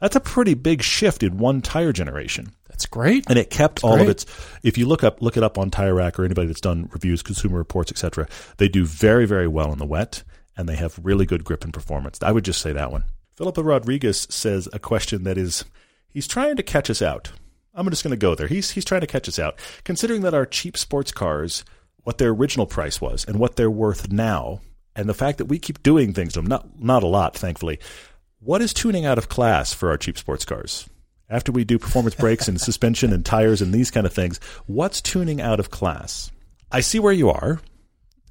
That's 0.00 0.16
a 0.16 0.20
pretty 0.20 0.54
big 0.54 0.82
shift 0.82 1.22
in 1.22 1.38
one 1.38 1.62
tire 1.62 1.92
generation. 1.92 2.52
That's 2.80 2.86
That's 2.86 2.90
great. 2.90 3.24
and 3.28 3.38
it 3.38 3.50
kept 3.50 3.84
all 3.84 3.96
great. 3.96 4.02
of 4.04 4.08
its. 4.08 4.26
If 4.62 4.78
you 4.78 4.86
look 4.86 5.04
up, 5.04 5.20
look 5.20 5.36
it 5.36 5.42
up 5.42 5.58
on 5.58 5.70
Tire 5.70 5.94
Rack 5.94 6.18
or 6.18 6.24
anybody 6.24 6.46
that's 6.46 6.60
done 6.60 6.88
reviews, 6.92 7.22
Consumer 7.22 7.58
Reports, 7.58 7.92
etc. 7.92 8.26
They 8.56 8.68
do 8.68 8.84
very, 8.84 9.26
very 9.26 9.48
well 9.48 9.72
in 9.72 9.78
the 9.78 9.86
wet, 9.86 10.22
and 10.56 10.68
they 10.68 10.76
have 10.76 10.98
really 11.02 11.26
good 11.26 11.44
grip 11.44 11.64
and 11.64 11.72
performance. 11.72 12.18
I 12.22 12.32
would 12.32 12.44
just 12.44 12.60
say 12.62 12.72
that 12.72 12.90
one. 12.90 13.04
Philippa 13.36 13.62
Rodriguez 13.62 14.26
says 14.30 14.68
a 14.72 14.78
question 14.78 15.24
that 15.24 15.38
is, 15.38 15.64
he's 16.08 16.26
trying 16.26 16.56
to 16.56 16.62
catch 16.62 16.90
us 16.90 17.00
out. 17.00 17.32
I'm 17.74 17.88
just 17.88 18.02
going 18.02 18.10
to 18.10 18.16
go 18.16 18.34
there. 18.34 18.48
He's 18.48 18.72
he's 18.72 18.84
trying 18.84 19.00
to 19.02 19.06
catch 19.06 19.28
us 19.28 19.38
out, 19.38 19.58
considering 19.84 20.22
that 20.22 20.34
our 20.34 20.44
cheap 20.44 20.76
sports 20.76 21.12
cars, 21.12 21.64
what 22.02 22.18
their 22.18 22.30
original 22.30 22.66
price 22.66 23.00
was, 23.00 23.24
and 23.24 23.38
what 23.38 23.56
they're 23.56 23.70
worth 23.70 24.10
now, 24.10 24.60
and 24.96 25.08
the 25.08 25.14
fact 25.14 25.38
that 25.38 25.44
we 25.46 25.58
keep 25.58 25.82
doing 25.82 26.12
things 26.12 26.32
to 26.32 26.40
them, 26.40 26.48
not 26.48 26.80
not 26.80 27.02
a 27.02 27.06
lot, 27.06 27.36
thankfully. 27.36 27.78
What 28.40 28.60
is 28.60 28.72
tuning 28.74 29.06
out 29.06 29.18
of 29.18 29.28
class 29.28 29.72
for 29.72 29.90
our 29.90 29.96
cheap 29.98 30.18
sports 30.18 30.44
cars? 30.44 30.88
After 31.30 31.52
we 31.52 31.62
do 31.64 31.78
performance 31.78 32.16
brakes 32.16 32.48
and 32.48 32.60
suspension 32.60 33.12
and 33.12 33.24
tires 33.24 33.62
and 33.62 33.72
these 33.72 33.92
kind 33.92 34.04
of 34.04 34.12
things, 34.12 34.40
what's 34.66 35.00
tuning 35.00 35.40
out 35.40 35.60
of 35.60 35.70
class? 35.70 36.32
I 36.72 36.80
see 36.80 36.98
where 36.98 37.12
you 37.12 37.30
are. 37.30 37.60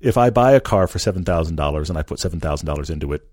If 0.01 0.17
I 0.17 0.29
buy 0.29 0.51
a 0.51 0.59
car 0.59 0.85
for 0.85 0.99
$7,000 0.99 1.89
and 1.89 1.97
I 1.97 2.01
put 2.01 2.19
$7,000 2.19 2.89
into 2.89 3.13
it, 3.13 3.25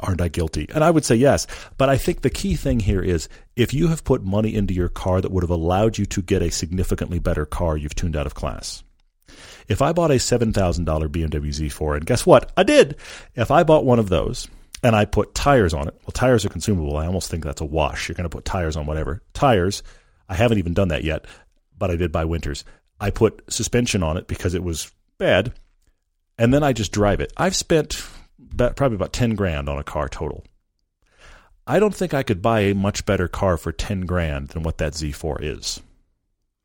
aren't 0.00 0.20
I 0.20 0.28
guilty? 0.28 0.68
And 0.72 0.84
I 0.84 0.92
would 0.92 1.04
say 1.04 1.16
yes. 1.16 1.48
But 1.76 1.88
I 1.88 1.98
think 1.98 2.20
the 2.20 2.30
key 2.30 2.54
thing 2.54 2.78
here 2.78 3.02
is 3.02 3.28
if 3.56 3.74
you 3.74 3.88
have 3.88 4.04
put 4.04 4.22
money 4.22 4.54
into 4.54 4.74
your 4.74 4.88
car 4.88 5.20
that 5.20 5.32
would 5.32 5.42
have 5.42 5.50
allowed 5.50 5.98
you 5.98 6.06
to 6.06 6.22
get 6.22 6.42
a 6.42 6.50
significantly 6.50 7.18
better 7.18 7.46
car, 7.46 7.76
you've 7.76 7.96
tuned 7.96 8.14
out 8.14 8.26
of 8.26 8.34
class. 8.34 8.84
If 9.66 9.82
I 9.82 9.92
bought 9.92 10.12
a 10.12 10.14
$7,000 10.14 10.52
BMW 10.84 11.48
Z4, 11.48 11.96
and 11.96 12.06
guess 12.06 12.24
what? 12.24 12.52
I 12.56 12.62
did. 12.62 12.96
If 13.34 13.50
I 13.50 13.64
bought 13.64 13.84
one 13.84 13.98
of 13.98 14.08
those 14.08 14.46
and 14.82 14.94
I 14.96 15.04
put 15.04 15.34
tires 15.34 15.74
on 15.74 15.88
it, 15.88 15.94
well, 16.02 16.12
tires 16.12 16.44
are 16.44 16.50
consumable. 16.50 16.96
I 16.96 17.06
almost 17.06 17.30
think 17.30 17.44
that's 17.44 17.60
a 17.60 17.64
wash. 17.66 18.08
You're 18.08 18.14
going 18.14 18.28
to 18.28 18.34
put 18.34 18.44
tires 18.44 18.76
on 18.76 18.86
whatever. 18.86 19.22
Tires, 19.34 19.82
I 20.28 20.34
haven't 20.34 20.58
even 20.58 20.74
done 20.74 20.88
that 20.88 21.04
yet, 21.04 21.26
but 21.76 21.90
I 21.90 21.96
did 21.96 22.12
buy 22.12 22.24
Winters. 22.24 22.64
I 23.00 23.10
put 23.10 23.42
suspension 23.52 24.02
on 24.02 24.16
it 24.16 24.26
because 24.26 24.54
it 24.54 24.62
was 24.62 24.90
bad, 25.18 25.52
and 26.38 26.52
then 26.52 26.62
I 26.62 26.72
just 26.72 26.92
drive 26.92 27.20
it. 27.20 27.32
I've 27.36 27.56
spent 27.56 28.02
about, 28.52 28.76
probably 28.76 28.96
about 28.96 29.12
10 29.12 29.34
grand 29.34 29.68
on 29.68 29.78
a 29.78 29.84
car 29.84 30.08
total. 30.08 30.44
I 31.66 31.78
don't 31.78 31.94
think 31.94 32.14
I 32.14 32.22
could 32.22 32.42
buy 32.42 32.60
a 32.60 32.74
much 32.74 33.06
better 33.06 33.28
car 33.28 33.56
for 33.56 33.70
10 33.70 34.02
grand 34.02 34.48
than 34.48 34.62
what 34.62 34.78
that 34.78 34.94
Z4 34.94 35.38
is. 35.42 35.80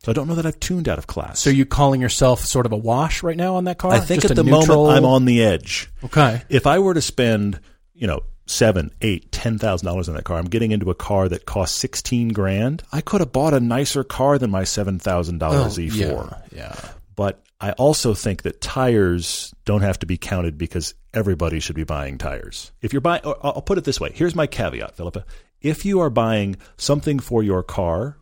So 0.03 0.11
I 0.11 0.13
don't 0.13 0.28
know 0.28 0.36
that 0.36 0.45
I've 0.45 0.59
tuned 0.59 0.88
out 0.88 0.97
of 0.97 1.07
class. 1.07 1.39
So 1.39 1.49
you 1.49 1.66
calling 1.66 2.01
yourself 2.01 2.41
sort 2.41 2.66
of 2.66 2.72
a 2.72 2.78
wash 2.78 3.24
right 3.24 3.38
now 3.38 3.55
on 3.55 3.63
that 3.66 3.78
car? 3.78 3.91
I 3.91 3.99
think 3.99 4.22
Just 4.22 4.32
at 4.32 4.36
the 4.36 4.43
neutral- 4.43 4.84
moment 4.84 4.97
I'm 4.97 5.05
on 5.05 5.26
the 5.26 5.43
edge. 5.43 5.89
Okay. 6.03 6.41
If 6.49 6.68
I 6.68 6.80
were 6.80 6.93
to 6.93 7.01
spend, 7.01 7.59
you 7.95 8.05
know, 8.07 8.21
seven, 8.45 8.91
eight, 9.01 9.31
ten 9.31 9.57
thousand 9.57 9.85
dollars 9.87 10.07
on 10.09 10.15
that 10.15 10.23
car, 10.25 10.37
I'm 10.37 10.45
getting 10.45 10.71
into 10.71 10.91
a 10.91 10.95
car 10.95 11.27
that 11.29 11.45
costs 11.45 11.77
sixteen 11.79 12.29
grand. 12.29 12.83
I 12.91 13.01
could 13.01 13.21
have 13.21 13.31
bought 13.31 13.53
a 13.53 13.59
nicer 13.59 14.03
car 14.03 14.37
than 14.37 14.51
my 14.51 14.63
seven 14.65 14.99
thousand 14.99 15.39
dollar 15.39 15.65
Z4. 15.69 16.03
Oh, 16.03 16.37
Yeah. 16.51 16.57
yeah. 16.75 16.89
But 17.15 17.41
I 17.61 17.71
also 17.71 18.13
think 18.13 18.41
that 18.43 18.59
tires 18.59 19.53
don't 19.63 19.81
have 19.81 19.97
to 19.99 20.05
be 20.05 20.17
counted 20.17 20.57
because 20.57 20.93
everybody 21.13 21.61
should 21.61 21.77
be 21.77 21.85
buying 21.85 22.17
tires. 22.17 22.73
If 22.81 22.91
you're 22.91 22.99
buying, 23.01 23.21
I'll 23.23 23.61
put 23.61 23.77
it 23.77 23.85
this 23.85 23.99
way. 24.01 24.11
Here's 24.13 24.35
my 24.35 24.45
caveat, 24.47 24.97
Philippa. 24.97 25.25
If 25.61 25.85
you 25.85 26.01
are 26.01 26.09
buying 26.09 26.57
something 26.77 27.19
for 27.19 27.41
your 27.41 27.63
car 27.63 28.17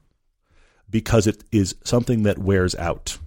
because 0.90 1.26
it 1.26 1.44
is 1.52 1.76
something 1.84 2.24
that 2.24 2.38
wears 2.38 2.76
out, 2.76 3.18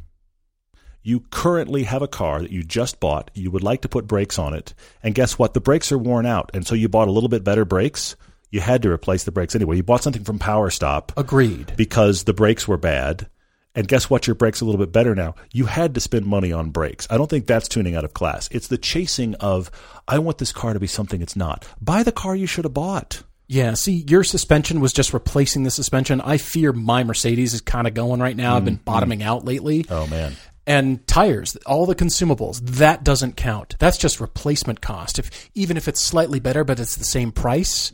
you 1.07 1.21
currently 1.31 1.85
have 1.85 2.03
a 2.03 2.09
car 2.09 2.41
that 2.43 2.51
you 2.51 2.65
just 2.65 2.99
bought, 2.99 3.31
you 3.33 3.49
would 3.53 3.63
like 3.63 3.83
to 3.83 3.89
put 3.89 4.09
brakes 4.09 4.41
on 4.41 4.55
it, 4.55 4.75
and 5.05 5.15
guess 5.15 5.39
what? 5.39 5.55
The 5.55 5.61
brakes 5.61 5.93
are 5.93 5.99
worn 5.99 6.27
out, 6.27 6.51
and 6.53 6.67
so 6.67 6.75
you 6.75 6.89
bought 6.89 7.07
a 7.07 7.13
little 7.13 7.29
bit 7.29 7.45
better 7.45 7.65
brakes. 7.65 8.17
You 8.51 8.61
had 8.61 8.83
to 8.83 8.91
replace 8.91 9.23
the 9.23 9.31
brakes 9.31 9.55
anyway. 9.55 9.77
You 9.77 9.85
bought 9.85 10.03
something 10.03 10.25
from 10.25 10.41
Power 10.41 10.69
Stop 10.69 11.13
Agreed. 11.17 11.73
because 11.77 12.25
the 12.25 12.35
brakes 12.35 12.67
were 12.67 12.77
bad. 12.77 13.29
And 13.77 13.87
guess 13.87 14.09
what? 14.09 14.27
Your 14.27 14.35
brakes 14.35 14.61
are 14.61 14.65
a 14.65 14.67
little 14.67 14.85
bit 14.85 14.93
better 14.93 15.15
now. 15.15 15.35
You 15.53 15.67
had 15.67 15.95
to 15.95 16.01
spend 16.01 16.27
money 16.27 16.51
on 16.51 16.71
brakes. 16.71 17.07
I 17.11 17.19
don't 17.19 17.29
think 17.29 17.47
that's 17.47 17.69
tuning 17.69 17.95
out 17.95 18.05
of 18.05 18.15
class. 18.15 18.49
It's 18.51 18.69
the 18.69 18.79
chasing 18.79 19.35
of, 19.35 19.71
I 20.09 20.19
want 20.19 20.39
this 20.39 20.53
car 20.53 20.73
to 20.73 20.81
be 20.81 20.87
something 20.87 21.21
it's 21.21 21.37
not. 21.37 21.69
Buy 21.81 22.03
the 22.03 22.11
car 22.11 22.35
you 22.35 22.47
should 22.47 22.65
have 22.65 22.75
bought. 22.75 23.23
Yeah, 23.49 23.75
see, 23.75 24.05
your 24.09 24.25
suspension 24.25 24.81
was 24.81 24.93
just 24.93 25.13
replacing 25.13 25.65
the 25.65 25.71
suspension. 25.71 26.21
I 26.21 26.39
fear 26.39 26.73
my 26.73 27.05
Mercedes 27.05 27.53
is 27.53 27.61
kind 27.61 27.87
of 27.87 27.95
going 27.95 28.19
right 28.19 28.37
now. 28.37 28.57
I've 28.57 28.65
been 28.65 28.77
mm-hmm. 28.77 28.85
bottoming 28.85 29.23
out 29.23 29.45
lately. 29.45 29.85
Oh, 29.91 30.07
man. 30.07 30.35
And 30.67 31.07
tires, 31.07 31.55
all 31.65 31.87
the 31.87 31.95
consumables, 31.95 32.61
that 32.79 33.05
doesn't 33.05 33.37
count. 33.37 33.77
That's 33.79 33.97
just 33.99 34.21
replacement 34.21 34.81
cost. 34.81 35.19
If 35.19 35.49
even 35.55 35.77
if 35.77 35.87
it's 35.87 36.01
slightly 36.01 36.41
better 36.41 36.65
but 36.65 36.81
it's 36.81 36.97
the 36.97 37.05
same 37.05 37.31
price, 37.31 37.93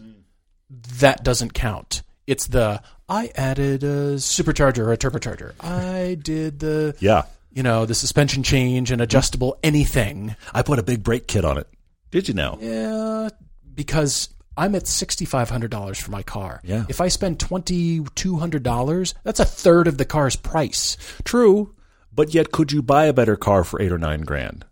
that 0.99 1.23
doesn't 1.23 1.53
count. 1.53 2.03
It's 2.27 2.47
the 2.47 2.81
I 3.09 3.31
added 3.35 3.83
a 3.85 4.15
supercharger 4.17 4.79
or 4.79 4.93
a 4.93 4.97
turbocharger. 4.97 5.53
I 5.61 6.17
did 6.23 6.61
the 6.61 6.95
Yeah. 6.99 7.25
you 7.51 7.63
know, 7.63 7.85
the 7.85 7.95
suspension 7.95 8.43
change 8.43 8.91
and 8.91 9.03
adjustable 9.03 9.59
anything. 9.63 10.35
I 10.55 10.63
put 10.63 10.79
a 10.79 10.83
big 10.83 11.03
brake 11.03 11.27
kit 11.29 11.45
on 11.45 11.59
it. 11.59 11.67
Did 12.11 12.27
you 12.29 12.33
know? 12.35 12.59
Yeah, 12.61 13.29
because 13.75 14.31
I'm 14.57 14.75
at 14.75 14.87
sixty 14.87 15.25
five 15.27 15.51
hundred 15.51 15.71
dollars 15.71 15.99
for 15.99 16.11
my 16.11 16.23
car. 16.23 16.61
Yeah. 16.65 16.85
If 16.89 17.03
I 17.03 17.09
spend 17.09 17.39
twenty 17.39 18.01
two 18.15 18.37
hundred 18.39 18.63
dollars, 18.63 19.15
that's 19.25 19.41
a 19.41 19.45
third 19.45 19.89
of 19.89 19.99
the 19.99 20.05
car's 20.07 20.37
price. 20.37 20.97
True. 21.25 21.75
But 22.15 22.35
yet, 22.35 22.53
could 22.53 22.73
you 22.73 22.83
buy 22.83 23.07
a 23.07 23.13
better 23.13 23.37
car 23.37 23.65
for 23.65 23.81
eight 23.81 23.93
or 23.93 23.99
nine 23.99 24.23
grand? 24.23 24.65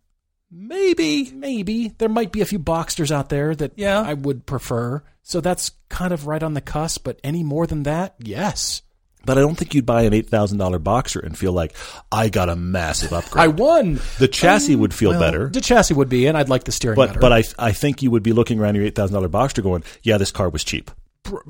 Maybe, 0.51 1.31
maybe 1.33 1.89
there 1.99 2.09
might 2.09 2.33
be 2.33 2.41
a 2.41 2.45
few 2.47 2.59
Boxsters 2.59 3.11
out 3.11 3.29
there 3.29 3.55
that 3.55 3.73
Yeah. 3.77 4.01
I 4.01 4.15
would 4.15 4.47
prefer. 4.47 5.03
So 5.23 5.41
that's 5.41 5.71
kind 5.89 6.13
of 6.13 6.27
right 6.27 6.43
on 6.43 6.55
the 6.55 6.61
cusp. 6.61 7.05
But 7.05 7.21
any 7.23 7.43
more 7.45 7.67
than 7.67 7.85
that, 7.85 8.17
yes, 8.19 8.83
But 9.25 9.37
I 9.37 9.43
don't 9.43 9.55
think 9.55 9.75
you'd 9.75 9.85
buy 9.87 10.03
an 10.03 10.13
$8,000 10.15 10.79
Boxster 10.83 11.23
and 11.23 11.37
feel 11.37 11.53
like, 11.53 11.77
I 12.11 12.31
got 12.31 12.49
a 12.49 12.57
massive 12.57 13.13
upgrade. 13.13 13.45
I 13.45 13.49
won. 13.49 14.01
the 14.19 14.27
chassis 14.29 14.75
would 14.75 14.95
feel 14.95 15.11
Well, 15.11 15.21
better. 15.21 15.49
The 15.51 15.61
chassis 15.61 15.93
would 15.95 16.09
be, 16.09 16.27
and 16.27 16.39
I'd 16.39 16.49
like 16.49 16.65
the 16.65 16.73
steering 16.73 16.97
But, 16.97 17.09
better. 17.09 17.21
but 17.21 17.33
I, 17.33 17.45
I 17.59 17.73
think 17.73 18.03
you 18.03 18.11
would 18.11 18.23
be 18.23 18.33
looking 18.33 18.59
around 18.59 18.77
your 18.77 18.91
$8,000 18.91 19.29
Boxster 19.29 19.63
going, 19.63 19.85
yeah, 20.03 20.17
this 20.17 20.31
car 20.33 20.49
was 20.49 20.65
cheap. 20.65 20.91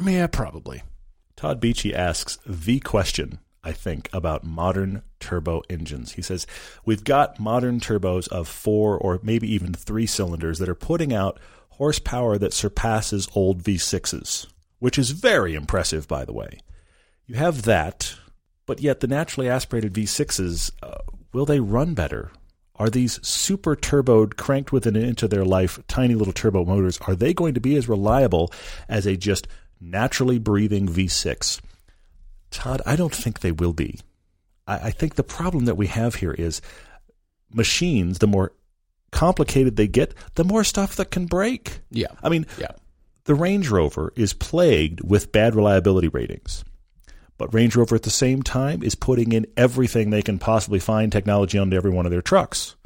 Yeah, 0.05 0.27
probably. 0.27 0.83
Todd 1.37 1.61
Beachy 1.61 1.95
asks 1.95 2.39
the 2.45 2.81
question, 2.81 3.39
I 3.63 3.73
think, 3.73 4.09
about 4.13 4.45
modern 4.45 5.03
turbo 5.19 5.63
engines. 5.69 6.13
He 6.13 6.23
says, 6.23 6.47
We've 6.85 7.05
got 7.05 7.39
modern 7.39 7.81
turbos 7.81 8.27
of 8.29 8.49
four 8.49 8.97
or 8.97 9.21
maybe 9.23 9.53
even 9.53 9.75
three 9.75 10.07
cylinders 10.07 10.59
that 10.59 10.69
are 10.69 10.75
putting 10.75 11.13
out 11.13 11.39
horsepower 11.71 12.39
that 12.39 12.55
surpasses 12.55 13.29
old 13.35 13.63
V6s, 13.63 14.47
which 14.79 14.99
is 14.99 15.11
very 15.11 15.55
impressive, 15.55 16.09
by 16.09 16.25
the 16.25 16.33
way. 16.33 16.61
You 17.27 17.37
have 17.37 17.63
that, 17.63 18.15
but 18.67 18.81
yet 18.81 19.01
the 19.01 19.07
naturally 19.07 19.49
aspirated 19.49 19.93
V6s, 19.93 20.71
uh, 20.83 20.99
will 21.33 21.47
they 21.47 21.61
run 21.61 21.95
better? 21.95 22.33
Are 22.77 22.89
these 22.89 23.25
super 23.27 23.77
turboed, 23.77 24.37
cranked 24.37 24.73
within 24.73 24.97
an 24.97 25.05
inch 25.05 25.23
of 25.23 25.29
their 25.29 25.45
life, 25.45 25.79
tiny 25.87 26.15
little 26.15 26.33
turbo 26.33 26.65
motors, 26.65 26.99
are 27.07 27.15
they 27.15 27.35
going 27.35 27.55
to 27.55 27.61
be 27.61 27.77
as 27.77 27.91
reliable 27.91 28.51
as 28.89 29.07
a 29.07 29.19
just 29.19 29.47
naturally 29.81 30.39
breathing 30.39 30.89
V6? 30.89 31.61
Todd, 32.51 32.83
I 32.87 32.97
don't 32.97 33.15
think 33.15 33.41
they 33.41 33.53
will 33.53 33.73
be. 33.73 34.01
I, 34.67 34.75
I 34.77 34.91
think 34.91 35.15
the 35.15 35.23
problem 35.23 35.67
that 35.67 35.77
we 35.77 35.87
have 35.89 36.17
here 36.17 36.33
is 36.33 36.61
machines, 37.53 38.19
the 38.19 38.27
more 38.27 38.53
complicated 39.13 39.77
they 39.77 39.89
get, 39.89 40.15
the 40.35 40.45
more 40.45 40.65
stuff 40.65 40.97
that 40.97 41.11
can 41.11 41.27
break. 41.27 41.81
Yeah. 41.91 42.09
I 42.23 42.29
mean, 42.29 42.47
Yeah. 42.59 42.73
the 43.25 43.35
Range 43.35 43.69
Rover 43.69 44.13
is 44.17 44.33
plagued 44.33 45.01
with 45.03 45.33
bad 45.33 45.55
reliability 45.55 46.09
ratings. 46.09 46.65
But 47.39 47.55
Range 47.55 47.75
Rover 47.75 47.97
at 47.97 48.03
the 48.03 48.11
same 48.11 48.43
time 48.43 48.83
is 48.83 48.95
putting 48.95 49.33
in 49.33 49.47
everything 49.57 50.11
they 50.11 50.23
can 50.23 50.39
possibly 50.39 50.79
find 50.79 51.11
technology 51.11 51.59
onto 51.59 51.77
every 51.77 51.91
one 51.91 52.05
of 52.05 52.13
their 52.13 52.21
trucks. 52.23 52.77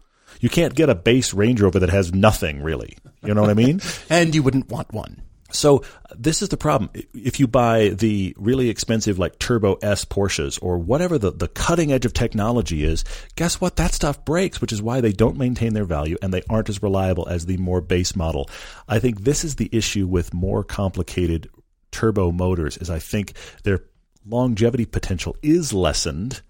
You 0.41 0.49
can't 0.49 0.75
get 0.75 0.89
a 0.89 0.95
base 0.95 1.35
Range 1.35 1.61
Rover 1.61 1.79
that 1.81 1.91
has 1.91 2.15
nothing 2.15 2.63
really. 2.63 2.97
You 3.25 3.35
know 3.35 3.41
what 3.41 3.51
I 3.51 3.55
mean? 3.55 3.81
And 4.11 4.35
you 4.35 4.43
wouldn't 4.43 4.69
want 4.69 4.93
one. 4.93 5.23
So 5.55 5.85
this 6.17 6.43
is 6.43 6.49
the 6.49 6.57
problem. 6.57 6.91
If 7.15 7.39
you 7.39 7.47
buy 7.47 7.91
the 7.91 8.35
really 8.37 8.69
expensive 8.69 9.19
like 9.19 9.39
Turbo 9.39 9.75
S 9.83 10.05
Porsches 10.05 10.59
or 10.61 10.79
whatever 10.79 11.17
the, 11.17 11.31
the 11.31 11.49
cutting 11.49 11.93
edge 11.93 12.05
of 12.05 12.13
technology 12.13 12.85
is, 12.85 13.05
guess 13.37 13.61
what? 13.61 13.77
That 13.77 13.95
stuff 13.95 14.25
breaks, 14.25 14.61
which 14.61 14.73
is 14.73 14.83
why 14.83 15.01
they 15.01 15.13
don't 15.13 15.39
maintain 15.39 15.75
their 15.75 15.85
value 15.85 16.17
and 16.21 16.35
they 16.35 16.43
aren't 16.51 16.69
as 16.69 16.83
reliable 16.83 17.29
as 17.29 17.47
the 17.47 17.57
more 17.57 17.81
base 17.81 18.17
model. 18.17 18.51
I 18.89 18.99
think 18.99 19.21
this 19.21 19.45
is 19.45 19.57
the 19.57 19.71
issue 19.73 20.07
with 20.07 20.35
more 20.35 20.65
complicated 20.65 21.49
turbo 21.91 22.33
motors 22.33 22.77
is 22.79 22.91
I 22.91 22.99
think 22.99 23.35
their 23.63 23.85
longevity 24.27 24.85
potential 24.85 25.37
is 25.43 25.73
lessened 25.73 26.43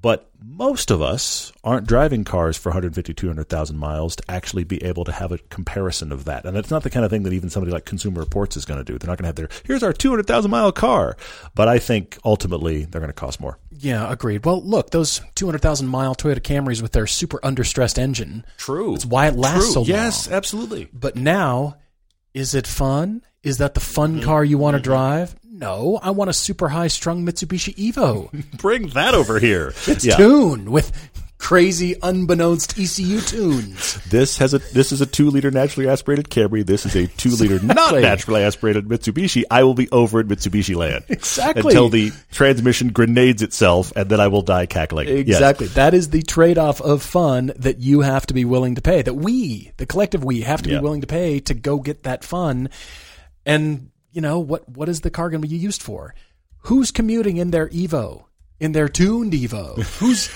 but 0.00 0.30
most 0.40 0.90
of 0.90 1.02
us 1.02 1.52
aren't 1.64 1.86
driving 1.86 2.24
cars 2.24 2.56
for 2.56 2.70
150, 2.70 3.12
200,000 3.12 3.76
miles 3.76 4.16
to 4.16 4.22
actually 4.28 4.64
be 4.64 4.82
able 4.84 5.04
to 5.04 5.12
have 5.12 5.32
a 5.32 5.38
comparison 5.38 6.12
of 6.12 6.24
that. 6.26 6.44
And 6.44 6.56
it's 6.56 6.70
not 6.70 6.84
the 6.84 6.90
kind 6.90 7.04
of 7.04 7.10
thing 7.10 7.24
that 7.24 7.32
even 7.32 7.50
somebody 7.50 7.72
like 7.72 7.84
Consumer 7.84 8.20
Reports 8.20 8.56
is 8.56 8.64
going 8.64 8.78
to 8.78 8.84
do. 8.84 8.98
They're 8.98 9.08
not 9.08 9.18
going 9.18 9.24
to 9.24 9.28
have 9.28 9.34
their, 9.34 9.48
here's 9.64 9.82
our 9.82 9.92
200,000 9.92 10.50
mile 10.50 10.70
car. 10.70 11.16
But 11.54 11.68
I 11.68 11.78
think 11.78 12.18
ultimately 12.24 12.84
they're 12.84 13.00
going 13.00 13.08
to 13.08 13.12
cost 13.12 13.40
more. 13.40 13.58
Yeah, 13.70 14.10
agreed. 14.10 14.44
Well, 14.44 14.62
look, 14.62 14.90
those 14.90 15.20
200,000 15.34 15.88
mile 15.88 16.14
Toyota 16.14 16.40
Camrys 16.40 16.82
with 16.82 16.92
their 16.92 17.06
super 17.06 17.38
understressed 17.38 17.98
engine. 17.98 18.44
True. 18.56 18.94
It's 18.94 19.06
why 19.06 19.26
it 19.26 19.34
lasts 19.34 19.72
so 19.72 19.80
long. 19.80 19.88
Yes, 19.88 20.30
absolutely. 20.30 20.88
But 20.92 21.16
now, 21.16 21.76
is 22.34 22.54
it 22.54 22.66
fun? 22.66 23.22
Is 23.42 23.58
that 23.58 23.74
the 23.74 23.80
fun 23.80 24.16
mm-hmm. 24.16 24.24
car 24.24 24.44
you 24.44 24.58
want 24.58 24.74
to 24.74 24.78
mm-hmm. 24.78 24.90
drive? 24.90 25.34
No, 25.58 25.98
I 26.02 26.10
want 26.10 26.30
a 26.30 26.32
super 26.34 26.68
high 26.68 26.88
strung 26.88 27.26
Mitsubishi 27.26 27.74
Evo. 27.74 28.30
Bring 28.58 28.88
that 28.90 29.14
over 29.14 29.38
here. 29.40 29.74
It's 29.86 30.04
Yeah. 30.04 30.16
tuned 30.16 30.68
with 30.68 30.92
crazy, 31.38 31.94
unbeknownst 32.02 32.78
ECU 32.78 33.20
tunes. 33.20 33.94
This 34.10 34.38
has 34.38 34.54
a 34.54 34.58
this 34.58 34.90
is 34.92 35.00
a 35.00 35.06
two 35.06 35.30
liter 35.30 35.50
naturally 35.50 35.88
aspirated 35.88 36.30
Camry. 36.30 36.64
This 36.66 36.84
is 36.86 36.94
a 36.96 37.06
two 37.06 37.30
liter 37.30 37.58
not 37.64 37.94
naturally 37.94 38.42
aspirated 38.42 38.86
Mitsubishi. 38.88 39.44
I 39.50 39.64
will 39.64 39.74
be 39.74 39.88
over 39.90 40.20
at 40.20 40.26
Mitsubishi 40.26 40.74
land 40.76 41.04
Exactly. 41.08 41.62
until 41.62 41.88
the 41.88 42.12
transmission 42.32 42.88
grenades 42.90 43.42
itself, 43.42 43.92
and 43.96 44.08
then 44.08 44.20
I 44.20 44.28
will 44.28 44.42
die 44.42 44.66
cackling. 44.66 45.08
Yes. 45.08 45.18
Exactly. 45.38 45.66
That 45.68 45.94
is 45.94 46.10
the 46.10 46.22
trade 46.22 46.58
off 46.58 46.80
of 46.80 47.02
fun 47.02 47.52
that 47.56 47.78
you 47.78 48.00
have 48.02 48.26
to 48.26 48.34
be 48.34 48.44
willing 48.44 48.74
to 48.76 48.82
pay, 48.82 49.02
that 49.02 49.14
we, 49.14 49.72
the 49.76 49.86
collective 49.86 50.22
we, 50.24 50.42
have 50.42 50.62
to 50.62 50.70
Yeah. 50.70 50.78
be 50.78 50.82
willing 50.84 51.00
to 51.02 51.06
pay 51.08 51.40
to 51.40 51.54
go 51.54 51.78
get 51.78 52.02
that 52.04 52.22
fun. 52.24 52.68
And, 53.46 53.90
you 54.12 54.20
know, 54.20 54.38
what, 54.38 54.68
what 54.68 54.88
is 54.88 55.00
the 55.02 55.10
car 55.10 55.30
going 55.30 55.42
to 55.42 55.48
be 55.48 55.54
used 55.56 55.82
for? 55.82 56.14
Who's 56.62 56.90
commuting 56.90 57.36
in 57.36 57.50
their 57.50 57.68
Evo, 57.68 58.24
in 58.60 58.72
their 58.72 58.88
tuned 58.88 59.32
Evo? 59.32 59.80
Who's, 59.98 60.28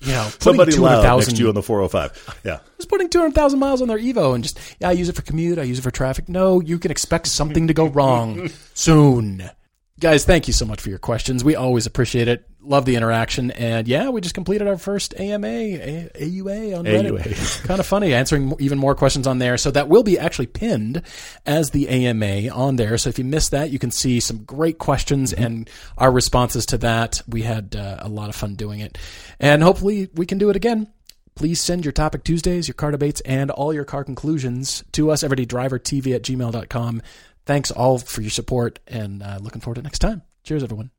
you 0.00 0.12
know, 0.12 0.24
putting 0.24 0.40
Somebody 0.40 0.72
loud 0.76 1.02
200,000 1.02 1.18
next 1.18 1.36
to 1.36 1.42
you 1.42 1.48
on 1.48 1.54
the 1.54 1.62
405. 1.62 2.40
Yeah. 2.44 2.60
who's 2.76 2.86
putting 2.86 3.08
200,000 3.08 3.58
miles 3.58 3.82
on 3.82 3.88
their 3.88 3.98
Evo 3.98 4.34
and 4.34 4.42
just, 4.44 4.58
yeah, 4.80 4.88
I 4.88 4.92
use 4.92 5.08
it 5.08 5.16
for 5.16 5.22
commute, 5.22 5.58
I 5.58 5.62
use 5.62 5.78
it 5.78 5.82
for 5.82 5.90
traffic. 5.90 6.28
No, 6.28 6.60
you 6.60 6.78
can 6.78 6.90
expect 6.90 7.26
something 7.26 7.66
to 7.66 7.74
go 7.74 7.86
wrong 7.88 8.48
soon. 8.74 9.50
Guys, 9.98 10.24
thank 10.24 10.46
you 10.46 10.52
so 10.52 10.64
much 10.64 10.80
for 10.80 10.90
your 10.90 10.98
questions. 11.00 11.42
We 11.42 11.56
always 11.56 11.84
appreciate 11.84 12.28
it. 12.28 12.48
Love 12.60 12.84
the 12.84 12.94
interaction. 12.94 13.50
And 13.50 13.88
yeah, 13.88 14.10
we 14.10 14.20
just 14.20 14.34
completed 14.34 14.68
our 14.68 14.78
first 14.78 15.12
AMA, 15.18 15.46
A- 15.48 16.10
AUA 16.14 16.78
on 16.78 16.84
Reddit. 16.84 17.64
Kind 17.66 17.80
of 17.80 17.86
funny, 17.86 18.14
answering 18.14 18.54
even 18.60 18.78
more 18.78 18.94
questions 18.94 19.26
on 19.26 19.38
there. 19.38 19.56
So 19.56 19.72
that 19.72 19.88
will 19.88 20.04
be 20.04 20.16
actually 20.16 20.46
pinned 20.46 21.02
as 21.46 21.70
the 21.70 21.88
AMA 21.88 22.48
on 22.50 22.76
there. 22.76 22.96
So 22.96 23.08
if 23.08 23.18
you 23.18 23.24
missed 23.24 23.50
that, 23.50 23.70
you 23.70 23.80
can 23.80 23.90
see 23.90 24.20
some 24.20 24.44
great 24.44 24.78
questions 24.78 25.32
and 25.32 25.68
our 25.96 26.12
responses 26.12 26.64
to 26.66 26.78
that. 26.78 27.22
We 27.26 27.42
had 27.42 27.74
uh, 27.74 27.96
a 28.00 28.08
lot 28.08 28.28
of 28.28 28.36
fun 28.36 28.54
doing 28.54 28.78
it. 28.78 28.98
And 29.40 29.64
hopefully 29.64 30.10
we 30.14 30.26
can 30.26 30.38
do 30.38 30.48
it 30.50 30.54
again. 30.54 30.92
Please 31.38 31.60
send 31.60 31.84
your 31.84 31.92
topic 31.92 32.24
Tuesdays, 32.24 32.66
your 32.66 32.74
car 32.74 32.90
debates, 32.90 33.20
and 33.20 33.48
all 33.52 33.72
your 33.72 33.84
car 33.84 34.02
conclusions 34.02 34.82
to 34.90 35.12
us, 35.12 35.22
everydaydrivertv 35.22 36.12
at 36.12 36.22
gmail.com. 36.22 37.00
Thanks 37.48 37.70
all 37.70 37.96
for 37.96 38.20
your 38.20 38.28
support 38.30 38.78
and 38.86 39.22
uh, 39.22 39.38
looking 39.40 39.62
forward 39.62 39.76
to 39.76 39.82
next 39.82 40.00
time. 40.00 40.20
Cheers, 40.44 40.62
everyone. 40.62 40.90